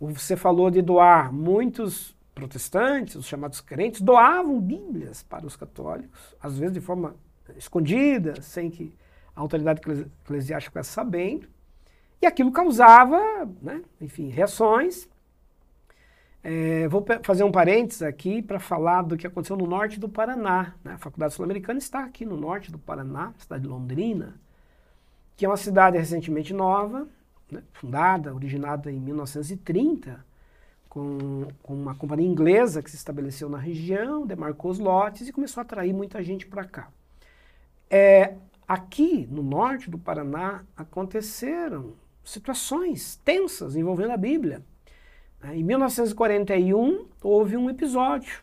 Você 0.00 0.36
falou 0.36 0.70
de 0.70 0.82
doar 0.82 1.32
muitos 1.32 2.14
protestantes, 2.34 3.14
os 3.14 3.26
chamados 3.26 3.60
crentes, 3.60 4.00
doavam 4.00 4.60
Bíblias 4.60 5.22
para 5.22 5.46
os 5.46 5.56
católicos, 5.56 6.34
às 6.42 6.58
vezes 6.58 6.74
de 6.74 6.80
forma 6.80 7.14
escondida, 7.56 8.40
sem 8.42 8.70
que 8.70 8.96
a 9.34 9.40
autoridade 9.40 9.80
eclesiástica 10.24 10.70
ficasse 10.70 10.90
sabendo. 10.90 11.48
E 12.20 12.26
aquilo 12.26 12.50
causava, 12.50 13.18
né, 13.60 13.82
enfim, 14.00 14.28
reações 14.28 15.08
é, 16.44 16.86
vou 16.88 17.02
fazer 17.22 17.42
um 17.42 17.50
parênteses 17.50 18.02
aqui 18.02 18.42
para 18.42 18.60
falar 18.60 19.00
do 19.00 19.16
que 19.16 19.26
aconteceu 19.26 19.56
no 19.56 19.66
norte 19.66 19.98
do 19.98 20.10
Paraná. 20.10 20.74
Né? 20.84 20.92
A 20.92 20.98
Faculdade 20.98 21.32
Sul-Americana 21.32 21.78
está 21.78 22.04
aqui 22.04 22.26
no 22.26 22.36
norte 22.36 22.70
do 22.70 22.78
Paraná, 22.78 23.32
cidade 23.38 23.62
de 23.62 23.68
Londrina, 23.68 24.34
que 25.34 25.46
é 25.46 25.48
uma 25.48 25.56
cidade 25.56 25.96
recentemente 25.96 26.52
nova, 26.52 27.08
né? 27.50 27.62
fundada, 27.72 28.34
originada 28.34 28.92
em 28.92 29.00
1930, 29.00 30.22
com, 30.94 31.48
com, 31.60 31.74
uma 31.74 31.96
companhia 31.96 32.28
inglesa 32.28 32.80
que 32.80 32.88
se 32.88 32.96
estabeleceu 32.96 33.48
na 33.48 33.58
região, 33.58 34.24
demarcou 34.24 34.70
os 34.70 34.78
lotes 34.78 35.26
e 35.26 35.32
começou 35.32 35.60
a 35.60 35.64
atrair 35.64 35.92
muita 35.92 36.22
gente 36.22 36.46
para 36.46 36.64
cá. 36.64 36.88
É, 37.90 38.34
aqui 38.66 39.26
no 39.28 39.42
norte 39.42 39.90
do 39.90 39.98
Paraná 39.98 40.62
aconteceram 40.76 41.94
situações 42.24 43.20
tensas 43.24 43.74
envolvendo 43.74 44.12
a 44.12 44.16
Bíblia. 44.16 44.62
Em 45.52 45.64
1941, 45.64 47.06
houve 47.20 47.56
um 47.56 47.68
episódio 47.68 48.40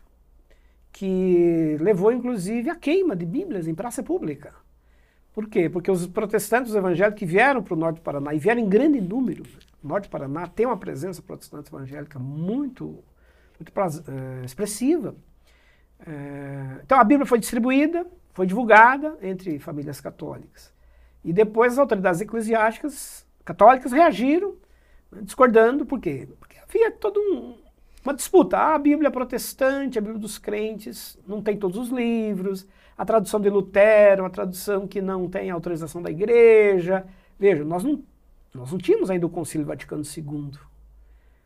que 0.92 1.78
levou, 1.80 2.12
inclusive, 2.12 2.68
à 2.68 2.76
queima 2.76 3.16
de 3.16 3.24
Bíblias 3.24 3.66
em 3.66 3.74
praça 3.74 4.02
pública. 4.02 4.54
Por 5.32 5.48
quê? 5.48 5.70
Porque 5.70 5.90
os 5.90 6.06
protestantes 6.06 6.74
evangélicos 6.74 7.18
que 7.18 7.24
vieram 7.24 7.62
para 7.62 7.72
o 7.72 7.78
norte 7.78 7.96
do 7.96 8.02
Paraná, 8.02 8.34
e 8.34 8.38
vieram 8.38 8.60
em 8.60 8.68
grande 8.68 9.00
número, 9.00 9.42
norte 9.82 10.04
do 10.04 10.10
Paraná 10.10 10.46
tem 10.46 10.66
uma 10.66 10.76
presença 10.76 11.22
protestante 11.22 11.68
evangélica 11.68 12.18
muito, 12.18 13.02
muito 13.58 13.70
uh, 13.70 14.44
expressiva. 14.44 15.14
Uh, 16.00 16.80
então 16.84 16.98
a 16.98 17.04
Bíblia 17.04 17.26
foi 17.26 17.38
distribuída, 17.38 18.06
foi 18.32 18.46
divulgada 18.46 19.16
entre 19.22 19.58
famílias 19.58 20.00
católicas. 20.00 20.72
E 21.24 21.32
depois 21.32 21.74
as 21.74 21.78
autoridades 21.78 22.20
eclesiásticas 22.20 23.26
católicas 23.44 23.92
reagiram, 23.92 24.56
né, 25.10 25.20
discordando, 25.22 25.86
por 25.86 26.00
quê? 26.00 26.28
Porque 26.38 26.56
havia 26.58 26.90
toda 26.90 27.20
um, 27.20 27.56
uma 28.04 28.14
disputa. 28.14 28.58
Ah, 28.58 28.74
a 28.74 28.78
Bíblia 28.78 29.10
protestante, 29.10 29.98
a 29.98 30.00
Bíblia 30.00 30.18
dos 30.18 30.38
crentes, 30.38 31.18
não 31.26 31.40
tem 31.42 31.56
todos 31.56 31.76
os 31.78 31.88
livros. 31.88 32.66
A 32.96 33.04
tradução 33.04 33.40
de 33.40 33.48
Lutero, 33.48 34.22
uma 34.22 34.30
tradução 34.30 34.86
que 34.86 35.00
não 35.00 35.28
tem 35.28 35.50
autorização 35.50 36.02
da 36.02 36.10
igreja. 36.10 37.06
Veja, 37.38 37.64
nós 37.64 37.84
não, 37.84 38.02
nós 38.54 38.70
não 38.70 38.78
tínhamos 38.78 39.10
ainda 39.10 39.26
o 39.26 39.30
Concílio 39.30 39.66
Vaticano 39.66 40.02
II. 40.02 40.52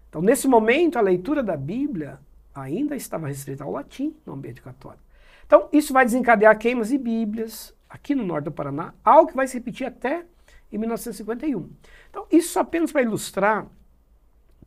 Então, 0.08 0.20
nesse 0.20 0.48
momento, 0.48 0.98
a 0.98 1.02
leitura 1.02 1.42
da 1.42 1.56
Bíblia 1.56 2.18
ainda 2.54 2.96
estava 2.96 3.28
restrita 3.28 3.64
ao 3.64 3.72
latim 3.72 4.16
no 4.24 4.32
ambiente 4.32 4.62
católico. 4.62 5.02
Então, 5.46 5.68
isso 5.72 5.92
vai 5.92 6.04
desencadear 6.04 6.58
queimas 6.58 6.88
de 6.88 6.98
Bíblias 6.98 7.74
aqui 7.88 8.14
no 8.14 8.24
norte 8.24 8.46
do 8.46 8.52
Paraná, 8.52 8.92
algo 9.04 9.28
que 9.30 9.36
vai 9.36 9.46
se 9.46 9.54
repetir 9.54 9.86
até 9.86 10.24
em 10.72 10.78
1951. 10.78 11.70
Então, 12.10 12.26
isso 12.30 12.58
apenas 12.58 12.90
para 12.90 13.02
ilustrar 13.02 13.66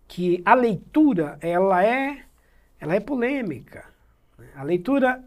que 0.08 0.42
a 0.46 0.54
leitura 0.54 1.38
ela 1.42 1.84
é, 1.84 2.24
ela 2.80 2.96
é 2.96 3.00
polêmica. 3.00 3.86
A 4.56 4.64
leitura 4.64 5.24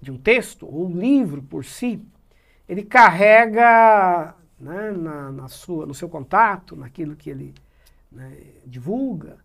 de 0.00 0.10
um 0.10 0.18
texto 0.18 0.66
ou 0.66 0.88
um 0.88 0.98
livro 0.98 1.42
por 1.42 1.64
si, 1.64 2.02
ele 2.68 2.82
carrega 2.82 4.34
né, 4.58 4.92
na, 4.92 5.32
na, 5.32 5.48
sua, 5.48 5.86
no 5.86 5.94
seu 5.94 6.08
contato, 6.08 6.76
naquilo 6.76 7.16
que 7.16 7.30
ele 7.30 7.54
né, 8.10 8.36
divulga, 8.66 9.38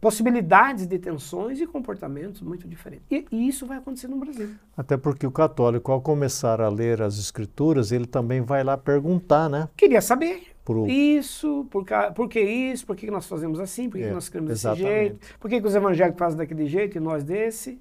possibilidades 0.00 0.86
de 0.86 0.98
tensões 0.98 1.60
e 1.60 1.66
comportamentos 1.66 2.40
muito 2.40 2.66
diferentes. 2.66 3.06
E, 3.10 3.24
e, 3.30 3.48
isso 3.48 3.66
vai 3.66 3.78
acontecer 3.78 4.08
no 4.08 4.16
Brasil. 4.16 4.50
Até 4.76 4.96
porque 4.96 5.26
o 5.26 5.30
católico, 5.30 5.92
ao 5.92 6.00
começar 6.00 6.60
a 6.60 6.68
ler 6.68 7.02
as 7.02 7.18
escrituras, 7.18 7.92
ele 7.92 8.06
também 8.06 8.40
vai 8.40 8.64
lá 8.64 8.76
perguntar, 8.76 9.48
né? 9.48 9.68
Queria 9.76 10.00
saber. 10.00 10.48
Pro... 10.64 10.86
Isso, 10.86 11.66
por, 11.70 11.84
por 12.14 12.28
que 12.28 12.40
isso, 12.40 12.86
por 12.86 12.96
que 12.96 13.10
nós 13.10 13.26
fazemos 13.26 13.58
assim, 13.58 13.88
por 13.90 13.98
que, 13.98 14.04
é, 14.04 14.08
que 14.08 14.14
nós 14.14 14.28
queremos 14.28 14.50
desse 14.50 14.76
jeito, 14.76 15.18
por 15.40 15.48
que, 15.48 15.60
que 15.60 15.66
os 15.66 15.74
evangélicos 15.74 16.18
fazem 16.18 16.38
daquele 16.38 16.66
jeito 16.66 16.96
e 16.96 17.00
nós 17.00 17.24
desse. 17.24 17.80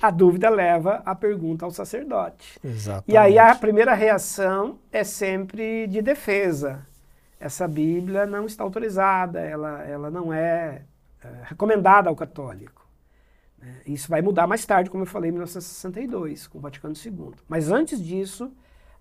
A 0.00 0.10
dúvida 0.10 0.48
leva 0.48 1.02
a 1.04 1.14
pergunta 1.14 1.64
ao 1.64 1.70
sacerdote. 1.70 2.58
Exatamente. 2.62 3.10
E 3.12 3.16
aí 3.16 3.38
a 3.38 3.54
primeira 3.54 3.94
reação 3.94 4.78
é 4.92 5.02
sempre 5.02 5.86
de 5.88 6.00
defesa. 6.00 6.86
Essa 7.40 7.66
Bíblia 7.66 8.26
não 8.26 8.46
está 8.46 8.64
autorizada, 8.64 9.40
ela, 9.40 9.82
ela 9.84 10.10
não 10.10 10.32
é 10.32 10.82
é, 11.22 11.42
recomendada 11.44 12.08
ao 12.08 12.16
católico. 12.16 12.86
Né? 13.58 13.80
Isso 13.86 14.08
vai 14.08 14.22
mudar 14.22 14.46
mais 14.46 14.64
tarde, 14.64 14.88
como 14.88 15.02
eu 15.02 15.06
falei, 15.06 15.30
em 15.30 15.32
1962, 15.32 16.46
com 16.46 16.58
o 16.58 16.60
Vaticano 16.60 16.94
II. 16.94 17.32
Mas 17.48 17.70
antes 17.70 18.00
disso, 18.00 18.52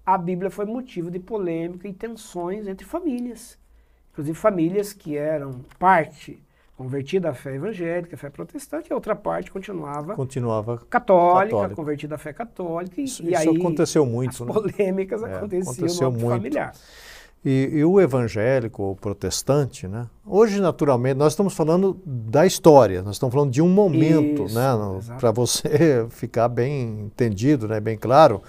a 0.05 0.17
Bíblia 0.17 0.49
foi 0.49 0.65
motivo 0.65 1.11
de 1.11 1.19
polêmica 1.19 1.87
e 1.87 1.93
tensões 1.93 2.67
entre 2.67 2.85
famílias. 2.85 3.57
Inclusive 4.11 4.37
famílias 4.37 4.93
que 4.93 5.15
eram 5.15 5.63
parte 5.77 6.43
convertida 6.77 7.31
à 7.31 7.33
fé 7.33 7.55
evangélica, 7.55 8.15
à 8.15 8.19
fé 8.19 8.29
protestante, 8.29 8.89
e 8.89 8.93
a 8.93 8.95
outra 8.95 9.15
parte 9.15 9.51
continuava, 9.51 10.13
continuava 10.13 10.77
católica, 10.87 11.55
católica, 11.55 11.75
convertida 11.75 12.15
à 12.15 12.17
fé 12.19 12.31
católica. 12.31 13.01
Isso, 13.01 13.23
e 13.23 13.33
isso 13.33 13.49
aí 13.49 13.57
aconteceu 13.57 14.05
muito. 14.05 14.43
As 14.43 14.47
né? 14.47 14.53
polêmicas 14.53 15.23
é, 15.23 15.35
aconteciam 15.35 15.71
aconteceu 15.73 16.11
no 16.11 16.19
muito. 16.19 16.37
familiar. 16.37 16.73
E, 17.43 17.69
e, 17.73 17.85
o 17.85 17.99
evangélico, 17.99 18.91
o 18.91 18.95
protestante, 18.95 19.87
né? 19.87 20.07
Hoje, 20.25 20.59
naturalmente, 20.59 21.17
nós 21.17 21.33
estamos 21.33 21.53
falando 21.53 21.99
da 22.05 22.45
história, 22.45 23.01
nós 23.01 23.15
estamos 23.15 23.33
falando 23.33 23.51
de 23.51 23.61
um 23.61 23.69
momento, 23.69 24.45
Isso, 24.45 24.55
né? 24.55 24.67
Para 25.19 25.31
você 25.31 26.05
ficar 26.11 26.47
bem 26.49 27.05
entendido, 27.05 27.67
né? 27.67 27.79
bem 27.79 27.97
claro. 27.97 28.41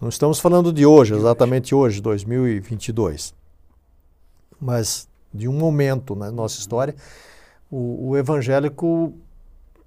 Não 0.00 0.08
estamos 0.08 0.38
falando 0.38 0.72
de 0.72 0.86
hoje, 0.86 1.14
exatamente 1.14 1.74
hoje, 1.74 2.00
2022. 2.00 3.34
Mas 4.60 5.08
de 5.32 5.48
um 5.48 5.54
momento 5.54 6.14
na 6.14 6.30
nossa 6.30 6.60
história, 6.60 6.94
o, 7.74 8.10
o 8.10 8.16
evangélico 8.16 9.12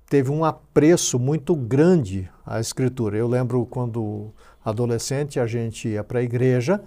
teve 0.10 0.30
um 0.30 0.44
apreço 0.44 1.18
muito 1.18 1.56
grande 1.56 2.30
à 2.46 2.60
escritura. 2.60 3.18
Eu 3.18 3.28
lembro 3.28 3.66
quando 3.66 4.34
adolescente 4.64 5.40
a 5.40 5.48
gente 5.48 5.88
ia 5.88 6.04
para 6.04 6.20
a 6.20 6.22
igreja, 6.22 6.82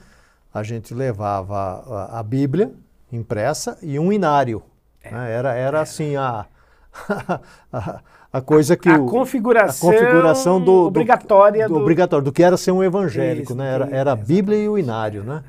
a 0.52 0.62
gente 0.62 0.92
levava 0.92 1.56
a, 1.56 2.20
a 2.20 2.22
Bíblia 2.22 2.72
impressa 3.10 3.78
e 3.82 3.98
um 3.98 4.12
inário. 4.12 4.62
É. 5.02 5.10
Né? 5.10 5.32
Era, 5.32 5.54
era 5.54 5.80
assim 5.80 6.16
a, 6.16 6.44
a, 7.72 8.00
a 8.30 8.40
coisa 8.42 8.76
que 8.76 8.90
a, 8.90 8.98
o, 8.98 9.06
configuração, 9.06 9.88
a 9.88 9.92
configuração 9.94 10.60
do, 10.60 10.86
obrigatória 10.86 11.66
do, 11.66 11.72
do, 11.72 11.78
do, 11.78 11.80
obrigatório 11.80 12.24
do 12.24 12.32
que 12.32 12.42
era 12.42 12.58
ser 12.58 12.72
um 12.72 12.84
evangélico, 12.84 13.52
isso, 13.52 13.54
né? 13.54 13.72
Era, 13.72 13.88
era 13.90 14.12
a 14.12 14.16
Bíblia 14.16 14.58
e 14.58 14.68
o 14.68 14.76
inário, 14.76 15.24
né? 15.24 15.42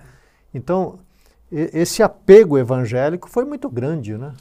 Então 0.54 1.00
esse 1.52 2.02
apego 2.02 2.58
evangélico 2.58 3.30
foi 3.30 3.44
muito 3.44 3.70
grande, 3.70 4.18
né? 4.18 4.32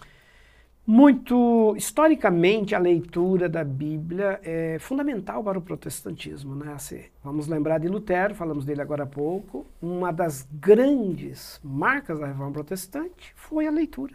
Muito 0.87 1.75
historicamente 1.77 2.75
a 2.75 2.79
leitura 2.79 3.49
da 3.49 3.63
Bíblia 3.63 4.41
é 4.43 4.79
fundamental 4.81 5.45
para 5.45 5.59
o 5.59 5.63
protestantismo, 5.63 6.55
né? 6.55 6.73
Assim, 6.73 7.05
vamos 7.23 7.47
lembrar 7.47 7.79
de 7.79 7.87
Lutero, 7.87 8.35
falamos 8.35 8.65
dele 8.65 8.81
agora 8.83 9.05
há 9.05 9.07
pouco. 9.07 9.67
Uma 9.81 10.11
das 10.11 10.49
grandes 10.53 11.61
marcas 11.63 12.19
da 12.19 12.27
Reforma 12.27 12.53
Protestante 12.53 13.33
foi 13.37 13.67
a 13.67 13.71
leitura. 13.71 14.15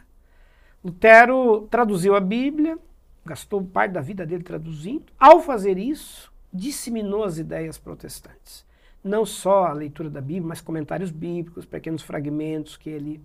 Lutero 0.84 1.68
traduziu 1.70 2.16
a 2.16 2.20
Bíblia, 2.20 2.78
gastou 3.26 3.64
parte 3.64 3.92
da 3.92 4.02
vida 4.02 4.26
dele 4.26 4.44
traduzindo. 4.44 5.06
Ao 5.18 5.42
fazer 5.42 5.78
isso, 5.78 6.32
disseminou 6.52 7.24
as 7.24 7.38
ideias 7.38 7.78
protestantes. 7.78 8.66
Não 9.04 9.26
só 9.26 9.66
a 9.66 9.74
leitura 9.74 10.10
da 10.10 10.20
Bíblia, 10.20 10.48
mas 10.48 10.62
comentários 10.62 11.12
bíblicos, 11.12 11.66
pequenos 11.66 12.02
fragmentos 12.02 12.76
que 12.76 12.90
ele 12.90 13.22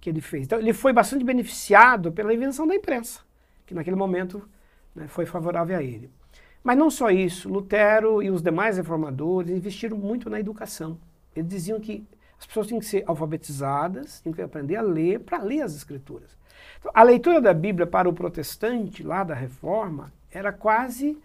que 0.00 0.08
ele 0.08 0.20
fez. 0.20 0.44
Então, 0.44 0.58
ele 0.58 0.72
foi 0.72 0.92
bastante 0.92 1.24
beneficiado 1.24 2.12
pela 2.12 2.32
invenção 2.32 2.66
da 2.66 2.74
imprensa, 2.74 3.20
que 3.66 3.74
naquele 3.74 3.96
momento 3.96 4.48
né, 4.94 5.06
foi 5.08 5.26
favorável 5.26 5.76
a 5.76 5.82
ele. 5.82 6.10
Mas 6.62 6.76
não 6.76 6.90
só 6.90 7.10
isso, 7.10 7.48
Lutero 7.48 8.22
e 8.22 8.30
os 8.30 8.42
demais 8.42 8.76
reformadores 8.76 9.50
investiram 9.50 9.96
muito 9.96 10.28
na 10.28 10.38
educação. 10.40 10.98
Eles 11.34 11.48
diziam 11.48 11.80
que 11.80 12.06
as 12.38 12.46
pessoas 12.46 12.66
tinham 12.66 12.80
que 12.80 12.86
ser 12.86 13.04
alfabetizadas, 13.06 14.20
tinham 14.20 14.34
que 14.34 14.42
aprender 14.42 14.76
a 14.76 14.82
ler 14.82 15.20
para 15.20 15.38
ler 15.38 15.62
as 15.62 15.74
escrituras. 15.74 16.36
Então, 16.78 16.90
a 16.94 17.02
leitura 17.02 17.40
da 17.40 17.52
Bíblia 17.52 17.86
para 17.86 18.08
o 18.08 18.12
protestante 18.12 19.02
lá 19.02 19.24
da 19.24 19.34
Reforma 19.34 20.12
era 20.30 20.52
quase 20.52 21.18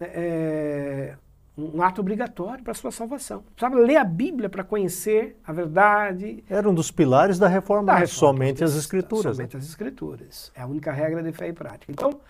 é, 0.00 1.16
um 1.56 1.82
ato 1.82 2.00
obrigatório 2.00 2.62
para 2.62 2.72
a 2.72 2.74
sua 2.74 2.90
salvação. 2.90 3.42
Precisava 3.54 3.80
ler 3.80 3.96
a 3.96 4.04
Bíblia 4.04 4.48
para 4.48 4.64
conhecer 4.64 5.38
a 5.44 5.52
verdade. 5.52 6.44
Era 6.48 6.68
um 6.68 6.74
dos 6.74 6.90
pilares 6.90 7.38
da 7.38 7.48
reforma, 7.48 7.86
da 7.86 7.94
reforma 7.94 8.18
somente 8.18 8.64
as 8.64 8.74
escrituras. 8.74 9.36
Somente 9.36 9.54
né? 9.54 9.60
as 9.60 9.68
escrituras. 9.68 10.52
É 10.54 10.62
a 10.62 10.66
única 10.66 10.92
regra 10.92 11.22
de 11.22 11.32
fé 11.32 11.48
e 11.48 11.52
prática. 11.52 11.92
Então, 11.92 12.20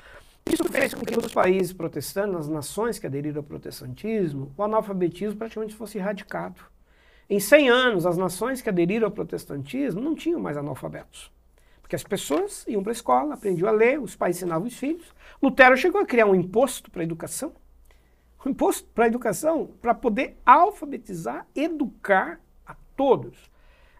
isso 0.50 0.64
fez 0.64 0.94
com 0.94 1.04
que 1.04 1.14
nos 1.14 1.32
países 1.32 1.72
protestantes, 1.72 2.32
nas 2.32 2.48
nações 2.48 2.98
que 2.98 3.06
aderiram 3.06 3.38
ao 3.38 3.44
protestantismo, 3.44 4.52
o 4.56 4.62
analfabetismo 4.62 5.36
praticamente 5.36 5.74
fosse 5.74 5.98
erradicado. 5.98 6.60
Em 7.28 7.38
100 7.38 7.68
anos, 7.68 8.06
as 8.06 8.16
nações 8.16 8.60
que 8.60 8.68
aderiram 8.68 9.06
ao 9.06 9.12
protestantismo 9.12 10.00
não 10.00 10.14
tinham 10.14 10.40
mais 10.40 10.56
analfabetos. 10.56 11.30
Porque 11.80 11.94
as 11.94 12.02
pessoas 12.02 12.64
iam 12.66 12.82
para 12.82 12.90
a 12.90 12.94
escola, 12.94 13.34
aprendiam 13.34 13.68
a 13.68 13.72
ler, 13.72 14.00
os 14.00 14.16
pais 14.16 14.36
ensinavam 14.36 14.66
os 14.66 14.76
filhos. 14.76 15.14
Lutero 15.40 15.76
chegou 15.76 16.00
a 16.00 16.06
criar 16.06 16.26
um 16.26 16.34
imposto 16.34 16.90
para 16.90 17.02
a 17.02 17.04
educação 17.04 17.52
o 18.44 18.48
imposto 18.48 18.88
para 18.94 19.04
a 19.04 19.08
educação 19.08 19.70
para 19.80 19.94
poder 19.94 20.38
alfabetizar, 20.44 21.46
educar 21.54 22.40
a 22.66 22.74
todos. 22.96 23.50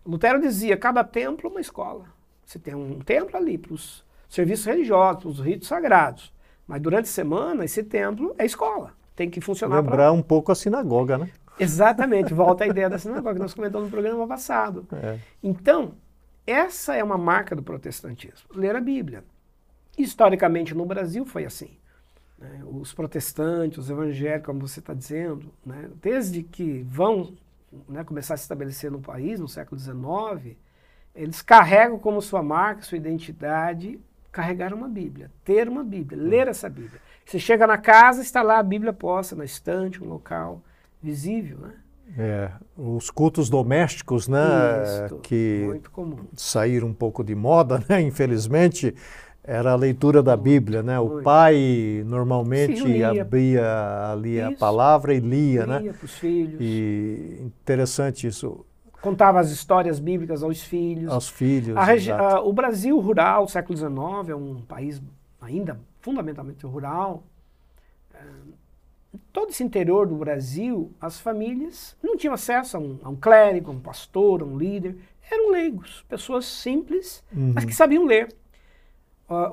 Lutero 0.05 0.41
dizia: 0.41 0.77
cada 0.77 1.05
templo 1.05 1.49
é 1.49 1.51
uma 1.51 1.61
escola. 1.61 2.07
Você 2.45 2.59
tem 2.59 2.75
um 2.75 2.99
templo 3.01 3.37
ali 3.37 3.57
para 3.59 3.75
os 3.75 4.05
serviços 4.29 4.67
religiosos, 4.67 5.23
para 5.23 5.29
os 5.29 5.41
ritos 5.41 5.69
sagrados. 5.69 6.33
Mas 6.67 6.81
durante 6.81 7.05
a 7.05 7.13
semana, 7.13 7.65
esse 7.65 7.83
templo 7.83 8.35
é 8.39 8.45
escola. 8.45 8.95
Tem 9.15 9.29
que 9.29 9.41
funcionar. 9.41 9.77
Lembrar 9.77 9.97
pra... 9.97 10.13
um 10.13 10.23
pouco 10.23 10.51
a 10.51 10.55
sinagoga, 10.55 11.19
né? 11.19 11.31
Exatamente, 11.59 12.33
volta 12.33 12.65
a 12.65 12.67
ideia 12.67 12.89
da 12.89 12.99
sinagoga 12.99 13.35
que 13.35 13.41
nós 13.41 13.53
comentamos 13.53 13.89
no 13.89 13.91
programa 13.91 14.27
passado. 14.27 14.87
É. 14.93 15.19
Então, 15.43 15.95
essa 16.47 16.95
é 16.95 17.05
uma 17.05 17.19
marca 17.19 17.55
do 17.55 17.63
protestantismo, 17.63 18.49
ler 18.55 18.75
a 18.75 18.81
Bíblia. 18.81 19.23
Historicamente 19.99 20.75
no 20.75 20.87
Brasil 20.87 21.27
foi 21.27 21.45
assim. 21.45 21.77
Né? 22.41 22.63
Os 22.65 22.95
protestantes, 22.95 23.79
os 23.79 23.91
evangélicos, 23.91 24.47
como 24.47 24.67
você 24.67 24.81
está 24.81 24.95
dizendo, 24.95 25.53
né? 25.65 25.91
desde 26.01 26.43
que 26.43 26.83
vão 26.89 27.35
né, 27.89 28.03
começar 28.03 28.35
a 28.35 28.37
se 28.37 28.45
estabelecer 28.45 28.91
no 28.91 29.01
país, 29.01 29.39
no 29.39 29.49
século 29.49 29.79
XIX, 29.79 30.57
eles 31.15 31.43
carregam 31.43 31.99
como 31.99 32.23
sua 32.23 32.43
marca, 32.43 32.83
sua 32.83 32.97
identidade, 32.97 34.01
carregar 34.33 34.73
uma 34.73 34.89
Bíblia, 34.89 35.31
ter 35.45 35.69
uma 35.69 35.85
Bíblia, 35.85 36.21
ler 36.21 36.49
essa 36.49 36.69
Bíblia. 36.69 37.01
Você 37.25 37.39
chega 37.39 37.67
na 37.67 37.79
casa, 37.79 38.23
está 38.23 38.43
lá 38.43 38.59
a 38.59 38.63
Bíblia 38.63 38.93
posta 38.93 39.37
na 39.37 39.45
estante, 39.45 40.03
um 40.03 40.09
local 40.09 40.63
visível, 41.03 41.59
né? 41.59 41.75
É, 42.19 42.51
os 42.77 43.09
cultos 43.09 43.49
domésticos, 43.49 44.27
né, 44.27 44.41
Isso, 45.05 45.17
que 45.19 45.81
saíram 46.35 46.89
um 46.89 46.93
pouco 46.95 47.23
de 47.23 47.37
moda, 47.37 47.81
né, 47.89 48.01
infelizmente, 48.01 48.95
era 49.43 49.73
a 49.73 49.75
leitura 49.75 50.23
da 50.23 50.37
Bíblia, 50.37 50.83
né? 50.83 50.99
O 50.99 51.23
pai 51.23 52.03
normalmente 52.07 53.03
abria 53.03 54.11
ali 54.13 54.39
isso. 54.39 54.49
a 54.49 54.53
palavra 54.53 55.15
e 55.15 55.21
lia, 55.21 55.65
lia 55.65 55.67
né? 55.67 55.79
Lia 55.81 55.93
para 55.95 56.05
os 56.05 56.19
filhos. 56.19 56.61
E 56.61 57.39
interessante 57.41 58.27
isso. 58.27 58.65
Contava 59.01 59.41
as 59.41 59.51
histórias 59.51 59.99
bíblicas 59.99 60.43
aos 60.43 60.63
filhos. 60.63 61.11
Aos 61.11 61.29
filhos. 61.29 61.75
A 61.77 61.85
a, 62.13 62.41
o 62.43 62.53
Brasil 62.53 62.99
rural, 63.01 63.49
século 63.49 63.77
XIX, 63.77 64.29
é 64.29 64.35
um 64.35 64.61
país 64.61 65.01
ainda 65.41 65.81
fundamentalmente 66.01 66.67
rural. 66.67 67.23
É, 68.15 68.19
todo 69.33 69.51
esse 69.51 69.65
interior 69.65 70.07
do 70.07 70.17
Brasil, 70.17 70.93
as 71.01 71.19
famílias 71.19 71.97
não 72.03 72.15
tinham 72.15 72.35
acesso 72.35 72.77
a 72.77 72.81
um, 72.81 72.99
a 73.03 73.09
um 73.09 73.17
clérigo, 73.17 73.71
a 73.71 73.75
um 73.75 73.81
pastor, 73.81 74.43
a 74.43 74.45
um 74.45 74.59
líder. 74.59 74.97
Eram 75.31 75.51
leigos, 75.51 76.05
pessoas 76.09 76.45
simples, 76.45 77.25
uhum. 77.35 77.53
mas 77.55 77.65
que 77.65 77.73
sabiam 77.73 78.05
ler 78.05 78.29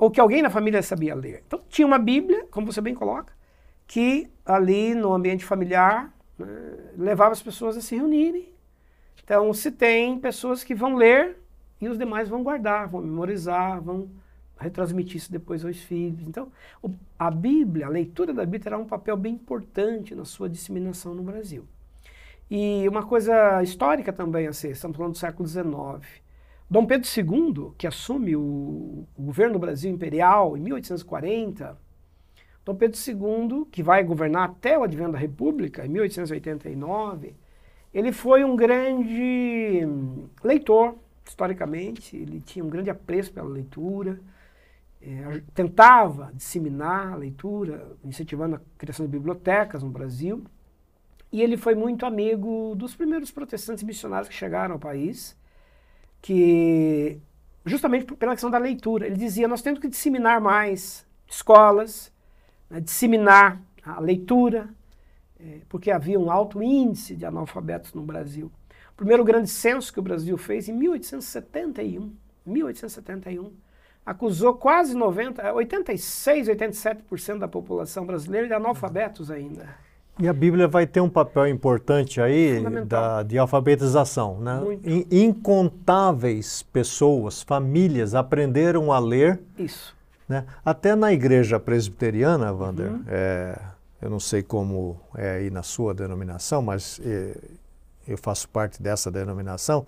ou 0.00 0.10
que 0.10 0.20
alguém 0.20 0.42
na 0.42 0.50
família 0.50 0.82
sabia 0.82 1.14
ler. 1.14 1.42
Então 1.46 1.60
tinha 1.68 1.86
uma 1.86 1.98
Bíblia, 1.98 2.46
como 2.50 2.70
você 2.70 2.80
bem 2.80 2.94
coloca, 2.94 3.32
que 3.86 4.28
ali 4.44 4.94
no 4.94 5.14
ambiente 5.14 5.44
familiar 5.44 6.12
né, 6.38 6.46
levava 6.96 7.32
as 7.32 7.42
pessoas 7.42 7.76
a 7.76 7.80
se 7.80 7.94
reunirem. 7.96 8.52
Então 9.22 9.52
se 9.54 9.70
tem 9.70 10.18
pessoas 10.18 10.64
que 10.64 10.74
vão 10.74 10.96
ler 10.96 11.38
e 11.80 11.88
os 11.88 11.96
demais 11.96 12.28
vão 12.28 12.42
guardar, 12.42 12.88
vão 12.88 13.00
memorizar, 13.00 13.80
vão 13.80 14.08
retransmitir 14.58 15.16
isso 15.16 15.30
depois 15.30 15.64
aos 15.64 15.78
filhos. 15.78 16.26
Então, 16.26 16.50
a 17.18 17.30
Bíblia, 17.30 17.86
a 17.86 17.88
leitura 17.88 18.34
da 18.34 18.42
Bíblia 18.42 18.60
terá 18.60 18.78
um 18.78 18.84
papel 18.84 19.16
bem 19.16 19.34
importante 19.34 20.14
na 20.14 20.24
sua 20.24 20.48
disseminação 20.48 21.14
no 21.14 21.22
Brasil. 21.22 21.64
E 22.50 22.88
uma 22.88 23.04
coisa 23.04 23.62
histórica 23.62 24.12
também, 24.12 24.46
assim, 24.46 24.70
estamos 24.70 24.96
falando 24.96 25.12
do 25.12 25.18
século 25.18 25.46
XIX. 25.46 26.27
Dom 26.70 26.84
Pedro 26.84 27.08
II, 27.08 27.72
que 27.78 27.86
assume 27.86 28.36
o, 28.36 29.06
o 29.16 29.22
governo 29.22 29.54
do 29.54 29.58
Brasil 29.58 29.90
imperial 29.90 30.56
em 30.56 30.60
1840, 30.60 31.78
Dom 32.62 32.74
Pedro 32.74 32.98
II, 32.98 33.64
que 33.72 33.82
vai 33.82 34.04
governar 34.04 34.50
até 34.50 34.78
o 34.78 34.82
advento 34.82 35.12
da 35.12 35.18
República, 35.18 35.86
em 35.86 35.88
1889, 35.88 37.34
ele 37.94 38.12
foi 38.12 38.44
um 38.44 38.54
grande 38.54 39.80
leitor, 40.44 40.96
historicamente, 41.24 42.14
ele 42.14 42.42
tinha 42.42 42.62
um 42.62 42.68
grande 42.68 42.90
apreço 42.90 43.32
pela 43.32 43.48
leitura, 43.48 44.20
é, 45.00 45.40
tentava 45.54 46.30
disseminar 46.34 47.14
a 47.14 47.16
leitura, 47.16 47.96
incentivando 48.04 48.56
a 48.56 48.60
criação 48.76 49.06
de 49.06 49.12
bibliotecas 49.12 49.82
no 49.82 49.88
Brasil, 49.88 50.44
e 51.32 51.40
ele 51.40 51.56
foi 51.56 51.74
muito 51.74 52.04
amigo 52.04 52.74
dos 52.76 52.94
primeiros 52.94 53.30
protestantes 53.30 53.82
missionários 53.82 54.28
que 54.28 54.34
chegaram 54.34 54.74
ao 54.74 54.78
país, 54.78 55.34
que 56.20 57.20
justamente 57.64 58.06
pela 58.14 58.32
questão 58.32 58.50
da 58.50 58.58
leitura, 58.58 59.06
ele 59.06 59.16
dizia, 59.16 59.46
nós 59.46 59.62
temos 59.62 59.78
que 59.78 59.88
disseminar 59.88 60.40
mais 60.40 61.06
escolas, 61.28 62.12
né, 62.68 62.80
disseminar 62.80 63.60
a 63.84 64.00
leitura, 64.00 64.68
é, 65.38 65.60
porque 65.68 65.90
havia 65.90 66.18
um 66.18 66.30
alto 66.30 66.62
índice 66.62 67.14
de 67.14 67.24
analfabetos 67.24 67.92
no 67.92 68.02
Brasil. 68.02 68.50
O 68.92 68.96
primeiro 68.96 69.22
grande 69.24 69.48
censo 69.48 69.92
que 69.92 70.00
o 70.00 70.02
Brasil 70.02 70.36
fez 70.36 70.68
em 70.68 70.72
1871, 70.72 72.12
1871, 72.44 73.52
acusou 74.04 74.54
quase 74.54 74.96
90, 74.96 75.52
86, 75.52 76.48
87% 76.48 77.38
da 77.38 77.46
população 77.46 78.06
brasileira 78.06 78.46
de 78.46 78.54
analfabetos 78.54 79.30
ainda. 79.30 79.68
E 80.18 80.26
a 80.26 80.32
Bíblia 80.32 80.66
vai 80.66 80.86
ter 80.86 81.00
um 81.00 81.08
papel 81.08 81.46
importante 81.46 82.20
aí 82.20 82.60
da, 82.84 83.22
de 83.22 83.38
alfabetização. 83.38 84.38
Né? 84.40 84.60
Incontáveis 85.10 86.64
pessoas, 86.72 87.42
famílias 87.42 88.14
aprenderam 88.14 88.92
a 88.92 88.98
ler. 88.98 89.40
Isso. 89.56 89.96
Né? 90.28 90.44
Até 90.64 90.96
na 90.96 91.12
igreja 91.12 91.60
presbiteriana, 91.60 92.52
Wander, 92.52 92.90
uhum. 92.90 93.04
é, 93.06 93.58
eu 94.02 94.10
não 94.10 94.20
sei 94.20 94.42
como 94.42 95.00
é 95.14 95.36
aí 95.36 95.50
na 95.50 95.62
sua 95.62 95.94
denominação, 95.94 96.60
mas 96.60 97.00
é, 97.04 97.36
eu 98.06 98.18
faço 98.18 98.48
parte 98.48 98.82
dessa 98.82 99.10
denominação. 99.10 99.86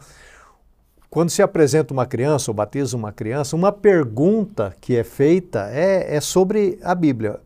Quando 1.11 1.31
se 1.31 1.43
apresenta 1.43 1.93
uma 1.93 2.07
criança 2.07 2.53
ou 2.53 2.55
batiza 2.55 2.97
uma 2.97 3.11
criança, 3.11 3.57
uma 3.57 3.73
pergunta 3.73 4.75
que 4.81 4.97
é 4.97 5.03
feita 5.03 5.69
é, 5.73 6.15
é 6.15 6.21
sobre 6.21 6.79
a 6.85 6.95
Bíblia. 6.95 7.41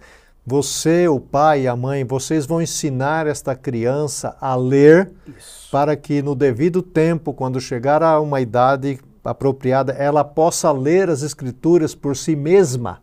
Você, 0.46 1.08
o 1.08 1.18
pai 1.18 1.62
e 1.62 1.68
a 1.68 1.74
mãe, 1.74 2.04
vocês 2.04 2.44
vão 2.44 2.60
ensinar 2.60 3.26
esta 3.26 3.54
criança 3.56 4.36
a 4.38 4.54
ler 4.54 5.10
Isso. 5.38 5.70
para 5.72 5.96
que 5.96 6.20
no 6.20 6.34
devido 6.34 6.82
tempo, 6.82 7.32
quando 7.32 7.58
chegar 7.58 8.02
a 8.02 8.20
uma 8.20 8.42
idade 8.42 8.98
apropriada, 9.24 9.92
ela 9.92 10.22
possa 10.22 10.70
ler 10.70 11.08
as 11.08 11.22
escrituras 11.22 11.94
por 11.94 12.14
si 12.14 12.36
mesma. 12.36 13.02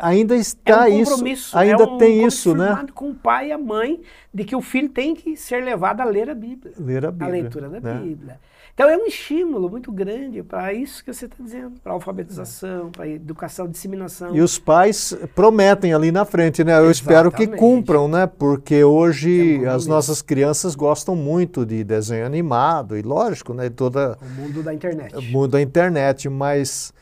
Ainda 0.00 0.36
está 0.36 0.88
é 0.88 0.92
um 0.92 1.26
isso, 1.26 1.58
ainda 1.58 1.82
é 1.82 1.86
um 1.86 1.98
tem 1.98 2.24
isso, 2.24 2.54
né? 2.54 2.86
com 2.94 3.10
o 3.10 3.14
pai 3.14 3.48
e 3.48 3.52
a 3.52 3.58
mãe 3.58 4.00
de 4.32 4.44
que 4.44 4.56
o 4.56 4.60
filho 4.60 4.88
tem 4.88 5.14
que 5.14 5.36
ser 5.36 5.62
levado 5.62 6.00
a 6.00 6.04
ler 6.04 6.30
a 6.30 6.34
Bíblia. 6.34 6.72
Ler 6.78 7.04
a 7.04 7.10
Bíblia. 7.10 7.28
A 7.28 7.30
leitura 7.30 7.68
da 7.68 7.80
né? 7.80 8.00
Bíblia. 8.00 8.40
Então 8.74 8.88
é 8.88 8.96
um 8.96 9.06
estímulo 9.06 9.70
muito 9.70 9.92
grande 9.92 10.42
para 10.42 10.72
isso 10.72 11.04
que 11.04 11.12
você 11.12 11.26
está 11.26 11.36
dizendo, 11.40 11.78
para 11.80 11.92
alfabetização, 11.92 12.90
para 12.90 13.06
educação, 13.06 13.68
disseminação. 13.68 14.34
E 14.34 14.40
os 14.40 14.58
pais 14.58 15.16
prometem 15.32 15.94
ali 15.94 16.10
na 16.10 16.24
frente, 16.24 16.64
né? 16.64 16.72
Eu 16.72 16.90
Exatamente. 16.90 17.00
espero 17.00 17.30
que 17.30 17.46
cumpram, 17.46 18.08
né? 18.08 18.26
Porque 18.26 18.82
hoje 18.82 19.62
é 19.62 19.68
as 19.68 19.86
nossas 19.86 20.20
crianças 20.20 20.74
gostam 20.74 21.14
muito 21.14 21.64
de 21.64 21.84
desenho 21.84 22.26
animado 22.26 22.98
e 22.98 23.02
lógico, 23.02 23.54
né? 23.54 23.70
Toda 23.70 24.18
o 24.20 24.40
mundo 24.40 24.60
da 24.60 24.74
internet. 24.74 25.16
O 25.16 25.22
mundo 25.22 25.52
da 25.52 25.62
internet, 25.62 26.28
mas 26.28 26.92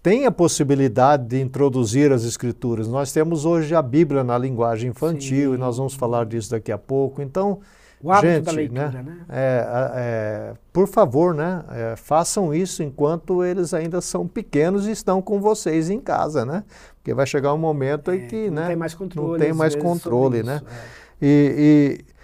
tem 0.00 0.26
a 0.26 0.30
possibilidade 0.30 1.26
de 1.26 1.40
introduzir 1.40 2.12
as 2.12 2.22
escrituras. 2.22 2.86
Nós 2.86 3.10
temos 3.10 3.44
hoje 3.44 3.74
a 3.74 3.82
Bíblia 3.82 4.22
na 4.22 4.38
linguagem 4.38 4.90
infantil 4.90 5.50
Sim. 5.50 5.56
e 5.56 5.58
nós 5.58 5.76
vamos 5.76 5.94
falar 5.94 6.24
disso 6.24 6.52
daqui 6.52 6.70
a 6.70 6.78
pouco. 6.78 7.20
Então 7.20 7.58
o 8.04 8.12
hábito 8.12 8.34
Gente, 8.34 8.44
da 8.44 8.52
leitura, 8.52 8.90
né? 8.90 9.02
né? 9.02 9.18
É, 9.30 9.66
é, 9.96 10.54
por 10.70 10.86
favor, 10.86 11.34
né? 11.34 11.64
É, 11.70 11.96
façam 11.96 12.52
isso 12.52 12.82
enquanto 12.82 13.42
eles 13.42 13.72
ainda 13.72 14.02
são 14.02 14.28
pequenos 14.28 14.86
e 14.86 14.90
estão 14.90 15.22
com 15.22 15.40
vocês 15.40 15.88
em 15.88 15.98
casa, 15.98 16.44
né? 16.44 16.64
Porque 16.96 17.14
vai 17.14 17.26
chegar 17.26 17.54
um 17.54 17.58
momento 17.58 18.12
em 18.12 18.24
é, 18.24 18.26
que, 18.26 18.50
não 18.50 18.56
né? 18.56 18.66
Tem 18.66 18.76
mais 18.76 18.94
controle. 18.94 19.30
Não 19.30 19.38
tem 19.38 19.54
mais 19.54 19.74
controle, 19.74 20.42
né? 20.42 20.56
Isso, 20.56 20.66
é. 20.66 21.26
e, 21.26 22.04
e 22.06 22.14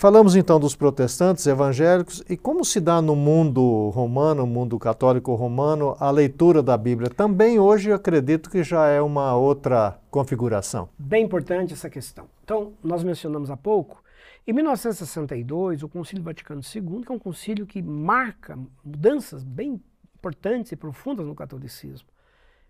Falamos 0.00 0.34
então 0.34 0.58
dos 0.58 0.74
protestantes 0.74 1.46
evangélicos 1.46 2.24
e 2.26 2.34
como 2.34 2.64
se 2.64 2.80
dá 2.80 3.02
no 3.02 3.14
mundo 3.14 3.90
romano, 3.90 4.46
mundo 4.46 4.78
católico 4.78 5.34
romano, 5.34 5.94
a 6.00 6.10
leitura 6.10 6.62
da 6.62 6.74
Bíblia. 6.74 7.10
Também 7.10 7.58
hoje 7.58 7.90
eu 7.90 7.96
acredito 7.96 8.48
que 8.48 8.62
já 8.62 8.86
é 8.86 9.02
uma 9.02 9.36
outra 9.36 9.98
configuração. 10.10 10.88
Bem 10.98 11.24
importante 11.26 11.74
essa 11.74 11.90
questão. 11.90 12.24
Então, 12.42 12.72
nós 12.82 13.02
mencionamos 13.02 13.50
há 13.50 13.58
pouco 13.58 14.02
em 14.50 14.52
1962, 14.52 15.84
o 15.84 15.88
Concílio 15.88 16.24
Vaticano 16.24 16.60
II, 16.60 17.02
que 17.04 17.12
é 17.12 17.14
um 17.14 17.20
concílio 17.20 17.64
que 17.64 17.80
marca 17.80 18.58
mudanças 18.84 19.44
bem 19.44 19.80
importantes 20.16 20.72
e 20.72 20.76
profundas 20.76 21.24
no 21.24 21.36
catolicismo. 21.36 22.08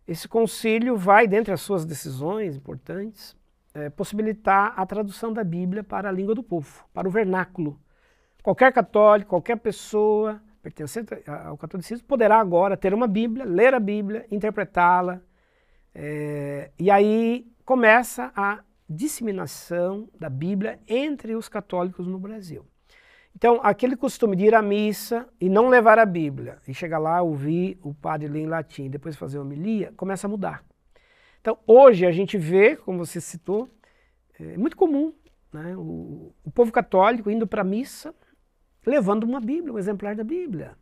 Esse 0.07 0.29
concílio 0.29 0.95
vai, 0.95 1.27
dentre 1.27 1.55
as 1.55 1.63
suas 1.63 1.87
decisões 1.87 2.55
importantes, 2.55 3.35
é, 3.73 3.89
possibilitar 3.89 4.75
a 4.77 4.85
tradução 4.85 5.33
da 5.33 5.43
Bíblia 5.43 5.83
para 5.83 6.11
a 6.11 6.13
língua 6.13 6.35
do 6.35 6.43
povo, 6.43 6.85
para 6.93 7.09
o 7.09 7.11
vernáculo. 7.11 7.81
Qualquer 8.43 8.75
católico, 8.75 9.31
qualquer 9.31 9.57
pessoa 9.57 10.39
pertencente 10.63 11.15
ao 11.27 11.57
catolicismo 11.57 12.07
poderá 12.07 12.39
agora 12.39 12.77
ter 12.77 12.93
uma 12.93 13.07
Bíblia, 13.07 13.47
ler 13.47 13.73
a 13.73 13.81
Bíblia, 13.81 14.27
interpretá-la. 14.31 15.23
É, 15.95 16.73
e 16.79 16.91
aí 16.91 17.51
começa 17.65 18.31
a 18.37 18.59
disseminação 18.91 20.09
da 20.19 20.29
Bíblia 20.29 20.81
entre 20.89 21.37
os 21.37 21.49
católicos 21.49 22.09
no 22.09 22.19
Brasil. 22.19 22.67
Então, 23.35 23.61
aquele 23.63 23.97
costume 23.97 24.35
de 24.35 24.47
ir 24.47 24.55
à 24.55 24.61
missa 24.61 25.29
e 25.41 25.49
não 25.49 25.69
levar 25.69 26.01
a 26.01 26.05
Bíblia, 26.05 26.59
e 26.67 26.75
chegar 26.75 26.99
lá, 26.99 27.23
ouvir 27.23 27.79
o 27.81 27.95
padre 27.95 28.27
ler 28.27 28.41
em 28.41 28.47
latim 28.47 28.87
e 28.87 28.89
depois 28.89 29.15
fazer 29.15 29.39
homilia, 29.39 29.93
começa 29.97 30.27
a 30.27 30.31
mudar. 30.31 30.65
Então, 31.41 31.57
hoje 31.67 32.05
a 32.05 32.11
gente 32.11 32.37
vê, 32.37 32.75
como 32.77 32.99
você 32.99 33.21
citou, 33.21 33.69
é 34.39 34.59
muito 34.59 34.77
comum 34.77 35.15
né, 35.53 35.77
o, 35.77 36.35
o 36.45 36.51
povo 36.51 36.73
católico 36.73 37.31
indo 37.31 37.47
para 37.47 37.63
a 37.63 37.65
missa 37.65 38.13
levando 38.85 39.25
uma 39.25 39.41
Bíblia, 39.41 39.73
um 39.73 39.79
exemplar 39.79 40.17
da 40.17 40.25
Bíblia. 40.25 40.77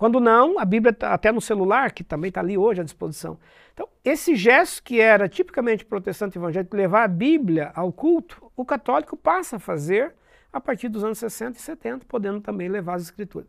Quando 0.00 0.18
não, 0.18 0.58
a 0.58 0.64
Bíblia 0.64 0.92
está 0.92 1.12
até 1.12 1.30
no 1.30 1.42
celular, 1.42 1.92
que 1.92 2.02
também 2.02 2.30
está 2.30 2.40
ali 2.40 2.56
hoje 2.56 2.80
à 2.80 2.84
disposição. 2.84 3.38
Então, 3.74 3.86
esse 4.02 4.34
gesto 4.34 4.82
que 4.82 4.98
era 4.98 5.28
tipicamente 5.28 5.84
protestante 5.84 6.38
evangélico, 6.38 6.74
levar 6.74 7.04
a 7.04 7.06
Bíblia 7.06 7.70
ao 7.74 7.92
culto, 7.92 8.50
o 8.56 8.64
católico 8.64 9.14
passa 9.14 9.56
a 9.56 9.58
fazer 9.58 10.14
a 10.50 10.58
partir 10.58 10.88
dos 10.88 11.04
anos 11.04 11.18
60 11.18 11.58
e 11.58 11.60
70, 11.60 12.06
podendo 12.06 12.40
também 12.40 12.66
levar 12.66 12.94
as 12.94 13.02
escrituras. 13.02 13.46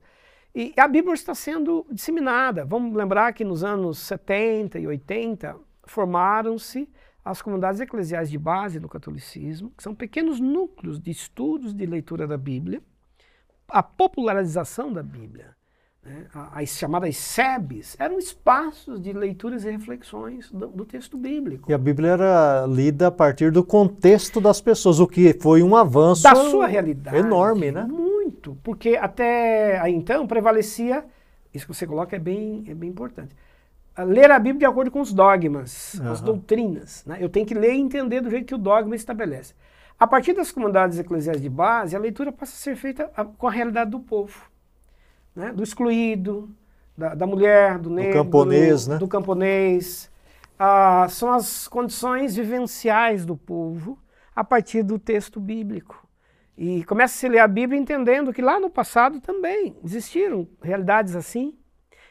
E 0.54 0.74
a 0.76 0.89
Bíblia 0.89 1.14
está 1.14 1.34
sendo 1.34 1.88
disseminada. 1.89 2.66
Vamos 2.66 2.97
lembrar 2.97 3.32
que 3.32 3.45
nos 3.45 3.64
anos 3.64 3.99
70 3.99 4.78
e 4.78 4.86
80 4.86 5.56
formaram-se 5.86 6.86
as 7.24 7.41
comunidades 7.41 7.80
eclesiais 7.80 8.30
de 8.30 8.38
base 8.38 8.78
no 8.78 8.89
catolicismo, 8.89 9.72
que 9.78 9.84
são 9.84 9.95
pequenos 9.95 10.38
núcleos 10.41 10.99
de 10.99 11.12
estudos 11.12 11.74
de 11.74 11.86
leitura 11.86 12.28
da 12.28 12.38
Bíblia, 12.38 12.84
a 13.70 13.82
popularização 13.82 14.91
da 14.91 15.02
Bíblia. 15.02 15.56
Né? 16.04 16.26
As 16.34 16.70
chamadas 16.70 17.16
SEBs 17.16 17.95
eram 17.99 18.18
espaços 18.18 18.99
de 18.99 19.14
leituras 19.14 19.64
e 19.66 19.70
reflexões 19.70 20.52
do, 20.52 20.68
do, 20.68 20.84
texto 20.84 21.16
bíblico. 21.16 21.70
E 21.70 21.74
a 21.74 21.78
Bíblia 21.78 22.12
era 22.12 22.66
lida 22.68 23.08
a 23.08 23.12
partir 23.12 23.52
do 23.52 23.64
contexto 23.64 24.41
das 24.41 24.60
pessoas, 24.60 24.99
o 24.99 25.08
que 25.08 25.34
foi 25.39 25.62
um 25.62 25.76
avanço 25.76 26.24
da 26.24 26.36
sua 26.36 26.66
realidade 26.66 27.18
enorme, 27.18 27.72
né? 27.72 27.84
Muito, 27.84 28.58
porque 28.64 28.97
até 28.99 29.80
aí 29.80 29.93
então 29.93 30.26
prevalecia, 30.26 31.06
isso 31.54 31.68
que 31.68 31.74
você 31.74 31.86
coloca 31.86 32.16
é 32.16 32.20
bem, 32.20 32.64
é 32.68 32.74
bem 32.74 32.89
importante, 32.89 33.36
ler 33.99 34.32
a 34.32 34.39
Bíblia 34.39 34.60
de 34.60 34.66
acordo 34.66 34.89
com 34.89 35.02
os 35.02 35.14
dogmas, 35.14 35.93
uhum. 35.95 36.12
as 36.12 36.20
doutrinas. 36.20 37.06
Né? 37.06 37.18
Eu 37.20 37.30
tenho 37.30 37.45
que 37.45 37.54
ler 37.54 37.76
e 37.76 37.80
entender 37.80 38.22
do 38.22 38.30
jeito 38.30 38.47
que 38.47 38.56
o 38.56 38.58
dogma 38.58 38.95
estabelece. 38.95 39.54
A 39.99 40.08
partir 40.08 40.34
das 40.34 40.52
comunidades 40.52 40.97
eclesiais 40.97 41.39
de 41.39 41.49
base, 41.49 41.95
a 41.95 41.99
leitura 41.99 42.32
passa 42.32 42.54
a 42.54 42.56
ser 42.56 42.76
feita 42.76 43.12
com 43.38 43.47
a 43.47 43.52
realidade 43.52 43.91
do 43.91 43.99
povo 43.99 44.51
né? 45.36 45.51
do 45.51 45.63
excluído, 45.63 46.49
da, 46.97 47.15
da, 47.15 47.25
mulher, 47.25 47.77
do 47.77 47.89
negro, 47.89 48.11
do 48.11 48.25
camponês. 48.25 48.86
Do, 48.86 48.91
né? 48.91 48.97
do 48.97 49.07
camponês. 49.07 50.11
Ah, 50.57 51.07
são 51.09 51.32
as 51.32 51.67
condições 51.67 52.36
vivenciais 52.36 53.25
do 53.25 53.36
povo 53.36 53.97
a 54.36 54.43
partir 54.43 54.84
do 54.84 54.99
texto 54.99 55.39
bíblico. 55.39 56.07
E 56.57 56.84
começa 56.84 57.15
a 57.15 57.17
se 57.17 57.27
ler 57.27 57.39
a 57.39 57.47
Bíblia 57.47 57.79
entendendo 57.79 58.32
que 58.32 58.41
lá 58.41 58.59
no 58.59 58.69
passado 58.69 59.19
também 59.19 59.75
existiram 59.84 60.47
realidades 60.61 61.15
assim. 61.15 61.57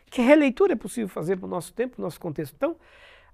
Que 0.06 0.20
releitura 0.20 0.72
é 0.72 0.76
possível 0.76 1.08
fazer 1.08 1.36
para 1.36 1.46
o 1.46 1.50
nosso 1.50 1.72
tempo, 1.72 1.94
para 1.94 2.02
o 2.02 2.04
nosso 2.04 2.18
contexto? 2.18 2.54
Então, 2.56 2.76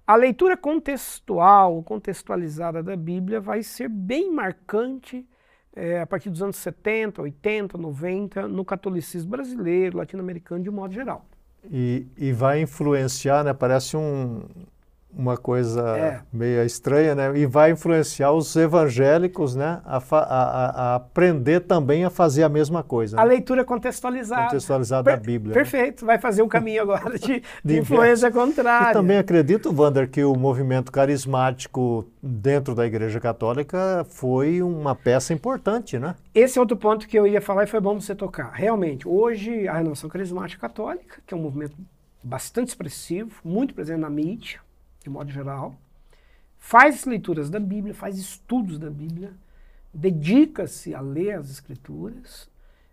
a 0.05 0.15
leitura 0.15 0.55
contextual, 0.55 1.81
contextualizada 1.81 2.83
da 2.83 2.95
Bíblia 2.95 3.41
vai 3.41 3.63
ser 3.63 3.89
bem 3.89 4.31
marcante 4.31 5.27
é, 5.77 6.01
a 6.01 6.07
partir 6.07 6.31
dos 6.31 6.41
anos 6.41 6.55
70, 6.55 7.21
80, 7.21 7.77
90, 7.77 8.47
no 8.47 8.65
catolicismo 8.65 9.29
brasileiro, 9.29 9.97
latino-americano 9.97 10.63
de 10.63 10.69
um 10.69 10.73
modo 10.73 10.93
geral. 10.93 11.25
E, 11.69 12.07
e 12.17 12.31
vai 12.31 12.61
influenciar, 12.61 13.43
né? 13.43 13.53
Parece 13.53 13.95
um, 13.95 14.43
uma 15.17 15.35
coisa 15.35 15.81
é. 15.97 16.19
meio 16.31 16.63
estranha, 16.63 17.15
né? 17.15 17.37
E 17.37 17.45
vai 17.47 17.71
influenciar 17.71 18.31
os 18.31 18.55
evangélicos, 18.55 19.55
né? 19.55 19.81
A, 19.83 19.97
a, 19.97 20.91
a, 20.91 20.95
aprender 20.95 21.61
também 21.61 22.05
a 22.05 22.09
fazer 22.09 22.43
a 22.43 22.49
mesma 22.49 22.83
coisa. 22.83 23.19
A 23.19 23.23
né? 23.23 23.29
leitura 23.29 23.65
contextualizada. 23.65 24.43
Contextualizada 24.43 25.03
per 25.03 25.17
da 25.17 25.25
Bíblia. 25.25 25.55
Né? 25.55 25.61
Perfeito, 25.61 26.05
né? 26.05 26.07
vai 26.07 26.19
fazer 26.19 26.43
o 26.43 26.47
caminho 26.47 26.83
agora 26.83 27.17
de, 27.17 27.41
de 27.65 27.79
influência 27.79 28.31
contrária. 28.31 28.91
E 28.91 28.93
também 28.93 29.17
acredito, 29.17 29.73
Wander, 29.75 30.07
que 30.07 30.23
o 30.23 30.35
movimento 30.35 30.91
carismático 30.91 32.07
dentro 32.21 32.75
da 32.75 32.85
Igreja 32.85 33.19
Católica 33.19 34.05
foi 34.09 34.61
uma 34.61 34.93
peça 34.93 35.33
importante, 35.33 35.97
né? 35.97 36.15
Esse 36.33 36.59
é 36.59 36.61
outro 36.61 36.77
ponto 36.77 37.07
que 37.07 37.17
eu 37.17 37.25
ia 37.25 37.41
falar 37.41 37.63
e 37.63 37.67
foi 37.67 37.79
bom 37.79 37.99
você 37.99 38.13
tocar. 38.13 38.51
Realmente, 38.53 39.07
hoje 39.07 39.67
a 39.67 39.73
renovação 39.73 40.09
carismática 40.09 40.61
católica, 40.67 41.21
que 41.25 41.33
é 41.33 41.37
um 41.37 41.41
movimento 41.41 41.75
bastante 42.23 42.67
expressivo, 42.67 43.31
muito 43.43 43.73
presente 43.73 43.99
na 43.99 44.09
mídia, 44.09 44.59
de 45.07 45.09
modo 45.09 45.31
geral, 45.31 45.73
faz 46.57 47.05
leituras 47.05 47.49
da 47.49 47.59
Bíblia, 47.59 47.93
faz 47.93 48.17
estudos 48.17 48.77
da 48.77 48.89
Bíblia, 48.89 49.31
dedica-se 49.93 50.93
a 50.93 50.99
ler 50.99 51.31
as 51.31 51.49
Escrituras, 51.49 52.49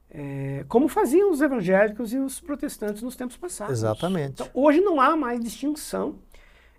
é, 0.08 0.64
como 0.68 0.86
faziam 0.86 1.32
os 1.32 1.40
evangélicos 1.40 2.12
e 2.12 2.18
os 2.18 2.38
protestantes 2.40 3.02
nos 3.02 3.16
tempos 3.16 3.36
passados. 3.36 3.72
Exatamente. 3.72 4.34
Então, 4.34 4.48
hoje 4.54 4.80
não 4.80 5.00
há 5.00 5.16
mais 5.16 5.40
distinção 5.40 6.20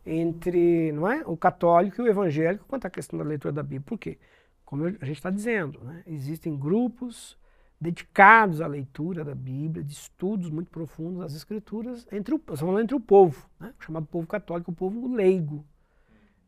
entre 0.06 0.94
não 0.94 1.12
é, 1.12 1.22
o 1.26 1.36
católico 1.36 2.02
e 2.02 2.06
o 2.06 2.08
evangélico 2.08 2.66
quanto 2.66 2.86
à 2.86 2.90
questão 2.90 3.20
da 3.20 3.26
leitura 3.26 3.52
da 3.52 3.62
Bíblia. 3.62 3.84
Por 3.86 3.98
quê? 3.98 4.18
Como 4.64 4.86
a 4.86 5.06
gente 5.06 5.18
está 5.18 5.30
dizendo, 5.30 5.84
né, 5.84 6.02
existem 6.08 6.56
grupos 6.56 7.38
dedicados 7.80 8.62
à 8.62 8.68
leitura 8.68 9.24
da 9.24 9.36
Bíblia, 9.36 9.84
de 9.84 9.94
estudos 9.94 10.50
muito 10.50 10.70
profundos 10.70 11.20
das 11.20 11.36
Escrituras, 11.36 12.08
entre 12.12 12.34
o, 12.34 12.42
falando 12.56 12.80
entre 12.80 12.96
o 12.96 13.00
povo, 13.00 13.48
né? 13.60 13.74
chamado 13.80 14.06
povo 14.06 14.28
católico, 14.28 14.72
o 14.72 14.76
povo 14.76 15.14
leigo. 15.14 15.64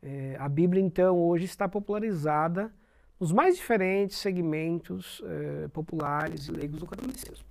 É, 0.01 0.37
a 0.39 0.47
Bíblia, 0.47 0.81
então, 0.81 1.17
hoje 1.17 1.45
está 1.45 1.67
popularizada 1.67 2.71
nos 3.19 3.31
mais 3.31 3.55
diferentes 3.55 4.17
segmentos 4.17 5.21
é, 5.25 5.67
populares 5.69 6.47
e 6.47 6.51
leigos 6.51 6.79
do 6.79 6.85
catolicismo. 6.85 7.45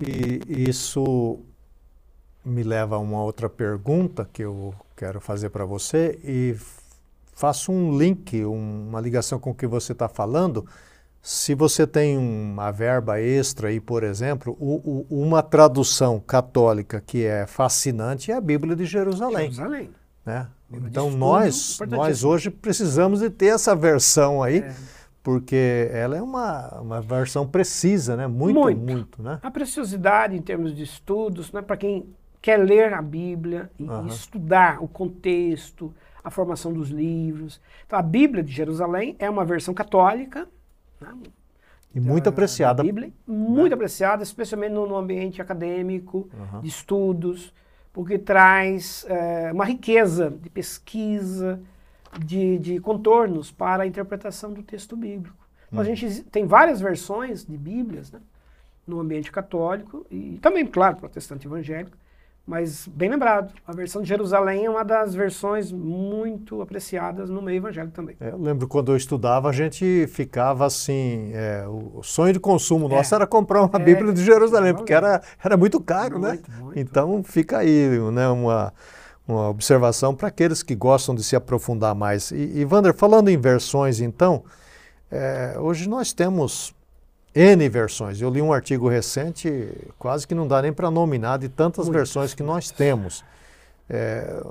E 0.00 0.68
isso 0.68 1.40
me 2.44 2.62
leva 2.62 2.96
a 2.96 2.98
uma 2.98 3.22
outra 3.22 3.48
pergunta 3.48 4.28
que 4.32 4.42
eu 4.42 4.74
quero 4.96 5.20
fazer 5.20 5.50
para 5.50 5.64
você 5.64 6.18
e 6.24 6.56
faço 7.32 7.70
um 7.70 7.96
link, 7.96 8.44
uma 8.44 9.00
ligação 9.00 9.38
com 9.38 9.50
o 9.50 9.54
que 9.54 9.66
você 9.66 9.92
está 9.92 10.08
falando 10.08 10.66
se 11.22 11.54
você 11.54 11.86
tem 11.86 12.16
uma 12.16 12.70
verba 12.70 13.20
extra 13.20 13.68
aí, 13.68 13.78
por 13.78 14.02
exemplo, 14.02 14.56
o, 14.58 15.06
o, 15.10 15.22
uma 15.22 15.42
tradução 15.42 16.18
católica 16.18 17.02
que 17.04 17.24
é 17.24 17.46
fascinante 17.46 18.32
é 18.32 18.34
a 18.34 18.40
Bíblia 18.40 18.74
de 18.74 18.86
Jerusalém. 18.86 19.52
Jerusalém. 19.52 19.90
Né? 20.24 20.46
Então 20.72 21.10
nós, 21.10 21.78
nós 21.88 22.24
hoje 22.24 22.48
precisamos 22.48 23.20
de 23.20 23.28
ter 23.28 23.46
essa 23.46 23.74
versão 23.74 24.42
aí, 24.42 24.58
é. 24.58 24.74
porque 25.22 25.90
ela 25.92 26.16
é 26.16 26.22
uma, 26.22 26.80
uma 26.80 27.00
versão 27.02 27.46
precisa, 27.46 28.16
né? 28.16 28.26
Muito, 28.26 28.58
muito, 28.58 28.80
muito 28.80 29.22
né? 29.22 29.40
A 29.42 29.50
preciosidade 29.50 30.36
em 30.36 30.40
termos 30.40 30.74
de 30.74 30.84
estudos, 30.84 31.52
né? 31.52 31.60
para 31.60 31.76
quem 31.76 32.14
quer 32.40 32.56
ler 32.56 32.94
a 32.94 33.02
Bíblia 33.02 33.70
e, 33.78 33.84
uhum. 33.84 34.06
estudar 34.06 34.82
o 34.82 34.88
contexto, 34.88 35.92
a 36.22 36.30
formação 36.30 36.72
dos 36.72 36.88
livros. 36.88 37.60
Então 37.86 37.98
a 37.98 38.02
Bíblia 38.02 38.42
de 38.42 38.52
Jerusalém 38.52 39.16
é 39.18 39.28
uma 39.28 39.44
versão 39.44 39.74
católica, 39.74 40.48
E 41.94 41.98
muito 41.98 42.24
da, 42.24 42.30
apreciada. 42.30 42.76
Da 42.78 42.82
Bíblia, 42.82 43.12
muito 43.26 43.70
né? 43.70 43.74
apreciada, 43.74 44.22
especialmente 44.22 44.72
no, 44.72 44.86
no 44.86 44.96
ambiente 44.96 45.42
acadêmico, 45.42 46.30
uhum. 46.32 46.60
de 46.60 46.68
estudos, 46.68 47.52
porque 47.92 48.18
traz 48.18 49.04
é, 49.08 49.50
uma 49.52 49.64
riqueza 49.64 50.30
de 50.30 50.48
pesquisa, 50.48 51.60
de, 52.24 52.58
de, 52.58 52.80
contornos 52.80 53.50
para 53.50 53.82
a 53.82 53.86
interpretação 53.86 54.52
do 54.52 54.62
texto 54.62 54.96
bíblico. 54.96 55.36
Então, 55.68 55.80
A 55.80 55.86
uhum. 55.86 55.94
gente 55.94 56.22
tem 56.24 56.46
várias 56.46 56.80
versões 56.80 57.44
de 57.44 57.56
Bíblias 57.56 58.10
né, 58.12 58.20
no 58.86 59.00
ambiente 59.00 59.30
católico 59.30 60.06
e 60.10 60.38
também, 60.40 60.66
claro, 60.66 60.96
protestante 60.96 61.46
evangélico, 61.46 61.96
mas 62.46 62.88
bem 62.88 63.08
lembrado, 63.08 63.52
a 63.66 63.72
versão 63.72 64.02
de 64.02 64.08
Jerusalém 64.08 64.64
é 64.64 64.70
uma 64.70 64.84
das 64.84 65.14
versões 65.14 65.70
muito 65.70 66.60
apreciadas 66.60 67.30
no 67.30 67.40
meio 67.40 67.58
evangélico 67.58 67.94
também. 67.94 68.16
É, 68.18 68.30
eu 68.30 68.38
lembro 68.38 68.66
quando 68.66 68.90
eu 68.92 68.96
estudava, 68.96 69.48
a 69.48 69.52
gente 69.52 70.06
ficava 70.08 70.66
assim, 70.66 71.30
é, 71.32 71.64
o 71.68 72.02
sonho 72.02 72.32
de 72.32 72.40
consumo 72.40 72.86
é. 72.86 72.96
nosso 72.96 73.14
era 73.14 73.26
comprar 73.26 73.62
uma 73.62 73.78
é, 73.80 73.84
Bíblia 73.84 74.12
de 74.12 74.24
Jerusalém, 74.24 74.74
porque 74.74 74.92
era, 74.92 75.22
era 75.42 75.56
muito 75.56 75.80
caro, 75.80 76.18
né? 76.18 76.30
muito, 76.30 76.50
né? 76.50 76.56
Muito. 76.60 76.78
Então 76.78 77.22
fica 77.22 77.58
aí 77.58 77.98
né, 78.12 78.28
uma, 78.28 78.72
uma 79.28 79.48
observação 79.48 80.14
para 80.14 80.28
aqueles 80.28 80.62
que 80.62 80.74
gostam 80.74 81.14
de 81.14 81.22
se 81.22 81.36
aprofundar 81.36 81.94
mais. 81.94 82.32
E, 82.32 82.58
e 82.58 82.64
Wander, 82.64 82.94
falando 82.94 83.28
em 83.28 83.38
versões, 83.38 84.00
então, 84.00 84.42
é, 85.10 85.56
hoje 85.58 85.88
nós 85.88 86.12
temos 86.12 86.74
N 87.34 87.68
versões. 87.68 88.20
Eu 88.20 88.30
li 88.30 88.42
um 88.42 88.52
artigo 88.52 88.88
recente, 88.88 89.72
quase 89.98 90.26
que 90.26 90.34
não 90.34 90.48
dá 90.48 90.60
nem 90.62 90.72
para 90.72 90.90
nominar 90.90 91.38
de 91.38 91.48
tantas 91.48 91.86
Muito. 91.86 91.96
versões 91.96 92.34
que 92.34 92.42
nós 92.42 92.70
temos. 92.70 93.24
É, 93.88 94.42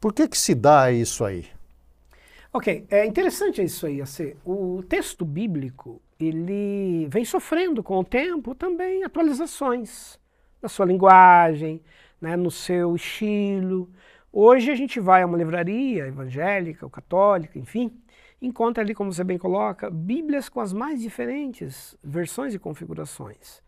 por 0.00 0.12
que, 0.12 0.28
que 0.28 0.38
se 0.38 0.54
dá 0.54 0.90
isso 0.90 1.24
aí? 1.24 1.46
Ok, 2.52 2.86
é 2.90 3.04
interessante 3.04 3.62
isso 3.62 3.86
aí, 3.86 4.00
AC. 4.00 4.36
O 4.44 4.82
texto 4.88 5.24
bíblico, 5.24 6.00
ele 6.18 7.06
vem 7.10 7.24
sofrendo 7.24 7.82
com 7.82 7.98
o 7.98 8.04
tempo 8.04 8.54
também 8.54 9.04
atualizações 9.04 10.18
na 10.60 10.68
sua 10.68 10.86
linguagem, 10.86 11.80
né, 12.20 12.36
no 12.36 12.50
seu 12.50 12.96
estilo. 12.96 13.88
Hoje 14.32 14.70
a 14.70 14.74
gente 14.74 14.98
vai 14.98 15.22
a 15.22 15.26
uma 15.26 15.38
livraria 15.38 16.06
evangélica 16.06 16.84
ou 16.84 16.90
católica, 16.90 17.58
enfim, 17.58 17.92
encontra 18.40 18.82
ali, 18.82 18.94
como 18.94 19.12
você 19.12 19.24
bem 19.24 19.38
coloca, 19.38 19.90
Bíblias 19.90 20.48
com 20.48 20.60
as 20.60 20.72
mais 20.72 21.00
diferentes 21.00 21.96
versões 22.02 22.54
e 22.54 22.58
configurações. 22.58 23.62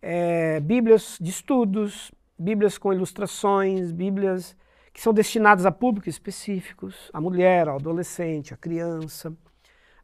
É, 0.00 0.60
Bíblias 0.60 1.18
de 1.20 1.30
estudos, 1.30 2.12
Bíblias 2.38 2.78
com 2.78 2.92
ilustrações, 2.92 3.90
Bíblias 3.90 4.56
que 4.92 5.00
são 5.00 5.12
destinadas 5.12 5.66
a 5.66 5.72
públicos 5.72 6.14
específicos, 6.14 7.10
a 7.12 7.20
mulher, 7.20 7.66
ao 7.68 7.76
adolescente, 7.76 8.54
à 8.54 8.56
criança. 8.56 9.36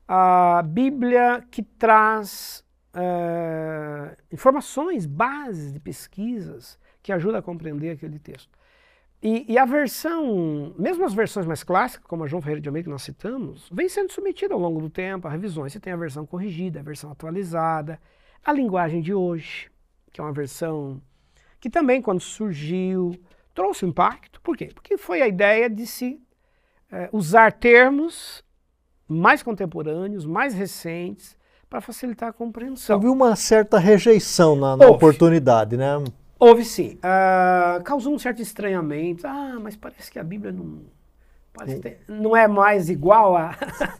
A 0.08 0.62
Bíblia 0.66 1.44
que 1.48 1.62
traz 1.62 2.64
é, 2.92 4.16
informações, 4.32 5.06
bases 5.06 5.72
de 5.72 5.78
pesquisas 5.78 6.76
que 7.00 7.12
ajudam 7.12 7.38
a 7.38 7.42
compreender 7.42 7.90
aquele 7.90 8.18
texto. 8.18 8.50
E, 9.22 9.52
e, 9.52 9.58
a 9.58 9.66
versão, 9.66 10.74
mesmo 10.78 11.04
as 11.04 11.12
versões 11.12 11.44
mais 11.44 11.62
clássicas, 11.62 12.06
como 12.06 12.24
a 12.24 12.26
João 12.26 12.40
Ferreira 12.40 12.60
de 12.60 12.68
Almeida 12.68 12.86
que 12.86 12.90
nós 12.90 13.02
citamos, 13.02 13.68
vem 13.70 13.86
sendo 13.86 14.10
submetida 14.10 14.54
ao 14.54 14.60
longo 14.60 14.80
do 14.80 14.88
tempo 14.88 15.28
a 15.28 15.30
revisões. 15.30 15.72
Você 15.72 15.80
tem 15.80 15.92
a 15.92 15.96
versão 15.96 16.24
corrigida, 16.24 16.80
a 16.80 16.82
versão 16.82 17.10
atualizada, 17.10 18.00
a 18.42 18.50
linguagem 18.50 19.02
de 19.02 19.12
hoje, 19.12 19.70
que 20.10 20.20
é 20.20 20.24
uma 20.24 20.32
versão 20.32 21.02
que 21.60 21.68
também, 21.68 22.00
quando 22.00 22.20
surgiu, 22.20 23.14
trouxe 23.54 23.84
impacto. 23.84 24.40
Por 24.40 24.56
quê? 24.56 24.70
Porque 24.74 24.96
foi 24.96 25.20
a 25.20 25.28
ideia 25.28 25.68
de 25.68 25.86
se 25.86 26.18
é, 26.90 27.10
usar 27.12 27.52
termos 27.52 28.42
mais 29.06 29.42
contemporâneos, 29.42 30.24
mais 30.24 30.54
recentes, 30.54 31.36
para 31.68 31.80
facilitar 31.80 32.30
a 32.30 32.32
compreensão. 32.32 32.96
Houve 32.96 33.08
uma 33.08 33.36
certa 33.36 33.78
rejeição 33.78 34.56
na, 34.56 34.76
na 34.76 34.86
oportunidade, 34.88 35.76
né? 35.76 36.02
Houve 36.41 36.64
sim. 36.64 36.99
Uh, 37.05 37.82
causou 37.84 38.14
um 38.14 38.18
certo 38.18 38.41
estranhamento. 38.41 39.26
Ah, 39.26 39.59
mas 39.61 39.76
parece 39.76 40.11
que 40.11 40.18
a 40.18 40.24
Bíblia 40.24 40.51
não, 40.51 40.80
não 42.09 42.34
é 42.34 42.49
mais 42.49 42.88
igual 42.88 43.36
a, 43.36 43.55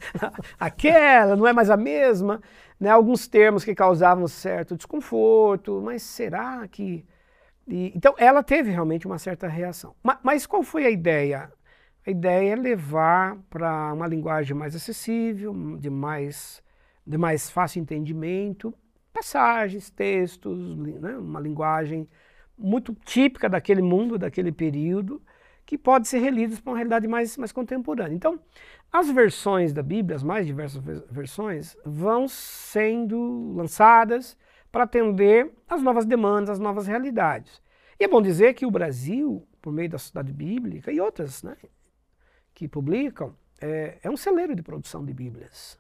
aquela, 0.59 1.37
não 1.37 1.47
é 1.47 1.53
mais 1.53 1.69
a 1.69 1.77
mesma. 1.77 2.41
Né? 2.81 2.89
Alguns 2.89 3.29
termos 3.29 3.63
que 3.63 3.75
causavam 3.75 4.27
certo 4.27 4.75
desconforto, 4.75 5.83
mas 5.85 6.03
será 6.03 6.67
que. 6.67 7.05
E, 7.69 7.93
então, 7.95 8.15
ela 8.17 8.43
teve 8.43 8.71
realmente 8.71 9.07
uma 9.07 9.19
certa 9.19 9.47
reação. 9.47 9.95
Mas, 10.03 10.19
mas 10.23 10.47
qual 10.47 10.63
foi 10.63 10.87
a 10.87 10.91
ideia? 10.91 11.53
A 12.07 12.11
ideia 12.11 12.55
é 12.55 12.57
levar 12.57 13.37
para 13.51 13.93
uma 13.93 14.07
linguagem 14.07 14.57
mais 14.57 14.75
acessível, 14.75 15.53
de 15.79 15.91
mais, 15.91 16.63
de 17.07 17.19
mais 17.19 17.51
fácil 17.51 17.83
entendimento, 17.83 18.73
passagens, 19.13 19.91
textos, 19.91 20.75
né? 20.75 21.19
uma 21.19 21.39
linguagem 21.39 22.09
muito 22.61 22.95
típica 23.05 23.49
daquele 23.49 23.83
mundo, 23.83 24.19
daquele 24.19 24.53
período, 24.53 25.21
que 25.65 25.79
pode 25.79 26.09
ser 26.09 26.19
relidas 26.19 26.61
para 26.61 26.71
uma 26.71 26.77
realidade 26.77 27.07
mais, 27.07 27.37
mais 27.37 27.53
contemporânea. 27.53 28.15
Então, 28.15 28.39
as 28.93 29.11
versões 29.11 29.73
da 29.73 29.83
Bíblia, 29.83 30.17
as 30.17 30.23
mais 30.23 30.47
diversas 30.47 30.83
versões, 31.11 31.77
vão 31.85 32.27
sendo 32.29 33.53
lançadas 33.55 34.37
para 34.71 34.85
atender 34.85 35.53
às 35.69 35.83
novas 35.83 36.05
demandas, 36.05 36.51
às 36.51 36.59
novas 36.59 36.87
realidades. 36.87 37.63
E 37.99 38.05
é 38.05 38.09
bom 38.09 38.21
dizer 38.21 38.55
que 38.55 38.67
o 38.67 38.71
Brasil, 38.71 39.47
por 39.63 39.73
meio 39.73 39.89
da 39.89 39.99
Sociedade 39.99 40.33
Bíblica 40.33 40.93
e 40.93 41.01
outras 41.01 41.43
né, 41.43 41.57
que 42.53 42.67
publicam, 42.67 43.35
é, 43.61 43.99
é 44.03 44.11
um 44.11 44.17
celeiro 44.17 44.55
de 44.55 44.63
produção 44.63 45.05
de 45.05 45.13
Bíblias. 45.15 45.79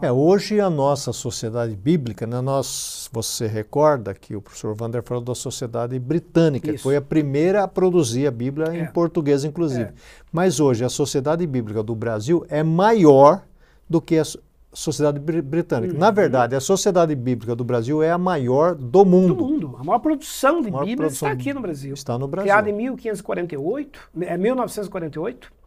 É, 0.00 0.10
hoje 0.10 0.60
a 0.60 0.70
nossa 0.70 1.12
sociedade 1.12 1.76
bíblica, 1.76 2.26
né, 2.26 2.40
nós, 2.40 3.08
você 3.12 3.46
recorda 3.46 4.14
que 4.14 4.34
o 4.34 4.40
professor 4.40 4.74
Vander 4.74 5.02
falou 5.02 5.22
da 5.22 5.34
sociedade 5.34 5.98
britânica, 5.98 6.68
Isso. 6.68 6.76
que 6.76 6.82
foi 6.82 6.96
a 6.96 7.02
primeira 7.02 7.64
a 7.64 7.68
produzir 7.68 8.26
a 8.26 8.30
Bíblia 8.30 8.68
é. 8.68 8.80
em 8.80 8.86
português, 8.86 9.44
inclusive. 9.44 9.90
É. 9.90 9.92
Mas 10.32 10.60
hoje 10.60 10.84
a 10.84 10.88
sociedade 10.88 11.46
bíblica 11.46 11.82
do 11.82 11.94
Brasil 11.94 12.44
é 12.48 12.62
maior 12.62 13.42
do 13.88 14.00
que 14.00 14.18
a 14.18 14.24
sociedade 14.72 15.18
britânica. 15.18 15.92
Uhum. 15.92 15.98
Na 15.98 16.10
verdade, 16.10 16.54
a 16.54 16.60
sociedade 16.60 17.14
bíblica 17.14 17.56
do 17.56 17.64
Brasil 17.64 18.02
é 18.02 18.10
a 18.10 18.18
maior 18.18 18.74
do 18.74 19.04
mundo. 19.04 19.34
Do 19.34 19.44
mundo. 19.44 19.76
A 19.78 19.84
maior 19.84 19.98
produção 19.98 20.62
de 20.62 20.70
Bíblias 20.70 20.96
produção 20.96 21.28
está 21.28 21.40
aqui 21.40 21.52
no 21.52 21.60
Brasil. 21.60 21.94
Está 21.94 22.18
no 22.18 22.28
Brasil. 22.28 22.46
Criada 22.46 22.70
em 22.70 22.72
1548, 22.72 24.10
é 24.20 24.36
1948 24.36 25.59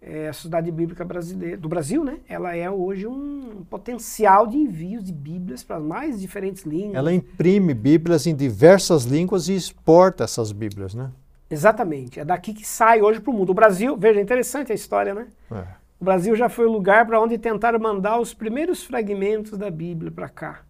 é, 0.00 0.28
a 0.28 0.32
Sociedade 0.32 0.70
Bíblica 0.70 1.04
Brasileira, 1.04 1.56
do 1.56 1.68
Brasil, 1.68 2.04
né? 2.04 2.20
Ela 2.28 2.56
é 2.56 2.70
hoje 2.70 3.06
um 3.06 3.64
potencial 3.68 4.46
de 4.46 4.56
envios 4.56 5.02
de 5.02 5.12
Bíblias 5.12 5.62
para 5.62 5.76
as 5.76 5.82
mais 5.82 6.20
diferentes 6.20 6.64
línguas. 6.64 6.94
Ela 6.94 7.12
imprime 7.12 7.74
Bíblias 7.74 8.26
em 8.26 8.34
diversas 8.34 9.04
línguas 9.04 9.48
e 9.48 9.54
exporta 9.54 10.24
essas 10.24 10.52
Bíblias, 10.52 10.94
né? 10.94 11.10
Exatamente. 11.50 12.20
É 12.20 12.24
daqui 12.24 12.52
que 12.52 12.66
sai 12.66 13.00
hoje 13.00 13.20
para 13.20 13.30
o 13.30 13.34
mundo. 13.34 13.50
O 13.50 13.54
Brasil, 13.54 13.96
veja, 13.96 14.20
é 14.20 14.22
interessante 14.22 14.70
a 14.70 14.74
história, 14.74 15.14
né? 15.14 15.26
É. 15.50 15.64
O 16.00 16.04
Brasil 16.04 16.36
já 16.36 16.48
foi 16.48 16.66
o 16.66 16.72
lugar 16.72 17.06
para 17.06 17.20
onde 17.20 17.36
tentaram 17.36 17.78
mandar 17.78 18.20
os 18.20 18.32
primeiros 18.32 18.84
fragmentos 18.84 19.58
da 19.58 19.70
Bíblia 19.70 20.12
para 20.12 20.28
cá. 20.28 20.62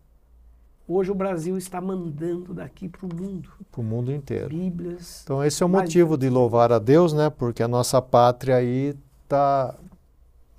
Hoje 0.87 1.11
o 1.11 1.15
Brasil 1.15 1.59
está 1.59 1.83
mandando 1.83 2.55
daqui 2.55 2.89
para 2.89 3.05
o 3.05 3.15
mundo. 3.15 3.51
Para 3.71 3.81
o 3.83 3.85
mundo 3.85 4.11
inteiro. 4.11 4.49
Bíblias. 4.49 5.21
Então 5.23 5.45
esse 5.45 5.63
é 5.63 5.67
o 5.67 5.69
motivo 5.69 6.17
de 6.17 6.31
louvar 6.31 6.73
a 6.73 6.79
Deus, 6.79 7.13
né? 7.13 7.29
Porque 7.29 7.63
a 7.63 7.69
nossa 7.69 8.01
pátria 8.01 8.57
aí 8.57 8.95
está 9.29 9.75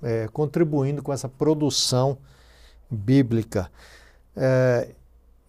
é, 0.00 0.28
contribuindo 0.32 1.02
com 1.02 1.12
essa 1.12 1.28
produção 1.28 2.16
bíblica. 2.88 3.70
É, 4.36 4.90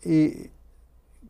e 0.03 0.49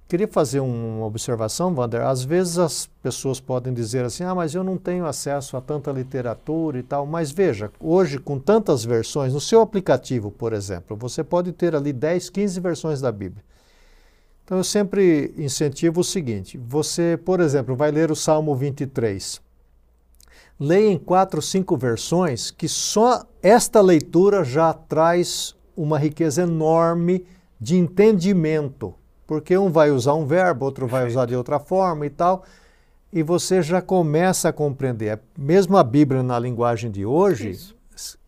queria 0.07 0.27
fazer 0.27 0.61
uma 0.61 1.05
observação, 1.05 1.73
Wander. 1.73 2.01
Às 2.01 2.23
vezes 2.23 2.57
as 2.57 2.89
pessoas 3.03 3.41
podem 3.41 3.73
dizer 3.73 4.05
assim: 4.05 4.23
ah, 4.23 4.33
mas 4.33 4.55
eu 4.55 4.63
não 4.63 4.77
tenho 4.77 5.05
acesso 5.05 5.57
a 5.57 5.61
tanta 5.61 5.91
literatura 5.91 6.79
e 6.79 6.83
tal. 6.83 7.05
Mas 7.05 7.31
veja, 7.31 7.69
hoje, 7.79 8.17
com 8.17 8.39
tantas 8.39 8.85
versões, 8.85 9.33
no 9.33 9.41
seu 9.41 9.61
aplicativo, 9.61 10.31
por 10.31 10.53
exemplo, 10.53 10.95
você 10.95 11.23
pode 11.23 11.51
ter 11.51 11.75
ali 11.75 11.91
10, 11.91 12.29
15 12.29 12.59
versões 12.61 13.01
da 13.01 13.11
Bíblia. 13.11 13.43
Então 14.45 14.57
eu 14.57 14.63
sempre 14.63 15.33
incentivo 15.37 15.99
o 15.99 16.05
seguinte: 16.05 16.57
você, 16.57 17.19
por 17.23 17.41
exemplo, 17.41 17.75
vai 17.75 17.91
ler 17.91 18.11
o 18.11 18.15
Salmo 18.15 18.55
23 18.55 19.50
leia 20.61 20.91
em 20.91 20.97
quatro, 20.99 21.41
cinco 21.41 21.75
versões, 21.75 22.51
que 22.51 22.67
só 22.69 23.23
esta 23.41 23.81
leitura 23.81 24.43
já 24.43 24.71
traz 24.71 25.55
uma 25.75 25.97
riqueza 25.97 26.43
enorme 26.43 27.25
de 27.59 27.75
entendimento. 27.75 28.93
Porque 29.25 29.57
um 29.57 29.71
vai 29.71 29.89
usar 29.89 30.13
um 30.13 30.27
verbo, 30.27 30.65
outro 30.65 30.85
vai 30.85 31.07
usar 31.07 31.25
de 31.25 31.35
outra 31.35 31.57
forma 31.57 32.05
e 32.05 32.11
tal, 32.11 32.43
e 33.11 33.23
você 33.23 33.63
já 33.63 33.81
começa 33.81 34.49
a 34.49 34.53
compreender. 34.53 35.19
Mesmo 35.35 35.75
a 35.77 35.83
Bíblia 35.83 36.21
na 36.21 36.37
linguagem 36.37 36.91
de 36.91 37.07
hoje, 37.07 37.49
Isso 37.49 37.80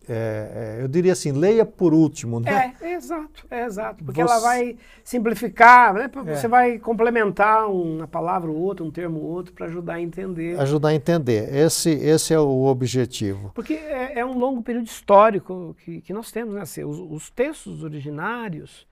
é, 0.06 0.76
é, 0.78 0.82
eu 0.82 0.88
diria 0.88 1.12
assim, 1.12 1.32
leia 1.32 1.64
por 1.64 1.94
último, 1.94 2.38
né? 2.38 2.74
É, 2.80 2.88
é 2.88 2.94
exato, 2.94 3.46
é 3.50 3.64
exato. 3.64 4.04
Porque 4.04 4.22
você... 4.22 4.30
ela 4.30 4.40
vai 4.40 4.76
simplificar, 5.02 5.94
né? 5.94 6.10
É. 6.26 6.34
Você 6.34 6.46
vai 6.46 6.78
complementar 6.78 7.70
uma 7.70 8.06
palavra 8.06 8.50
ou 8.50 8.56
outra, 8.56 8.84
um 8.84 8.90
termo 8.90 9.18
ou 9.20 9.24
outro, 9.24 9.54
para 9.54 9.66
ajudar 9.66 9.94
a 9.94 10.00
entender. 10.00 10.60
Ajudar 10.60 10.88
a 10.90 10.94
entender. 10.94 11.54
Esse, 11.54 11.90
esse 11.90 12.34
é 12.34 12.38
o 12.38 12.64
objetivo. 12.64 13.50
Porque 13.54 13.74
é, 13.74 14.18
é 14.18 14.26
um 14.26 14.36
longo 14.38 14.62
período 14.62 14.86
histórico 14.86 15.74
que, 15.84 16.02
que 16.02 16.12
nós 16.12 16.30
temos, 16.30 16.54
né? 16.54 16.60
Assim, 16.60 16.84
os, 16.84 16.98
os 16.98 17.30
textos 17.30 17.82
originários, 17.82 18.86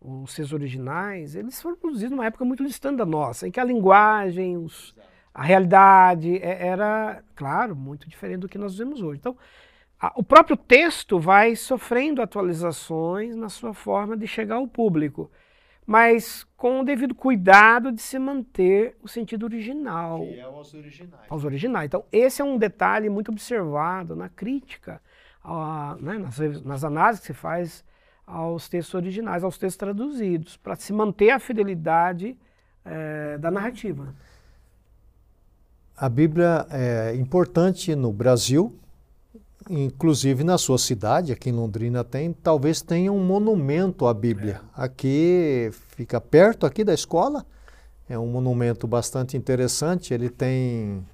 os 0.00 0.34
textos 0.34 0.54
originais, 0.54 1.34
eles 1.34 1.60
foram 1.60 1.76
produzidos 1.76 2.12
numa 2.12 2.26
época 2.26 2.44
muito 2.46 2.64
distante 2.64 2.96
da 2.96 3.06
nossa, 3.06 3.46
em 3.46 3.50
que 3.50 3.60
a 3.60 3.64
linguagem, 3.64 4.56
os, 4.56 4.94
a 5.34 5.42
realidade 5.42 6.38
é, 6.38 6.66
era, 6.66 7.22
claro, 7.34 7.76
muito 7.76 8.08
diferente 8.08 8.40
do 8.40 8.48
que 8.48 8.56
nós 8.56 8.78
vemos 8.78 9.02
hoje. 9.02 9.18
Então, 9.20 9.36
o 10.14 10.22
próprio 10.22 10.56
texto 10.56 11.18
vai 11.18 11.56
sofrendo 11.56 12.20
atualizações 12.20 13.34
na 13.34 13.48
sua 13.48 13.72
forma 13.72 14.16
de 14.16 14.26
chegar 14.26 14.56
ao 14.56 14.68
público, 14.68 15.30
mas 15.86 16.44
com 16.56 16.80
o 16.80 16.84
devido 16.84 17.14
cuidado 17.14 17.92
de 17.92 18.02
se 18.02 18.18
manter 18.18 18.96
o 19.02 19.08
sentido 19.08 19.44
original. 19.44 20.20
Que 20.20 20.34
é 20.34 20.42
aos 20.42 20.74
originais. 20.74 21.26
Aos 21.28 21.44
originais. 21.44 21.86
Então, 21.86 22.04
esse 22.12 22.42
é 22.42 22.44
um 22.44 22.58
detalhe 22.58 23.08
muito 23.08 23.30
observado 23.30 24.14
na 24.14 24.28
crítica, 24.28 25.00
né, 26.00 26.18
nas, 26.18 26.38
nas 26.62 26.84
análises 26.84 27.20
que 27.20 27.28
se 27.28 27.34
faz 27.34 27.84
aos 28.26 28.68
textos 28.68 28.94
originais, 28.94 29.44
aos 29.44 29.56
textos 29.56 29.78
traduzidos, 29.78 30.56
para 30.56 30.74
se 30.74 30.92
manter 30.92 31.30
a 31.30 31.38
fidelidade 31.38 32.36
é, 32.84 33.38
da 33.38 33.50
narrativa. 33.50 34.12
A 35.96 36.08
Bíblia 36.08 36.66
é 36.70 37.14
importante 37.14 37.94
no 37.94 38.12
Brasil, 38.12 38.76
inclusive 39.68 40.44
na 40.44 40.58
sua 40.58 40.78
cidade, 40.78 41.32
aqui 41.32 41.50
em 41.50 41.52
Londrina 41.52 42.04
tem, 42.04 42.32
talvez 42.32 42.82
tenha 42.82 43.12
um 43.12 43.24
monumento 43.24 44.06
à 44.06 44.14
Bíblia. 44.14 44.60
É. 44.76 44.84
Aqui 44.84 45.70
fica 45.96 46.20
perto 46.20 46.66
aqui 46.66 46.84
da 46.84 46.94
escola. 46.94 47.44
É 48.08 48.18
um 48.18 48.26
monumento 48.26 48.86
bastante 48.86 49.36
interessante. 49.36 50.14
Ele 50.14 50.28
tem 50.28 51.04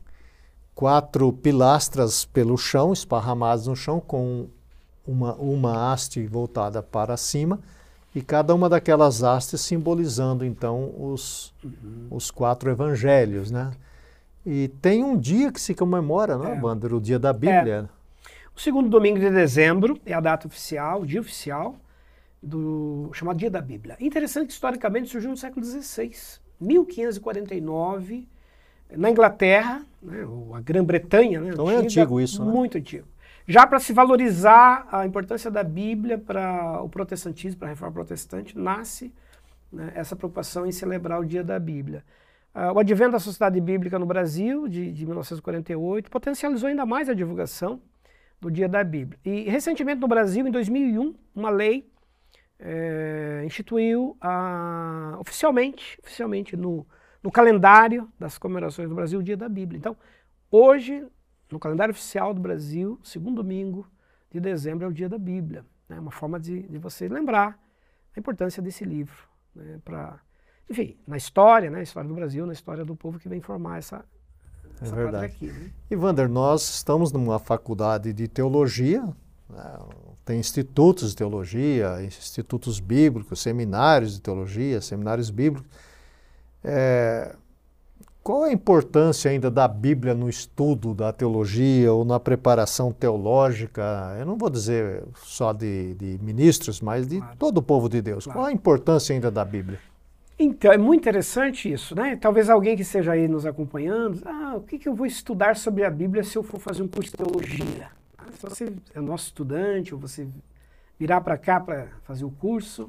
quatro 0.74 1.32
pilastras 1.32 2.24
pelo 2.24 2.56
chão, 2.58 2.92
esparramadas 2.92 3.66
no 3.66 3.74
chão, 3.76 4.00
com 4.00 4.48
uma, 5.06 5.34
uma 5.34 5.92
haste 5.92 6.26
voltada 6.26 6.82
para 6.82 7.16
cima 7.16 7.58
e 8.14 8.20
cada 8.20 8.54
uma 8.54 8.68
daquelas 8.68 9.22
hastes 9.22 9.60
simbolizando 9.62 10.44
então 10.44 10.92
os, 10.98 11.52
uhum. 11.64 12.08
os 12.10 12.30
quatro 12.30 12.70
evangelhos, 12.70 13.50
né? 13.50 13.70
E 14.44 14.68
tem 14.68 15.04
um 15.04 15.16
dia 15.16 15.52
que 15.52 15.60
se 15.60 15.74
comemora, 15.74 16.36
não 16.36 16.46
é, 16.46 16.60
Wander? 16.60 16.92
O 16.92 17.00
dia 17.00 17.18
da 17.18 17.32
Bíblia. 17.32 17.88
É. 17.88 18.01
Segundo 18.62 18.88
domingo 18.88 19.18
de 19.18 19.28
dezembro 19.28 19.98
é 20.06 20.14
a 20.14 20.20
data 20.20 20.46
oficial, 20.46 21.00
o 21.00 21.04
dia 21.04 21.20
oficial, 21.20 21.74
do 22.40 23.10
chamado 23.12 23.36
Dia 23.36 23.50
da 23.50 23.60
Bíblia. 23.60 23.96
Interessante 23.98 24.46
que 24.46 24.52
historicamente 24.52 25.08
surgiu 25.08 25.30
no 25.30 25.36
século 25.36 25.66
XVI, 25.66 26.12
1549, 26.60 28.28
na 28.96 29.10
Inglaterra, 29.10 29.84
né, 30.00 30.24
ou 30.24 30.54
a 30.54 30.60
Grã-Bretanha. 30.60 31.40
Né, 31.40 31.50
então 31.50 31.68
é 31.68 31.74
antiga, 31.74 32.02
é 32.02 32.04
antigo 32.04 32.20
isso, 32.20 32.44
né? 32.44 32.52
Muito 32.52 32.78
antigo. 32.78 33.08
Já 33.48 33.66
para 33.66 33.80
se 33.80 33.92
valorizar 33.92 34.86
a 34.92 35.04
importância 35.04 35.50
da 35.50 35.64
Bíblia 35.64 36.16
para 36.16 36.80
o 36.82 36.88
protestantismo, 36.88 37.58
para 37.58 37.66
a 37.66 37.70
reforma 37.70 37.94
protestante, 37.94 38.56
nasce 38.56 39.12
né, 39.72 39.90
essa 39.96 40.14
preocupação 40.14 40.64
em 40.64 40.70
celebrar 40.70 41.18
o 41.18 41.24
Dia 41.24 41.42
da 41.42 41.58
Bíblia. 41.58 42.04
Uh, 42.54 42.74
o 42.74 42.78
advento 42.78 43.10
da 43.10 43.18
Sociedade 43.18 43.60
Bíblica 43.60 43.98
no 43.98 44.06
Brasil, 44.06 44.68
de, 44.68 44.92
de 44.92 45.04
1948, 45.04 46.08
potencializou 46.08 46.68
ainda 46.68 46.86
mais 46.86 47.08
a 47.08 47.12
divulgação 47.12 47.80
do 48.42 48.50
Dia 48.50 48.68
da 48.68 48.82
Bíblia. 48.82 49.20
E 49.24 49.48
recentemente 49.48 50.00
no 50.00 50.08
Brasil, 50.08 50.44
em 50.44 50.50
2001, 50.50 51.14
uma 51.32 51.48
lei 51.48 51.88
é, 52.58 53.42
instituiu 53.46 54.16
a, 54.20 55.16
oficialmente, 55.20 55.96
oficialmente 56.02 56.56
no, 56.56 56.84
no 57.22 57.30
calendário 57.30 58.10
das 58.18 58.38
comemorações 58.38 58.88
do 58.88 58.96
Brasil 58.96 59.20
o 59.20 59.22
Dia 59.22 59.36
da 59.36 59.48
Bíblia. 59.48 59.78
Então, 59.78 59.96
hoje, 60.50 61.06
no 61.52 61.60
calendário 61.60 61.92
oficial 61.92 62.34
do 62.34 62.40
Brasil, 62.40 62.98
segundo 63.04 63.36
domingo 63.36 63.86
de 64.28 64.40
dezembro 64.40 64.86
é 64.86 64.88
o 64.88 64.92
Dia 64.92 65.08
da 65.08 65.18
Bíblia. 65.18 65.64
É 65.88 65.94
né? 65.94 66.00
uma 66.00 66.10
forma 66.10 66.40
de, 66.40 66.62
de 66.62 66.78
você 66.78 67.08
lembrar 67.08 67.56
a 68.16 68.18
importância 68.18 68.60
desse 68.60 68.84
livro. 68.84 69.28
Né? 69.54 69.80
Para, 69.84 70.18
enfim, 70.68 70.98
na 71.06 71.16
história, 71.16 71.70
né? 71.70 71.80
história 71.80 72.08
do 72.08 72.14
Brasil, 72.14 72.44
na 72.44 72.52
história 72.52 72.84
do 72.84 72.96
povo 72.96 73.20
que 73.20 73.28
vem 73.28 73.40
formar 73.40 73.78
essa, 73.78 74.04
é 74.90 74.94
verdade. 74.94 75.26
Aqui, 75.26 75.46
né? 75.46 75.70
E 75.90 75.96
Wander, 75.96 76.28
nós 76.28 76.68
estamos 76.68 77.12
numa 77.12 77.38
faculdade 77.38 78.12
de 78.12 78.26
teologia, 78.28 79.02
né? 79.48 79.78
tem 80.24 80.38
institutos 80.38 81.10
de 81.10 81.16
teologia, 81.16 82.02
institutos 82.02 82.80
bíblicos, 82.80 83.40
seminários 83.40 84.14
de 84.14 84.20
teologia, 84.20 84.80
seminários 84.80 85.30
bíblicos. 85.30 85.68
É, 86.64 87.34
qual 88.22 88.44
a 88.44 88.52
importância 88.52 89.30
ainda 89.30 89.50
da 89.50 89.66
Bíblia 89.66 90.14
no 90.14 90.28
estudo 90.28 90.94
da 90.94 91.12
teologia 91.12 91.92
ou 91.92 92.04
na 92.04 92.20
preparação 92.20 92.92
teológica? 92.92 94.16
Eu 94.18 94.24
não 94.24 94.36
vou 94.36 94.48
dizer 94.48 95.02
só 95.24 95.52
de, 95.52 95.94
de 95.94 96.18
ministros, 96.22 96.80
mas 96.80 97.06
de 97.06 97.18
claro. 97.18 97.36
todo 97.36 97.58
o 97.58 97.62
povo 97.62 97.88
de 97.88 98.00
Deus. 98.00 98.24
Claro. 98.24 98.38
Qual 98.38 98.46
a 98.46 98.52
importância 98.52 99.12
ainda 99.12 99.28
da 99.28 99.44
Bíblia? 99.44 99.80
Então, 100.38 100.72
é 100.72 100.78
muito 100.78 101.00
interessante 101.00 101.70
isso, 101.70 101.94
né? 101.94 102.16
Talvez 102.16 102.48
alguém 102.48 102.74
que 102.74 102.82
esteja 102.82 103.12
aí 103.12 103.28
nos 103.28 103.46
acompanhando, 103.46 104.22
ah, 104.24 104.54
o 104.56 104.62
que, 104.62 104.78
que 104.78 104.88
eu 104.88 104.94
vou 104.94 105.06
estudar 105.06 105.56
sobre 105.56 105.84
a 105.84 105.90
Bíblia 105.90 106.24
se 106.24 106.36
eu 106.36 106.42
for 106.42 106.58
fazer 106.58 106.82
um 106.82 106.88
curso 106.88 107.10
de 107.10 107.16
teologia? 107.16 107.90
Ah, 108.18 108.24
se 108.32 108.42
você 108.42 108.72
é 108.94 109.00
nosso 109.00 109.26
estudante, 109.26 109.94
ou 109.94 110.00
você 110.00 110.26
virá 110.98 111.20
para 111.20 111.36
cá 111.36 111.60
para 111.60 111.88
fazer 112.02 112.24
o 112.24 112.30
curso, 112.30 112.84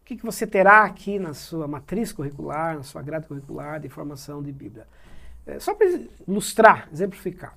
o 0.00 0.04
que, 0.04 0.16
que 0.16 0.24
você 0.24 0.46
terá 0.46 0.84
aqui 0.84 1.18
na 1.18 1.34
sua 1.34 1.68
matriz 1.68 2.12
curricular, 2.12 2.76
na 2.76 2.82
sua 2.82 3.02
grade 3.02 3.26
curricular 3.26 3.78
de 3.80 3.88
formação 3.88 4.42
de 4.42 4.50
Bíblia? 4.52 4.86
É, 5.46 5.58
só 5.58 5.74
para 5.74 5.86
ilustrar, 6.26 6.88
exemplificar. 6.92 7.56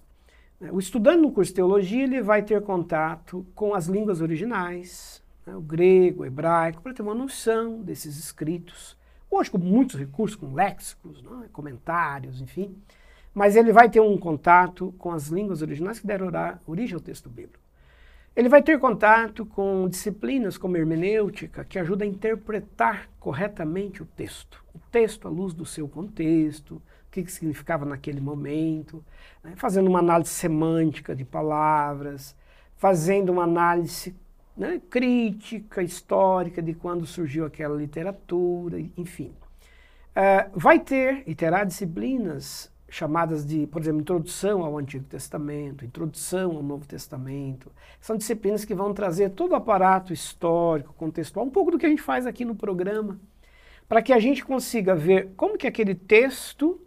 Né? 0.60 0.70
O 0.72 0.80
estudante 0.80 1.22
no 1.22 1.32
curso 1.32 1.52
de 1.52 1.56
teologia, 1.56 2.04
ele 2.04 2.22
vai 2.22 2.44
ter 2.44 2.62
contato 2.62 3.46
com 3.56 3.74
as 3.74 3.88
línguas 3.88 4.22
originais, 4.22 5.22
né, 5.46 5.56
o 5.56 5.62
grego, 5.62 6.24
o 6.24 6.26
hebraico, 6.26 6.82
para 6.82 6.94
ter 6.94 7.02
uma 7.02 7.16
noção 7.16 7.82
desses 7.82 8.18
escritos. 8.18 8.96
Hoje, 9.34 9.50
com 9.50 9.58
muitos 9.58 9.98
recursos, 9.98 10.36
com 10.36 10.54
léxicos, 10.54 11.24
né, 11.24 11.48
comentários, 11.54 12.42
enfim. 12.42 12.76
Mas 13.34 13.56
ele 13.56 13.72
vai 13.72 13.90
ter 13.90 14.02
um 14.02 14.18
contato 14.18 14.94
com 14.98 15.10
as 15.12 15.28
línguas 15.28 15.62
originais 15.62 16.02
que 16.02 16.06
deram 16.06 16.30
origem 16.68 16.96
ao 16.96 17.00
texto 17.00 17.30
bíblico. 17.30 17.64
Ele 18.36 18.50
vai 18.50 18.62
ter 18.62 18.78
contato 18.78 19.46
com 19.46 19.88
disciplinas 19.88 20.58
como 20.58 20.76
hermenêutica, 20.76 21.64
que 21.64 21.80
ajuda 21.80 22.04
a 22.04 22.08
interpretar 22.08 23.10
corretamente 23.22 24.04
o 24.04 24.06
texto. 24.06 24.62
O 24.76 24.80
texto 24.92 25.30
à 25.30 25.32
luz 25.32 25.54
do 25.54 25.66
seu 25.66 25.88
contexto, 25.88 26.76
o 26.76 26.82
que, 27.10 27.24
que 27.24 27.32
significava 27.32 27.86
naquele 27.86 28.20
momento, 28.20 29.04
né? 29.42 29.54
fazendo 29.56 29.88
uma 29.88 30.00
análise 30.00 30.30
semântica 30.30 31.16
de 31.16 31.24
palavras, 31.24 32.36
fazendo 32.76 33.32
uma 33.32 33.44
análise 33.44 34.14
né, 34.56 34.82
crítica, 34.90 35.82
histórica 35.82 36.62
de 36.62 36.74
quando 36.74 37.06
surgiu 37.06 37.46
aquela 37.46 37.76
literatura, 37.76 38.80
enfim. 38.98 39.34
Uh, 40.12 40.52
vai 40.54 40.80
ter 40.80 41.24
e 41.26 41.34
terá 41.34 41.64
disciplinas 41.64 42.72
chamadas 42.90 43.46
de, 43.46 43.66
por 43.68 43.82
exemplo, 43.82 44.02
introdução 44.02 44.64
ao 44.66 44.78
Antigo 44.78 45.06
Testamento, 45.06 45.86
introdução 45.86 46.58
ao 46.58 46.62
Novo 46.62 46.86
Testamento. 46.86 47.72
São 48.02 48.18
disciplinas 48.18 48.66
que 48.66 48.76
vão 48.76 48.94
trazer 48.94 49.30
todo 49.32 49.54
o 49.54 49.56
aparato 49.56 50.12
histórico, 50.12 50.94
contextual, 50.94 51.46
um 51.46 51.50
pouco 51.50 51.72
do 51.72 51.80
que 51.80 51.86
a 51.86 51.90
gente 51.90 52.02
faz 52.02 52.28
aqui 52.28 52.44
no 52.44 52.54
programa, 52.54 53.18
para 53.88 54.02
que 54.02 54.12
a 54.12 54.20
gente 54.20 54.44
consiga 54.44 54.94
ver 54.94 55.32
como 55.38 55.58
que 55.58 55.66
aquele 55.66 55.96
texto 55.96 56.82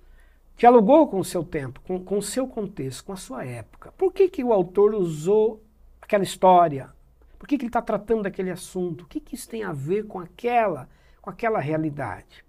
dialogou 0.56 1.08
com 1.08 1.18
o 1.18 1.24
seu 1.24 1.42
tempo, 1.42 1.80
com, 1.80 1.98
com 1.98 2.18
o 2.18 2.22
seu 2.22 2.46
contexto, 2.46 3.04
com 3.04 3.12
a 3.14 3.16
sua 3.16 3.44
época. 3.44 3.90
Por 3.92 4.12
que, 4.12 4.28
que 4.28 4.44
o 4.44 4.52
autor 4.52 4.94
usou 4.94 5.62
aquela 6.02 6.22
história? 6.22 6.90
Por 7.44 7.48
que, 7.48 7.58
que 7.58 7.64
ele 7.64 7.68
está 7.68 7.82
tratando 7.82 8.22
daquele 8.22 8.50
assunto? 8.50 9.02
O 9.02 9.06
que, 9.06 9.20
que 9.20 9.34
isso 9.34 9.46
tem 9.46 9.64
a 9.64 9.70
ver 9.70 10.06
com 10.06 10.18
aquela, 10.18 10.88
com 11.20 11.28
aquela 11.28 11.60
realidade? 11.60 12.42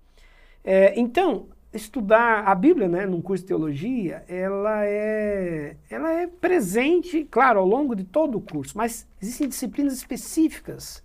É, 0.64 0.98
então, 0.98 1.50
estudar 1.74 2.46
a 2.48 2.56
Bíblia, 2.56 2.88
né, 2.88 3.06
num 3.06 3.22
curso 3.22 3.44
de 3.44 3.50
teologia, 3.50 4.24
ela 4.26 4.86
é, 4.86 5.76
ela 5.90 6.14
é 6.14 6.28
presente, 6.28 7.26
claro, 7.26 7.60
ao 7.60 7.68
longo 7.68 7.94
de 7.94 8.06
todo 8.06 8.38
o 8.38 8.42
curso, 8.42 8.78
mas 8.78 9.06
existem 9.22 9.50
disciplinas 9.50 9.96
específicas 9.96 11.04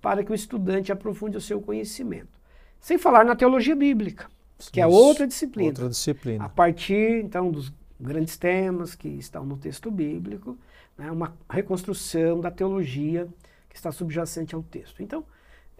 para 0.00 0.22
que 0.22 0.30
o 0.30 0.34
estudante 0.34 0.92
aprofunde 0.92 1.36
o 1.36 1.40
seu 1.40 1.60
conhecimento. 1.60 2.38
Sem 2.78 2.98
falar 2.98 3.24
na 3.24 3.34
teologia 3.34 3.74
bíblica, 3.74 4.28
que 4.70 4.80
é 4.80 4.86
outra 4.86 5.26
disciplina. 5.26 5.70
Outra 5.70 5.88
disciplina. 5.88 6.44
A 6.44 6.48
partir, 6.48 7.20
então, 7.24 7.50
dos 7.50 7.72
grandes 7.98 8.36
temas 8.36 8.94
que 8.94 9.08
estão 9.08 9.44
no 9.44 9.56
texto 9.56 9.90
bíblico, 9.90 10.56
né, 10.96 11.10
uma 11.10 11.36
reconstrução 11.48 12.40
da 12.40 12.50
teologia 12.50 13.28
que 13.68 13.76
está 13.76 13.90
subjacente 13.90 14.54
ao 14.54 14.62
texto. 14.62 15.02
Então, 15.02 15.24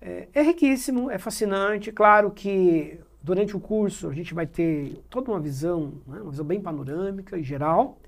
é, 0.00 0.28
é 0.34 0.42
riquíssimo, 0.42 1.10
é 1.10 1.18
fascinante. 1.18 1.92
Claro 1.92 2.30
que 2.30 3.00
Durante 3.24 3.56
o 3.56 3.60
curso, 3.60 4.10
a 4.10 4.12
gente 4.12 4.34
vai 4.34 4.46
ter 4.46 5.02
toda 5.08 5.30
uma 5.30 5.40
visão, 5.40 5.94
né, 6.06 6.20
uma 6.20 6.30
visão 6.30 6.44
bem 6.44 6.60
panorâmica 6.60 7.38
e 7.38 7.42
geral, 7.42 7.98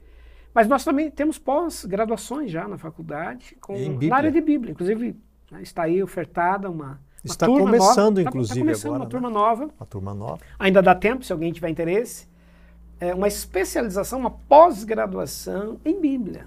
mas 0.53 0.69
nós 0.69 0.85
também 0.85 1.11
temos 1.11 1.39
pós-graduações 1.39 2.51
já 2.51 2.69
na 2.69 2.77
faculdade, 2.77 3.57
com, 3.59 3.75
na 4.03 4.15
área 4.15 4.31
de 4.31 4.43
Bíblia. 4.43 4.73
Inclusive, 4.73 5.17
né, 5.51 5.63
está 5.63 5.85
aí 5.85 6.03
ofertada 6.03 6.69
uma, 6.69 6.85
uma 6.85 7.01
Está 7.25 7.47
começando, 7.47 8.19
nova. 8.19 8.29
inclusive, 8.29 8.59
está, 8.73 8.89
começando 8.89 8.91
agora. 8.91 9.05
Uma 9.05 9.09
turma 9.09 9.29
né? 9.31 9.35
nova. 9.35 9.71
Uma 9.81 9.87
turma 9.87 10.15
nova. 10.15 10.41
Ainda 10.59 10.83
dá 10.83 10.95
tempo, 10.95 11.25
se 11.25 11.33
alguém 11.33 11.51
tiver 11.51 11.71
interesse. 11.71 12.29
É 13.01 13.15
uma 13.15 13.27
especialização, 13.27 14.21
uma 14.21 14.31
pós-graduação 14.31 15.81
em 15.83 15.99
Bíblia, 15.99 16.47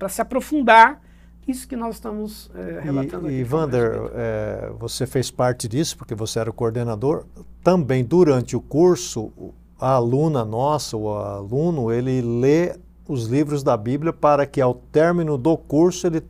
para 0.00 0.08
se 0.08 0.22
aprofundar 0.22 1.02
isso 1.46 1.68
que 1.68 1.76
nós 1.76 1.96
estamos 1.96 2.50
é, 2.54 2.80
relatando 2.80 3.26
e, 3.26 3.34
aqui. 3.34 3.40
E, 3.40 3.44
Vander, 3.44 4.10
é, 4.14 4.72
você 4.78 5.06
fez 5.06 5.30
parte 5.30 5.68
disso, 5.68 5.96
porque 5.96 6.14
você 6.14 6.38
era 6.38 6.48
o 6.48 6.52
coordenador. 6.52 7.26
Também, 7.62 8.02
durante 8.04 8.56
o 8.56 8.60
curso, 8.60 9.30
a 9.78 9.92
aluna 9.92 10.44
nossa, 10.44 10.96
o 10.96 11.10
aluno, 11.10 11.92
ele 11.92 12.22
lê 12.22 12.76
os 13.06 13.26
livros 13.26 13.62
da 13.62 13.76
Bíblia 13.76 14.12
para 14.12 14.46
que, 14.46 14.60
ao 14.60 14.74
término 14.74 15.36
do 15.36 15.56
curso, 15.56 16.06
ele, 16.06 16.22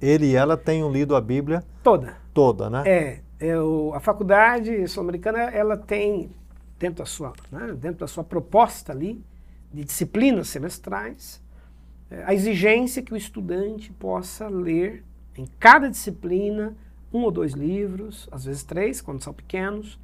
ele 0.00 0.26
e 0.26 0.34
ela 0.34 0.56
tenham 0.56 0.90
lido 0.90 1.14
a 1.14 1.20
Bíblia 1.20 1.62
toda. 1.82 2.16
Toda, 2.34 2.68
né? 2.68 2.82
É. 2.86 3.20
Eu, 3.38 3.92
a 3.94 4.00
faculdade 4.00 4.86
sul-americana, 4.86 5.40
ela 5.50 5.76
tem, 5.76 6.30
dentro 6.78 6.98
da, 6.98 7.06
sua, 7.06 7.32
né, 7.50 7.72
dentro 7.72 7.98
da 7.98 8.06
sua 8.06 8.22
proposta 8.22 8.92
ali, 8.92 9.22
de 9.72 9.84
disciplinas 9.84 10.48
semestrais, 10.48 11.41
é, 11.41 11.41
a 12.26 12.34
exigência 12.34 13.02
que 13.02 13.12
o 13.12 13.16
estudante 13.16 13.92
possa 13.92 14.48
ler 14.48 15.04
em 15.36 15.46
cada 15.58 15.88
disciplina 15.88 16.76
um 17.12 17.22
ou 17.22 17.30
dois 17.30 17.52
livros, 17.52 18.28
às 18.30 18.44
vezes 18.44 18.62
três, 18.64 19.00
quando 19.00 19.22
são 19.22 19.32
pequenos, 19.32 19.98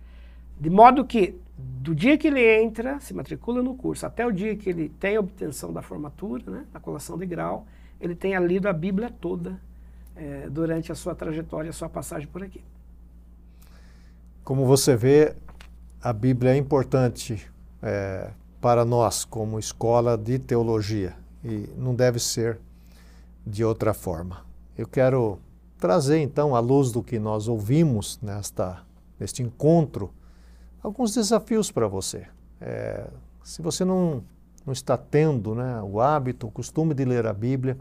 de 0.61 0.71
modo 0.71 1.05
que 1.05 1.35
do 1.57 1.95
dia 1.95 2.17
que 2.17 2.29
ele 2.29 2.63
entra, 2.63 3.01
se 3.01 3.13
matricula 3.15 3.63
no 3.63 3.75
curso, 3.75 4.07
até 4.07 4.27
o 4.27 4.31
dia 4.31 4.55
que 4.57 4.69
ele 4.69 4.89
tem 5.01 5.17
a 5.17 5.21
obtenção 5.21 5.73
da 5.73 5.83
formatura, 5.83 6.51
né, 6.51 6.65
da 6.73 6.79
colação 6.79 7.19
de 7.19 7.27
grau, 7.27 7.67
ele 8.01 8.15
tenha 8.15 8.39
lido 8.39 8.69
a 8.69 8.73
Bíblia 8.73 9.11
toda 9.11 9.59
é, 10.15 10.49
durante 10.49 10.93
a 10.93 10.95
sua 10.95 11.15
trajetória, 11.15 11.71
a 11.71 11.73
sua 11.73 11.89
passagem 11.89 12.29
por 12.29 12.43
aqui. 12.43 12.63
Como 14.45 14.67
você 14.67 14.97
vê, 14.97 15.35
a 16.01 16.13
Bíblia 16.13 16.53
é 16.53 16.57
importante 16.57 17.51
é, 17.83 18.31
para 18.61 18.85
nós 18.85 19.25
como 19.25 19.59
escola 19.59 20.17
de 20.17 20.39
teologia 20.39 21.17
e 21.45 21.69
não 21.77 21.95
deve 21.95 22.19
ser 22.19 22.59
de 23.47 23.65
outra 23.65 23.95
forma. 23.95 24.45
Eu 24.77 24.87
quero 24.87 25.39
trazer 25.79 26.19
então, 26.19 26.55
à 26.55 26.61
luz 26.61 26.93
do 26.93 27.03
que 27.03 27.19
nós 27.19 27.49
ouvimos 27.49 28.19
nesta, 28.21 28.83
neste 29.19 29.43
encontro, 29.43 30.13
alguns 30.83 31.15
desafios 31.15 31.71
para 31.71 31.87
você. 31.87 32.27
É, 32.61 33.09
se 33.43 33.63
você 33.63 33.85
não, 33.85 34.23
não 34.67 34.73
está 34.73 34.97
tendo 34.97 35.55
né, 35.55 35.81
o 35.83 36.01
hábito, 36.01 36.47
o 36.47 36.51
costume 36.51 36.95
de 36.95 37.05
ler 37.05 37.27
a 37.27 37.33
Bíblia, 37.33 37.79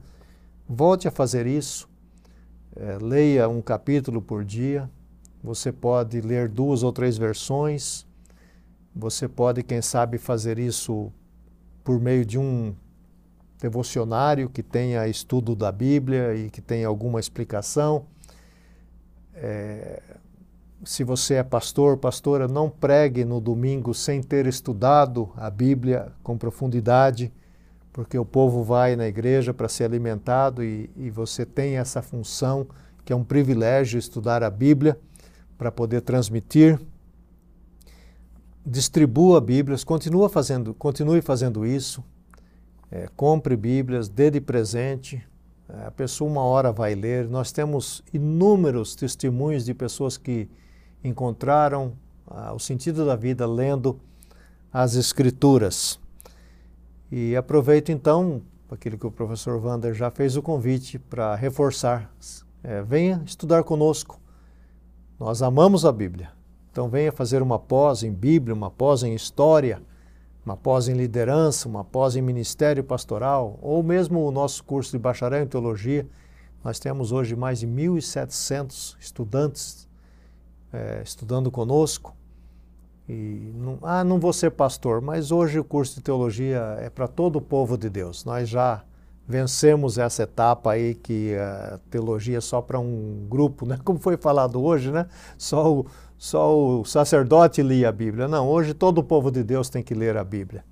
volte 0.67 1.07
a 1.07 1.11
fazer 1.11 1.45
isso. 1.45 1.89
É, 2.75 2.97
leia 3.01 3.49
um 3.49 3.61
capítulo 3.61 4.21
por 4.21 4.45
dia. 4.45 4.89
Você 5.43 5.71
pode 5.71 6.21
ler 6.21 6.47
duas 6.47 6.83
ou 6.83 6.91
três 6.91 7.17
versões. 7.17 8.05
Você 8.95 9.27
pode, 9.27 9.63
quem 9.63 9.81
sabe, 9.81 10.17
fazer 10.17 10.59
isso 10.59 11.11
por 11.83 11.99
meio 11.99 12.25
de 12.25 12.37
um 12.37 12.75
devocionário 13.59 14.49
que 14.49 14.61
tenha 14.61 15.07
estudo 15.07 15.55
da 15.55 15.71
Bíblia 15.71 16.35
e 16.35 16.49
que 16.49 16.61
tenha 16.61 16.87
alguma 16.87 17.19
explicação. 17.19 18.05
É, 19.33 20.01
se 20.83 21.03
você 21.03 21.35
é 21.35 21.43
pastor, 21.43 21.97
pastora, 21.97 22.47
não 22.47 22.69
pregue 22.69 23.25
no 23.25 23.41
domingo 23.41 23.93
sem 23.93 24.21
ter 24.21 24.45
estudado 24.45 25.31
a 25.35 25.49
Bíblia 25.49 26.11
com 26.21 26.37
profundidade, 26.37 27.33
porque 27.91 28.17
o 28.17 28.25
povo 28.25 28.63
vai 28.63 28.95
na 28.95 29.07
igreja 29.07 29.53
para 29.53 29.67
ser 29.67 29.85
alimentado 29.85 30.63
e, 30.63 30.89
e 30.95 31.09
você 31.09 31.45
tem 31.45 31.77
essa 31.77 32.01
função, 32.01 32.67
que 33.03 33.11
é 33.11 33.15
um 33.15 33.23
privilégio 33.23 33.97
estudar 33.97 34.43
a 34.43 34.51
Bíblia 34.51 34.99
para 35.57 35.71
poder 35.71 36.01
transmitir. 36.01 36.79
Distribua 38.63 39.41
Bíblias, 39.41 39.83
continua 39.83 40.29
fazendo, 40.29 40.75
continue 40.75 41.21
fazendo 41.21 41.65
isso 41.65 42.03
é, 42.91 43.07
compre 43.15 43.55
Bíblias, 43.55 44.07
dê 44.07 44.31
de 44.31 44.39
presente. 44.39 45.21
É, 45.69 45.87
a 45.87 45.91
pessoa 45.91 46.29
uma 46.29 46.43
hora 46.43 46.71
vai 46.71 46.95
ler. 46.95 47.27
Nós 47.27 47.51
temos 47.51 48.03
inúmeros 48.13 48.95
testemunhos 48.95 49.65
de 49.65 49.73
pessoas 49.73 50.17
que 50.17 50.49
encontraram 51.03 51.93
ah, 52.27 52.53
o 52.53 52.59
sentido 52.59 53.05
da 53.05 53.15
vida 53.15 53.45
lendo 53.45 53.99
as 54.71 54.95
Escrituras. 54.95 55.99
E 57.11 57.35
aproveito 57.35 57.89
então 57.89 58.41
aquilo 58.69 58.97
que 58.97 59.07
o 59.07 59.11
professor 59.11 59.63
Wander 59.63 59.93
já 59.93 60.11
fez 60.11 60.35
o 60.35 60.41
convite 60.41 60.99
para 60.99 61.35
reforçar. 61.35 62.13
É, 62.63 62.81
venha 62.81 63.21
estudar 63.25 63.63
conosco. 63.63 64.19
Nós 65.19 65.41
amamos 65.41 65.85
a 65.85 65.91
Bíblia. 65.91 66.31
Então 66.71 66.89
venha 66.89 67.11
fazer 67.11 67.41
uma 67.41 67.57
pós 67.57 68.03
em 68.03 68.11
Bíblia, 68.11 68.53
uma 68.53 68.69
pós 68.69 69.03
em 69.03 69.13
História 69.13 69.81
uma 70.47 70.55
pós 70.55 70.87
em 70.87 70.93
liderança, 70.93 71.67
uma 71.67 71.83
pós 71.83 72.15
em 72.15 72.21
ministério 72.21 72.81
pastoral, 72.81 73.59
ou 73.61 73.83
mesmo 73.83 74.25
o 74.25 74.31
nosso 74.31 74.63
curso 74.63 74.91
de 74.91 74.97
bacharel 74.97 75.43
em 75.43 75.47
teologia. 75.47 76.07
Nós 76.63 76.79
temos 76.79 77.11
hoje 77.11 77.35
mais 77.35 77.59
de 77.59 77.67
1.700 77.67 78.95
estudantes 78.97 79.89
é, 80.71 81.01
estudando 81.03 81.51
conosco. 81.51 82.15
E 83.09 83.51
não, 83.55 83.77
ah, 83.81 84.05
não 84.05 84.21
vou 84.21 84.31
ser 84.31 84.51
pastor, 84.51 85.01
mas 85.01 85.33
hoje 85.33 85.59
o 85.59 85.65
curso 85.65 85.95
de 85.95 86.01
teologia 86.01 86.77
é 86.79 86.89
para 86.89 87.09
todo 87.09 87.35
o 87.39 87.41
povo 87.41 87.77
de 87.77 87.89
Deus. 87.89 88.23
Nós 88.23 88.47
já 88.47 88.85
vencemos 89.27 89.97
essa 89.97 90.23
etapa 90.23 90.71
aí 90.71 90.95
que 90.95 91.35
a 91.35 91.77
teologia 91.89 92.37
é 92.37 92.41
só 92.41 92.61
para 92.61 92.79
um 92.79 93.27
grupo, 93.29 93.65
né? 93.65 93.77
Como 93.83 93.99
foi 93.99 94.15
falado 94.15 94.63
hoje, 94.63 94.91
né? 94.91 95.07
Só 95.37 95.79
o 95.79 95.85
só 96.17 96.57
o 96.57 96.83
sacerdote 96.83 97.61
lia 97.61 97.89
a 97.89 97.91
Bíblia. 97.91 98.27
Não, 98.27 98.47
hoje 98.47 98.73
todo 98.73 98.99
o 98.99 99.03
povo 99.03 99.29
de 99.29 99.43
Deus 99.43 99.69
tem 99.69 99.83
que 99.83 99.93
ler 99.93 100.17
a 100.17 100.23
Bíblia. 100.23 100.63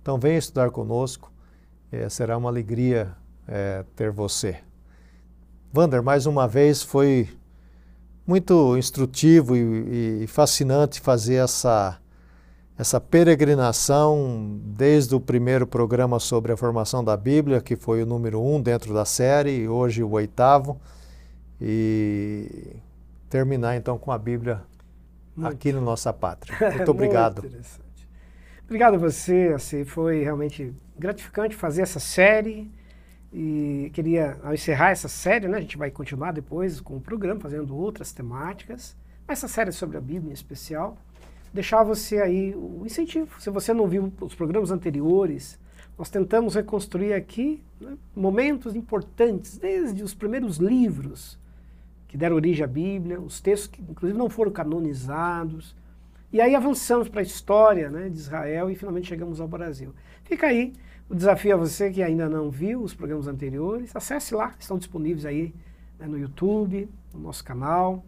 Então 0.00 0.18
venha 0.18 0.38
estudar 0.38 0.70
conosco, 0.70 1.32
é, 1.90 2.08
será 2.08 2.36
uma 2.36 2.48
alegria 2.48 3.14
é, 3.48 3.84
ter 3.96 4.10
você. 4.10 4.58
Vander, 5.72 6.02
mais 6.02 6.26
uma 6.26 6.46
vez 6.46 6.82
foi 6.82 7.28
muito 8.26 8.76
instrutivo 8.76 9.56
e, 9.56 10.24
e 10.24 10.26
fascinante 10.26 11.00
fazer 11.00 11.36
essa, 11.36 11.98
essa 12.76 13.00
peregrinação 13.00 14.60
desde 14.62 15.14
o 15.14 15.20
primeiro 15.20 15.66
programa 15.66 16.18
sobre 16.18 16.52
a 16.52 16.56
formação 16.56 17.02
da 17.02 17.16
Bíblia, 17.16 17.60
que 17.60 17.76
foi 17.76 18.02
o 18.02 18.06
número 18.06 18.42
um 18.42 18.60
dentro 18.60 18.92
da 18.92 19.04
série, 19.04 19.62
e 19.62 19.68
hoje 19.68 20.02
o 20.02 20.10
oitavo, 20.10 20.80
e 21.60 22.76
terminar 23.30 23.76
então 23.76 23.96
com 23.96 24.12
a 24.12 24.18
Bíblia 24.18 24.62
muito. 25.36 25.52
aqui 25.52 25.72
na 25.72 25.80
nossa 25.80 26.12
pátria. 26.12 26.56
Muito 26.76 26.90
obrigado. 26.90 27.42
muito 27.42 27.82
obrigado 28.64 28.94
a 28.94 28.98
você, 28.98 29.52
assim, 29.54 29.84
foi 29.84 30.22
realmente 30.22 30.72
gratificante 30.98 31.54
fazer 31.54 31.82
essa 31.82 32.00
série. 32.00 32.70
E 33.32 33.90
queria, 33.94 34.38
ao 34.42 34.52
encerrar 34.52 34.90
essa 34.90 35.08
série, 35.08 35.48
né, 35.48 35.56
a 35.56 35.60
gente 35.60 35.78
vai 35.78 35.90
continuar 35.90 36.32
depois 36.32 36.80
com 36.80 36.96
o 36.96 37.00
programa, 37.00 37.40
fazendo 37.40 37.74
outras 37.74 38.12
temáticas. 38.12 38.94
Essa 39.26 39.48
série 39.48 39.72
sobre 39.72 39.96
a 39.96 40.00
Bíblia 40.00 40.30
em 40.30 40.34
especial. 40.34 40.98
Deixar 41.52 41.82
você 41.82 42.18
aí 42.18 42.54
o 42.54 42.82
incentivo. 42.84 43.40
Se 43.40 43.48
você 43.50 43.72
não 43.72 43.86
viu 43.86 44.12
os 44.20 44.34
programas 44.34 44.70
anteriores, 44.70 45.58
nós 45.98 46.10
tentamos 46.10 46.54
reconstruir 46.54 47.14
aqui 47.14 47.62
né, 47.80 47.96
momentos 48.14 48.74
importantes, 48.74 49.58
desde 49.58 50.02
os 50.02 50.14
primeiros 50.14 50.56
livros 50.56 51.38
que 52.12 52.18
deram 52.18 52.36
origem 52.36 52.62
à 52.62 52.66
Bíblia, 52.66 53.18
os 53.18 53.40
textos 53.40 53.68
que 53.68 53.80
inclusive 53.80 54.18
não 54.18 54.28
foram 54.28 54.52
canonizados. 54.52 55.74
E 56.30 56.42
aí 56.42 56.54
avançamos 56.54 57.08
para 57.08 57.20
a 57.20 57.22
história 57.22 57.88
né, 57.88 58.10
de 58.10 58.18
Israel 58.18 58.70
e 58.70 58.74
finalmente 58.74 59.08
chegamos 59.08 59.40
ao 59.40 59.48
Brasil. 59.48 59.94
Fica 60.22 60.48
aí 60.48 60.74
o 61.08 61.14
desafio 61.14 61.54
a 61.54 61.56
você 61.56 61.90
que 61.90 62.02
ainda 62.02 62.28
não 62.28 62.50
viu 62.50 62.82
os 62.82 62.92
programas 62.92 63.26
anteriores, 63.26 63.96
acesse 63.96 64.34
lá, 64.34 64.54
estão 64.60 64.76
disponíveis 64.76 65.24
aí 65.24 65.54
né, 65.98 66.06
no 66.06 66.18
YouTube, 66.18 66.86
no 67.14 67.20
nosso 67.20 67.42
canal. 67.42 68.04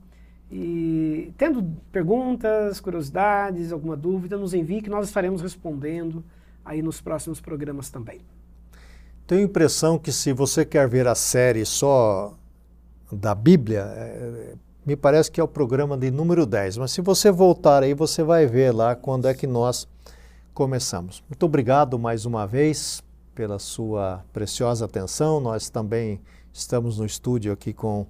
E 0.52 1.32
tendo 1.38 1.64
perguntas, 1.90 2.80
curiosidades, 2.80 3.72
alguma 3.72 3.96
dúvida, 3.96 4.36
nos 4.36 4.52
envie 4.52 4.82
que 4.82 4.90
nós 4.90 5.08
estaremos 5.08 5.40
respondendo 5.40 6.22
aí 6.62 6.82
nos 6.82 7.00
próximos 7.00 7.40
programas 7.40 7.88
também. 7.88 8.20
Tenho 9.26 9.44
impressão 9.44 9.98
que 9.98 10.12
se 10.12 10.30
você 10.30 10.62
quer 10.62 10.86
ver 10.86 11.06
a 11.06 11.14
série 11.14 11.64
só 11.64 12.36
da 13.14 13.34
Bíblia, 13.34 13.82
é, 13.96 14.54
me 14.84 14.96
parece 14.96 15.30
que 15.30 15.40
é 15.40 15.44
o 15.44 15.48
programa 15.48 15.96
de 15.96 16.10
número 16.10 16.44
10, 16.44 16.78
mas 16.78 16.90
se 16.90 17.00
você 17.00 17.30
voltar 17.30 17.82
aí, 17.82 17.94
você 17.94 18.22
vai 18.22 18.46
ver 18.46 18.72
lá 18.72 18.94
quando 18.94 19.26
é 19.26 19.34
que 19.34 19.46
nós 19.46 19.88
começamos. 20.52 21.22
Muito 21.28 21.46
obrigado 21.46 21.98
mais 21.98 22.26
uma 22.26 22.46
vez 22.46 23.02
pela 23.34 23.58
sua 23.58 24.24
preciosa 24.32 24.84
atenção. 24.84 25.40
Nós 25.40 25.68
também 25.68 26.20
estamos 26.52 26.98
no 26.98 27.06
estúdio 27.06 27.52
aqui 27.52 27.72
com 27.72 28.06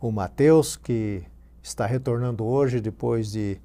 o 0.00 0.10
Matheus, 0.10 0.76
que 0.76 1.22
está 1.62 1.86
retornando 1.86 2.44
hoje 2.44 2.80
depois 2.80 3.30
de 3.30 3.60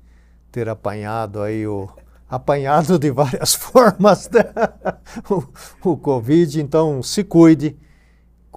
ter 0.52 0.68
apanhado 0.68 1.42
aí 1.42 1.66
o 1.66 1.88
apanhado 2.30 3.00
de 3.00 3.10
várias 3.10 3.54
formas 3.56 4.30
né? 4.30 4.44
o, 5.30 5.92
o 5.92 5.98
Covid. 5.98 6.62
Então, 6.62 7.02
se 7.02 7.24
cuide, 7.24 7.78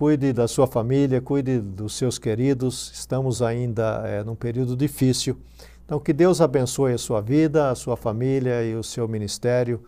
cuide 0.01 0.33
da 0.33 0.49
sua 0.49 0.67
família, 0.67 1.21
cuide 1.21 1.61
dos 1.61 1.95
seus 1.95 2.19
queridos. 2.19 2.91
Estamos 2.95 3.43
ainda 3.43 4.03
é, 4.07 4.25
num 4.25 4.35
período 4.35 4.75
difícil. 4.75 5.37
Então, 5.85 6.01
que 6.01 6.15
Deus 6.15 6.41
abençoe 6.41 6.95
a 6.95 6.99
sua 6.99 7.21
vida, 7.21 7.71
a 7.71 7.75
sua 7.75 7.99
família 7.99 8.65
e 8.65 8.75
o 8.75 8.83
seu 8.83 9.07
ministério. 9.07 9.85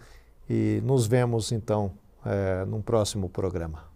E 0.51 0.83
nos 0.85 1.07
vemos 1.07 1.51
então 1.51 1.93
é, 2.27 2.63
num 2.67 2.83
próximo 2.83 3.27
programa. 3.27 3.92